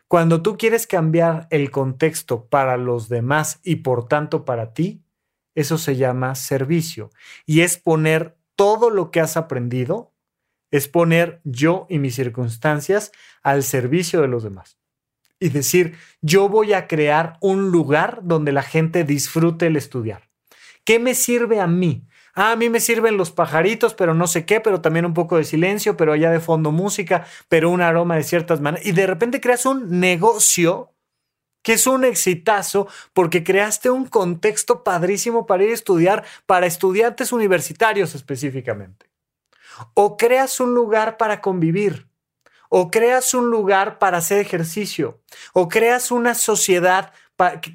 Cuando 0.09 0.43
tú 0.43 0.59
quieres 0.59 0.87
cambiar 0.87 1.47
el 1.51 1.71
contexto 1.71 2.47
para 2.47 2.77
los 2.77 3.09
demás 3.09 3.61
y 3.63 3.77
por 3.77 4.09
tanto 4.09 4.45
para 4.45 4.75
ti, 4.75 5.03
eso 5.55 5.79
se 5.79 5.97
llama 5.97 6.35
servicio 6.35 7.11
y 7.47 7.61
es 7.61 7.79
poner 7.79 8.37
todo 8.57 8.91
lo 8.91 9.11
que 9.11 9.21
has 9.21 9.37
aprendido 9.37 10.12
es 10.73 10.89
poner 10.89 11.41
yo 11.45 11.87
y 11.89 12.01
mis 12.01 12.17
circunstancias 12.17 13.13
al 13.43 13.63
servicio 13.63 14.21
de 14.21 14.29
los 14.29 14.43
demás. 14.43 14.79
Y 15.39 15.51
decir, 15.51 15.97
yo 16.21 16.49
voy 16.49 16.73
a 16.73 16.89
crear 16.89 17.37
un 17.41 17.71
lugar 17.71 18.21
donde 18.23 18.53
la 18.53 18.63
gente 18.63 19.05
disfrute 19.05 19.67
el 19.67 19.77
estudiar. 19.77 20.31
¿Qué 20.85 20.99
me 20.99 21.15
sirve 21.15 21.61
a 21.61 21.67
mí? 21.69 22.09
Ah, 22.35 22.53
a 22.53 22.57
mí 22.57 22.71
me 22.71 22.81
sirven 22.81 23.19
los 23.19 23.31
pajaritos, 23.31 23.95
pero 23.95 24.15
no 24.15 24.27
sé 24.27 24.47
qué, 24.47 24.61
pero 24.61 24.81
también 24.81 25.05
un 25.05 25.15
poco 25.15 25.37
de 25.37 25.45
silencio, 25.45 25.97
pero 25.97 26.13
allá 26.13 26.31
de 26.31 26.41
fondo 26.41 26.73
música, 26.73 27.27
pero 27.49 27.71
un 27.71 27.83
aroma 27.83 28.17
de 28.17 28.23
ciertas 28.23 28.61
maneras. 28.61 28.87
Y 28.87 28.93
de 28.93 29.07
repente 29.07 29.41
creas 29.41 29.67
un 29.67 30.01
negocio 30.01 30.95
que 31.63 31.75
es 31.75 31.87
un 31.87 32.05
exitazo 32.05 32.89
porque 33.13 33.45
creaste 33.45 33.91
un 33.91 34.07
contexto 34.07 34.83
padrísimo 34.83 35.47
para 35.47 35.65
ir 35.65 35.71
a 35.71 35.75
estudiar, 35.75 36.25
para 36.47 36.67
estudiantes 36.67 37.33
universitarios 37.33 38.15
específicamente. 38.15 39.12
O 39.95 40.17
creas 40.17 40.61
un 40.61 40.75
lugar 40.75 41.17
para 41.17 41.41
convivir, 41.41 42.09
o 42.69 42.91
creas 42.91 43.35
un 43.35 43.51
lugar 43.51 43.99
para 43.99 44.19
hacer 44.19 44.39
ejercicio, 44.39 45.21
o 45.53 45.69
creas 45.69 46.11
una 46.11 46.35
sociedad 46.35 47.13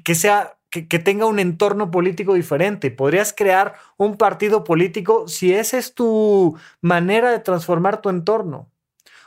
que 0.04 0.14
sea 0.14 0.58
que, 0.70 0.98
tenga 0.98 1.26
un 1.26 1.38
entorno 1.38 1.90
político 1.90 2.34
diferente. 2.34 2.90
Podrías 2.90 3.32
crear 3.32 3.74
un 3.96 4.16
partido 4.16 4.64
político 4.64 5.28
si 5.28 5.52
esa 5.52 5.78
es 5.78 5.94
tu 5.94 6.58
manera 6.80 7.30
de 7.30 7.38
transformar 7.38 8.00
tu 8.00 8.10
entorno. 8.10 8.70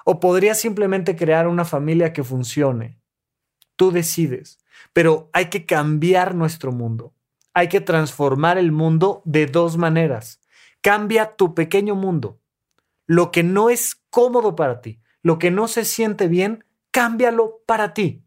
O 0.03 0.19
podrías 0.19 0.59
simplemente 0.59 1.15
crear 1.15 1.47
una 1.47 1.65
familia 1.65 2.13
que 2.13 2.23
funcione. 2.23 2.99
Tú 3.75 3.91
decides. 3.91 4.59
Pero 4.93 5.29
hay 5.33 5.45
que 5.45 5.65
cambiar 5.65 6.35
nuestro 6.35 6.71
mundo. 6.71 7.13
Hay 7.53 7.69
que 7.69 7.81
transformar 7.81 8.57
el 8.57 8.71
mundo 8.71 9.21
de 9.25 9.45
dos 9.45 9.77
maneras. 9.77 10.39
Cambia 10.81 11.35
tu 11.35 11.53
pequeño 11.53 11.95
mundo 11.95 12.40
lo 13.11 13.29
que 13.29 13.43
no 13.43 13.69
es 13.69 14.01
cómodo 14.09 14.55
para 14.55 14.79
ti, 14.79 15.01
lo 15.21 15.37
que 15.37 15.51
no 15.51 15.67
se 15.67 15.83
siente 15.83 16.29
bien, 16.29 16.63
cámbialo 16.91 17.59
para 17.65 17.93
ti. 17.93 18.23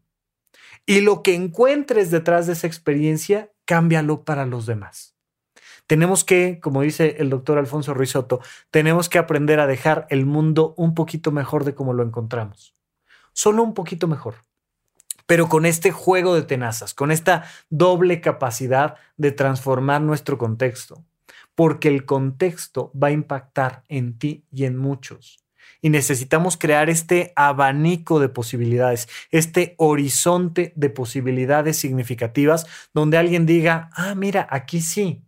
Y 0.85 1.01
lo 1.01 1.23
que 1.23 1.33
encuentres 1.33 2.11
detrás 2.11 2.45
de 2.45 2.53
esa 2.53 2.67
experiencia, 2.67 3.51
cámbialo 3.65 4.23
para 4.25 4.45
los 4.45 4.67
demás. 4.67 5.15
Tenemos 5.87 6.23
que, 6.23 6.59
como 6.59 6.83
dice 6.83 7.15
el 7.17 7.31
doctor 7.31 7.57
Alfonso 7.57 7.95
Ruizotto, 7.95 8.41
tenemos 8.69 9.09
que 9.09 9.17
aprender 9.17 9.59
a 9.59 9.65
dejar 9.65 10.05
el 10.11 10.27
mundo 10.27 10.75
un 10.77 10.93
poquito 10.93 11.31
mejor 11.31 11.63
de 11.63 11.73
como 11.73 11.93
lo 11.93 12.03
encontramos. 12.03 12.75
Solo 13.33 13.63
un 13.63 13.73
poquito 13.73 14.07
mejor. 14.07 14.35
Pero 15.25 15.49
con 15.49 15.65
este 15.65 15.89
juego 15.89 16.35
de 16.35 16.43
tenazas, 16.43 16.93
con 16.93 17.09
esta 17.09 17.45
doble 17.71 18.21
capacidad 18.21 18.97
de 19.17 19.31
transformar 19.31 20.01
nuestro 20.01 20.37
contexto 20.37 21.03
porque 21.55 21.87
el 21.87 22.05
contexto 22.05 22.91
va 23.01 23.07
a 23.07 23.11
impactar 23.11 23.83
en 23.87 24.19
ti 24.19 24.45
y 24.51 24.65
en 24.65 24.77
muchos. 24.77 25.39
Y 25.81 25.89
necesitamos 25.89 26.57
crear 26.57 26.89
este 26.89 27.31
abanico 27.35 28.19
de 28.19 28.29
posibilidades, 28.29 29.07
este 29.31 29.75
horizonte 29.77 30.73
de 30.75 30.89
posibilidades 30.89 31.77
significativas 31.77 32.65
donde 32.93 33.17
alguien 33.17 33.45
diga, 33.45 33.89
ah, 33.93 34.15
mira, 34.15 34.47
aquí 34.49 34.81
sí, 34.81 35.23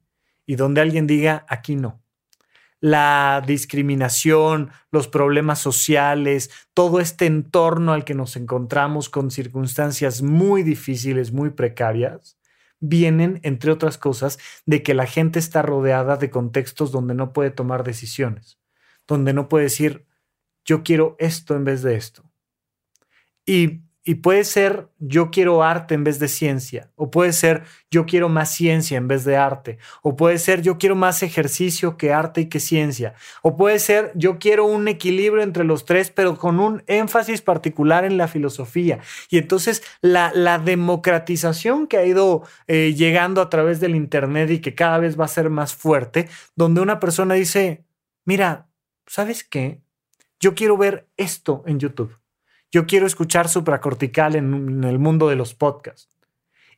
y 0.46 0.56
donde 0.56 0.82
alguien 0.82 1.08
diga, 1.08 1.46
aquí 1.48 1.76
no. 1.76 2.02
La 2.80 3.44
discriminación, 3.46 4.70
los 4.92 5.08
problemas 5.08 5.60
sociales, 5.60 6.52
todo 6.74 7.00
este 7.00 7.26
entorno 7.26 7.94
al 7.94 8.06
que 8.06 8.14
nos 8.14 8.36
encontramos 8.36 9.10
con 9.10 9.32
circunstancias 9.32 10.22
muy 10.22 10.64
difíciles, 10.64 11.32
muy 11.32 11.50
precarias, 11.50 12.37
vienen, 12.80 13.40
entre 13.44 13.72
otras 13.72 13.98
cosas, 13.98 14.40
de 14.66 14.84
que 14.84 14.94
la 14.94 15.06
gente 15.06 15.40
está 15.40 15.62
rodeada 15.62 16.18
de 16.18 16.30
contextos 16.30 16.92
donde 16.92 17.14
no 17.14 17.34
puede 17.34 17.52
tomar 17.52 17.84
decisiones, 17.84 18.60
donde 19.08 19.34
no 19.34 19.50
puede 19.50 19.66
decir, 19.66 20.06
yo 20.66 20.84
quiero 20.84 21.16
esto 21.20 21.56
en 21.56 21.64
vez 21.64 21.82
de 21.82 21.96
esto. 21.96 22.30
Y 23.46 23.87
y 24.08 24.16
puede 24.16 24.46
ser 24.46 24.88
yo 25.00 25.32
quiero 25.32 25.64
arte 25.64 25.94
en 25.94 26.06
vez 26.06 26.18
de 26.18 26.30
ciencia, 26.30 26.90
o 26.96 27.12
puede 27.12 27.34
ser 27.34 27.64
yo 27.92 28.06
quiero 28.06 28.30
más 28.30 28.50
ciencia 28.54 28.98
en 28.98 29.10
vez 29.10 29.26
de 29.26 29.36
arte, 29.36 29.80
o 30.02 30.16
puede 30.16 30.38
ser 30.38 30.62
yo 30.62 30.78
quiero 30.78 30.96
más 30.96 31.24
ejercicio 31.24 31.98
que 31.98 32.14
arte 32.14 32.40
y 32.40 32.46
que 32.46 32.62
ciencia, 32.62 33.16
o 33.42 33.58
puede 33.58 33.80
ser 33.80 34.14
yo 34.16 34.40
quiero 34.40 34.64
un 34.64 34.88
equilibrio 34.88 35.44
entre 35.44 35.66
los 35.66 35.84
tres, 35.84 36.10
pero 36.10 36.38
con 36.38 36.62
un 36.62 36.84
énfasis 36.88 37.42
particular 37.42 38.06
en 38.06 38.16
la 38.16 38.30
filosofía. 38.30 39.00
Y 39.30 39.40
entonces 39.40 39.84
la, 40.00 40.32
democratización 40.58 41.86
que 41.86 41.98
ha 41.98 42.06
ido 42.06 42.44
eh, 42.68 42.94
llegando 42.96 43.42
a 43.42 43.50
través 43.50 43.82
del 43.82 43.94
Internet 43.94 44.50
y 44.52 44.60
que 44.60 44.74
cada 44.74 45.00
vez 45.00 45.20
va 45.20 45.26
a 45.26 45.28
ser 45.28 45.50
más 45.50 45.76
fuerte, 45.76 46.30
donde 46.56 46.80
una 46.80 47.02
persona 47.02 47.34
dice, 47.34 47.84
mira, 48.24 48.70
¿sabes 49.06 49.44
qué? 49.44 49.82
Yo 50.40 50.56
quiero 50.56 50.78
ver 50.78 51.10
esto 51.18 51.64
en 51.66 51.80
YouTube 51.80 52.18
yo 52.72 52.86
quiero 52.86 53.08
escuchar 53.08 53.50
supracortical 53.50 54.36
en, 54.36 54.54
en 54.54 54.84
el 54.84 55.00
mundo 55.00 55.30
de 55.30 55.36
los 55.36 55.54
podcasts. 55.54 56.10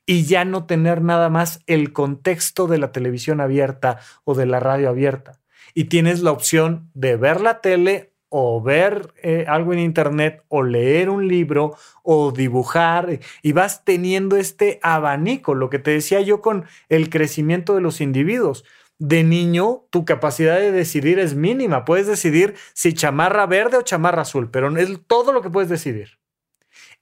Y 0.05 0.25
ya 0.25 0.43
no 0.43 0.65
tener 0.65 1.01
nada 1.01 1.29
más 1.29 1.61
el 1.67 1.93
contexto 1.93 2.67
de 2.67 2.79
la 2.79 2.91
televisión 2.91 3.41
abierta 3.41 3.99
o 4.23 4.33
de 4.33 4.47
la 4.47 4.59
radio 4.59 4.89
abierta. 4.89 5.39
Y 5.73 5.85
tienes 5.85 6.21
la 6.21 6.31
opción 6.31 6.89
de 6.93 7.15
ver 7.15 7.41
la 7.41 7.61
tele 7.61 8.13
o 8.29 8.61
ver 8.61 9.13
eh, 9.21 9.45
algo 9.47 9.73
en 9.73 9.79
internet 9.79 10.43
o 10.47 10.63
leer 10.63 11.09
un 11.09 11.27
libro 11.27 11.75
o 12.03 12.31
dibujar. 12.31 13.19
Y 13.41 13.51
vas 13.51 13.83
teniendo 13.83 14.37
este 14.37 14.79
abanico, 14.81 15.55
lo 15.55 15.69
que 15.69 15.79
te 15.79 15.91
decía 15.91 16.21
yo 16.21 16.41
con 16.41 16.65
el 16.87 17.09
crecimiento 17.09 17.75
de 17.75 17.81
los 17.81 18.01
individuos 18.01 18.63
de 18.99 19.23
niño 19.23 19.87
tu 19.89 20.05
capacidad 20.05 20.59
de 20.59 20.71
decidir 20.71 21.19
es 21.19 21.33
mínima. 21.33 21.85
Puedes 21.85 22.05
decidir 22.05 22.55
si 22.73 22.93
chamarra 22.93 23.45
verde 23.45 23.77
o 23.77 23.81
chamarra 23.81 24.21
azul, 24.21 24.51
pero 24.51 24.75
es 24.77 24.89
todo 25.07 25.31
lo 25.31 25.41
que 25.41 25.49
puedes 25.49 25.69
decidir. 25.69 26.19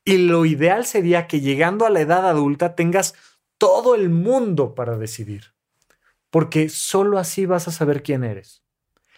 Y 0.06 0.20
lo 0.20 0.46
ideal 0.46 0.86
sería 0.86 1.28
que 1.28 1.42
llegando 1.42 1.86
a 1.86 1.90
la 1.90 2.00
edad 2.00 2.30
adulta 2.30 2.76
tengas 2.76 3.16
todo 3.58 3.96
el 3.96 4.10
mundo 4.10 4.76
para 4.76 4.98
decidir, 4.98 5.54
porque 6.30 6.70
solo 6.70 7.18
así 7.18 7.46
vas 7.46 7.68
a 7.68 7.72
saber 7.72 8.04
quién 8.04 8.24
eres. 8.24 8.64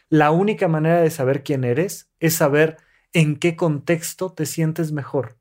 La 0.08 0.32
única 0.32 0.68
manera 0.68 1.02
de 1.02 1.12
saber 1.12 1.44
quién 1.44 1.64
eres 1.64 2.10
es 2.20 2.34
saber 2.34 2.78
en 3.14 3.36
qué 3.38 3.56
contexto 3.56 4.34
te 4.34 4.46
sientes 4.46 4.92
mejor. 4.92 5.38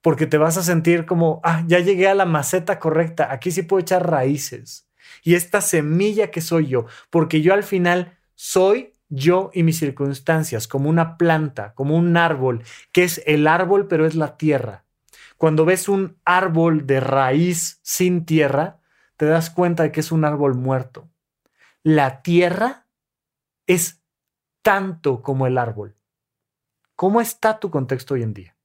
Porque 0.00 0.26
te 0.26 0.38
vas 0.38 0.56
a 0.56 0.62
sentir 0.62 1.04
como, 1.04 1.40
ah, 1.44 1.62
ya 1.66 1.78
llegué 1.78 2.08
a 2.08 2.14
la 2.14 2.24
maceta 2.24 2.78
correcta, 2.80 3.30
aquí 3.30 3.50
sí 3.50 3.62
puedo 3.62 3.80
echar 3.80 4.10
raíces. 4.10 4.89
Y 5.22 5.34
esta 5.34 5.60
semilla 5.60 6.30
que 6.30 6.40
soy 6.40 6.68
yo, 6.68 6.86
porque 7.10 7.42
yo 7.42 7.54
al 7.54 7.62
final 7.62 8.18
soy 8.34 8.92
yo 9.08 9.50
y 9.52 9.62
mis 9.62 9.78
circunstancias, 9.78 10.68
como 10.68 10.88
una 10.88 11.18
planta, 11.18 11.74
como 11.74 11.96
un 11.96 12.16
árbol, 12.16 12.62
que 12.92 13.04
es 13.04 13.22
el 13.26 13.46
árbol, 13.46 13.88
pero 13.88 14.06
es 14.06 14.14
la 14.14 14.36
tierra. 14.36 14.84
Cuando 15.36 15.64
ves 15.64 15.88
un 15.88 16.18
árbol 16.24 16.86
de 16.86 17.00
raíz 17.00 17.80
sin 17.82 18.24
tierra, 18.24 18.78
te 19.16 19.26
das 19.26 19.50
cuenta 19.50 19.82
de 19.82 19.92
que 19.92 20.00
es 20.00 20.12
un 20.12 20.24
árbol 20.24 20.54
muerto. 20.54 21.10
La 21.82 22.22
tierra 22.22 22.86
es 23.66 24.02
tanto 24.62 25.22
como 25.22 25.46
el 25.46 25.58
árbol. 25.58 25.96
¿Cómo 26.94 27.20
está 27.20 27.58
tu 27.58 27.70
contexto 27.70 28.14
hoy 28.14 28.22
en 28.22 28.34
día? 28.34 28.56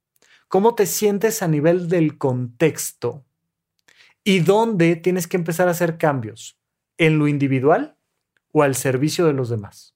¿Cómo 0.48 0.76
te 0.76 0.86
sientes 0.86 1.42
a 1.42 1.48
nivel 1.48 1.90
del 1.90 2.18
contexto? 2.18 3.25
¿Y 4.28 4.40
dónde 4.40 4.96
tienes 4.96 5.28
que 5.28 5.38
empezar 5.38 5.68
a 5.68 5.72
hacer 5.72 6.00
cambios? 6.00 6.58
¿En 6.98 7.20
lo 7.20 7.28
individual 7.28 7.96
o 8.52 8.64
al 8.64 8.74
servicio 8.74 9.28
de 9.28 9.34
los 9.34 9.50
demás? 9.50 9.96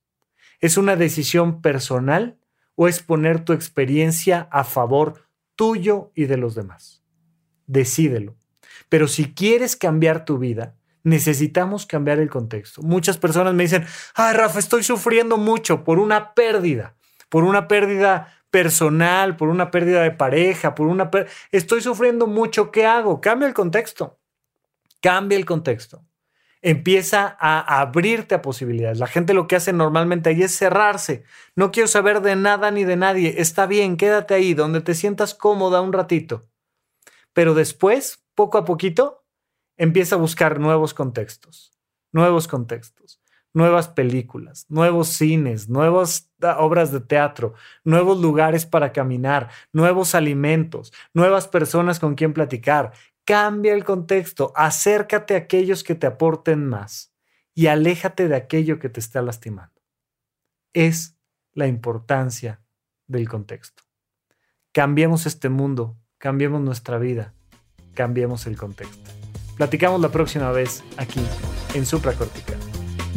¿Es 0.59 0.77
una 0.77 0.95
decisión 0.95 1.63
personal 1.63 2.37
o 2.75 2.87
es 2.87 3.01
poner 3.01 3.43
tu 3.43 3.53
experiencia 3.53 4.47
a 4.51 4.63
favor 4.65 5.27
tuyo 5.55 6.11
y 6.13 6.25
de 6.25 6.37
los 6.37 6.53
demás? 6.53 7.03
Decídelo. 7.65 8.37
Pero 8.87 9.07
si 9.07 9.33
quieres 9.33 9.75
cambiar 9.75 10.25
tu 10.25 10.37
vida, 10.37 10.75
necesitamos 11.01 11.87
cambiar 11.87 12.19
el 12.19 12.29
contexto. 12.29 12.83
Muchas 12.83 13.17
personas 13.17 13.55
me 13.55 13.63
dicen, 13.63 13.83
ay 14.13 14.35
Rafa, 14.35 14.59
estoy 14.59 14.83
sufriendo 14.83 15.37
mucho 15.37 15.83
por 15.83 15.97
una 15.97 16.35
pérdida, 16.35 16.95
por 17.29 17.45
una 17.45 17.67
pérdida 17.67 18.31
personal, 18.51 19.37
por 19.37 19.49
una 19.49 19.71
pérdida 19.71 20.03
de 20.03 20.11
pareja, 20.11 20.75
por 20.75 20.85
una... 20.85 21.09
Estoy 21.51 21.81
sufriendo 21.81 22.27
mucho, 22.27 22.69
¿qué 22.69 22.85
hago? 22.85 23.21
Cambia 23.21 23.47
el 23.47 23.55
contexto. 23.55 24.18
Cambia 25.01 25.37
el 25.37 25.45
contexto 25.45 26.05
empieza 26.61 27.37
a 27.39 27.81
abrirte 27.81 28.35
a 28.35 28.41
posibilidades. 28.41 28.99
La 28.99 29.07
gente 29.07 29.33
lo 29.33 29.47
que 29.47 29.55
hace 29.55 29.73
normalmente 29.73 30.29
ahí 30.29 30.43
es 30.43 30.55
cerrarse. 30.55 31.23
No 31.55 31.71
quiero 31.71 31.87
saber 31.87 32.21
de 32.21 32.35
nada 32.35 32.71
ni 32.71 32.83
de 32.83 32.97
nadie. 32.97 33.35
Está 33.37 33.65
bien, 33.65 33.97
quédate 33.97 34.33
ahí, 34.33 34.53
donde 34.53 34.81
te 34.81 34.93
sientas 34.93 35.33
cómoda 35.33 35.81
un 35.81 35.93
ratito. 35.93 36.47
Pero 37.33 37.53
después, 37.53 38.25
poco 38.35 38.57
a 38.57 38.65
poquito, 38.65 39.23
empieza 39.77 40.15
a 40.15 40.19
buscar 40.19 40.59
nuevos 40.59 40.93
contextos, 40.93 41.71
nuevos 42.11 42.47
contextos, 42.47 43.21
nuevas 43.53 43.87
películas, 43.87 44.65
nuevos 44.67 45.09
cines, 45.09 45.69
nuevas 45.69 46.29
ah, 46.41 46.57
obras 46.59 46.91
de 46.91 46.99
teatro, 46.99 47.53
nuevos 47.83 48.19
lugares 48.19 48.65
para 48.65 48.91
caminar, 48.91 49.49
nuevos 49.71 50.15
alimentos, 50.15 50.91
nuevas 51.13 51.47
personas 51.47 51.99
con 51.99 52.15
quien 52.15 52.33
platicar. 52.33 52.91
Cambia 53.25 53.73
el 53.73 53.83
contexto, 53.83 54.51
acércate 54.55 55.35
a 55.35 55.39
aquellos 55.39 55.83
que 55.83 55.95
te 55.95 56.07
aporten 56.07 56.67
más 56.67 57.13
y 57.53 57.67
aléjate 57.67 58.27
de 58.27 58.35
aquello 58.35 58.79
que 58.79 58.89
te 58.89 58.99
está 58.99 59.21
lastimando. 59.21 59.81
Es 60.73 61.17
la 61.53 61.67
importancia 61.67 62.61
del 63.07 63.27
contexto. 63.27 63.83
Cambiemos 64.71 65.25
este 65.25 65.49
mundo, 65.49 65.97
cambiemos 66.17 66.61
nuestra 66.61 66.97
vida, 66.97 67.33
cambiemos 67.93 68.47
el 68.47 68.55
contexto. 68.57 69.11
Platicamos 69.57 69.99
la 69.99 70.09
próxima 70.09 70.51
vez 70.51 70.83
aquí 70.97 71.21
en 71.73 71.85
Supracortical. 71.85 72.68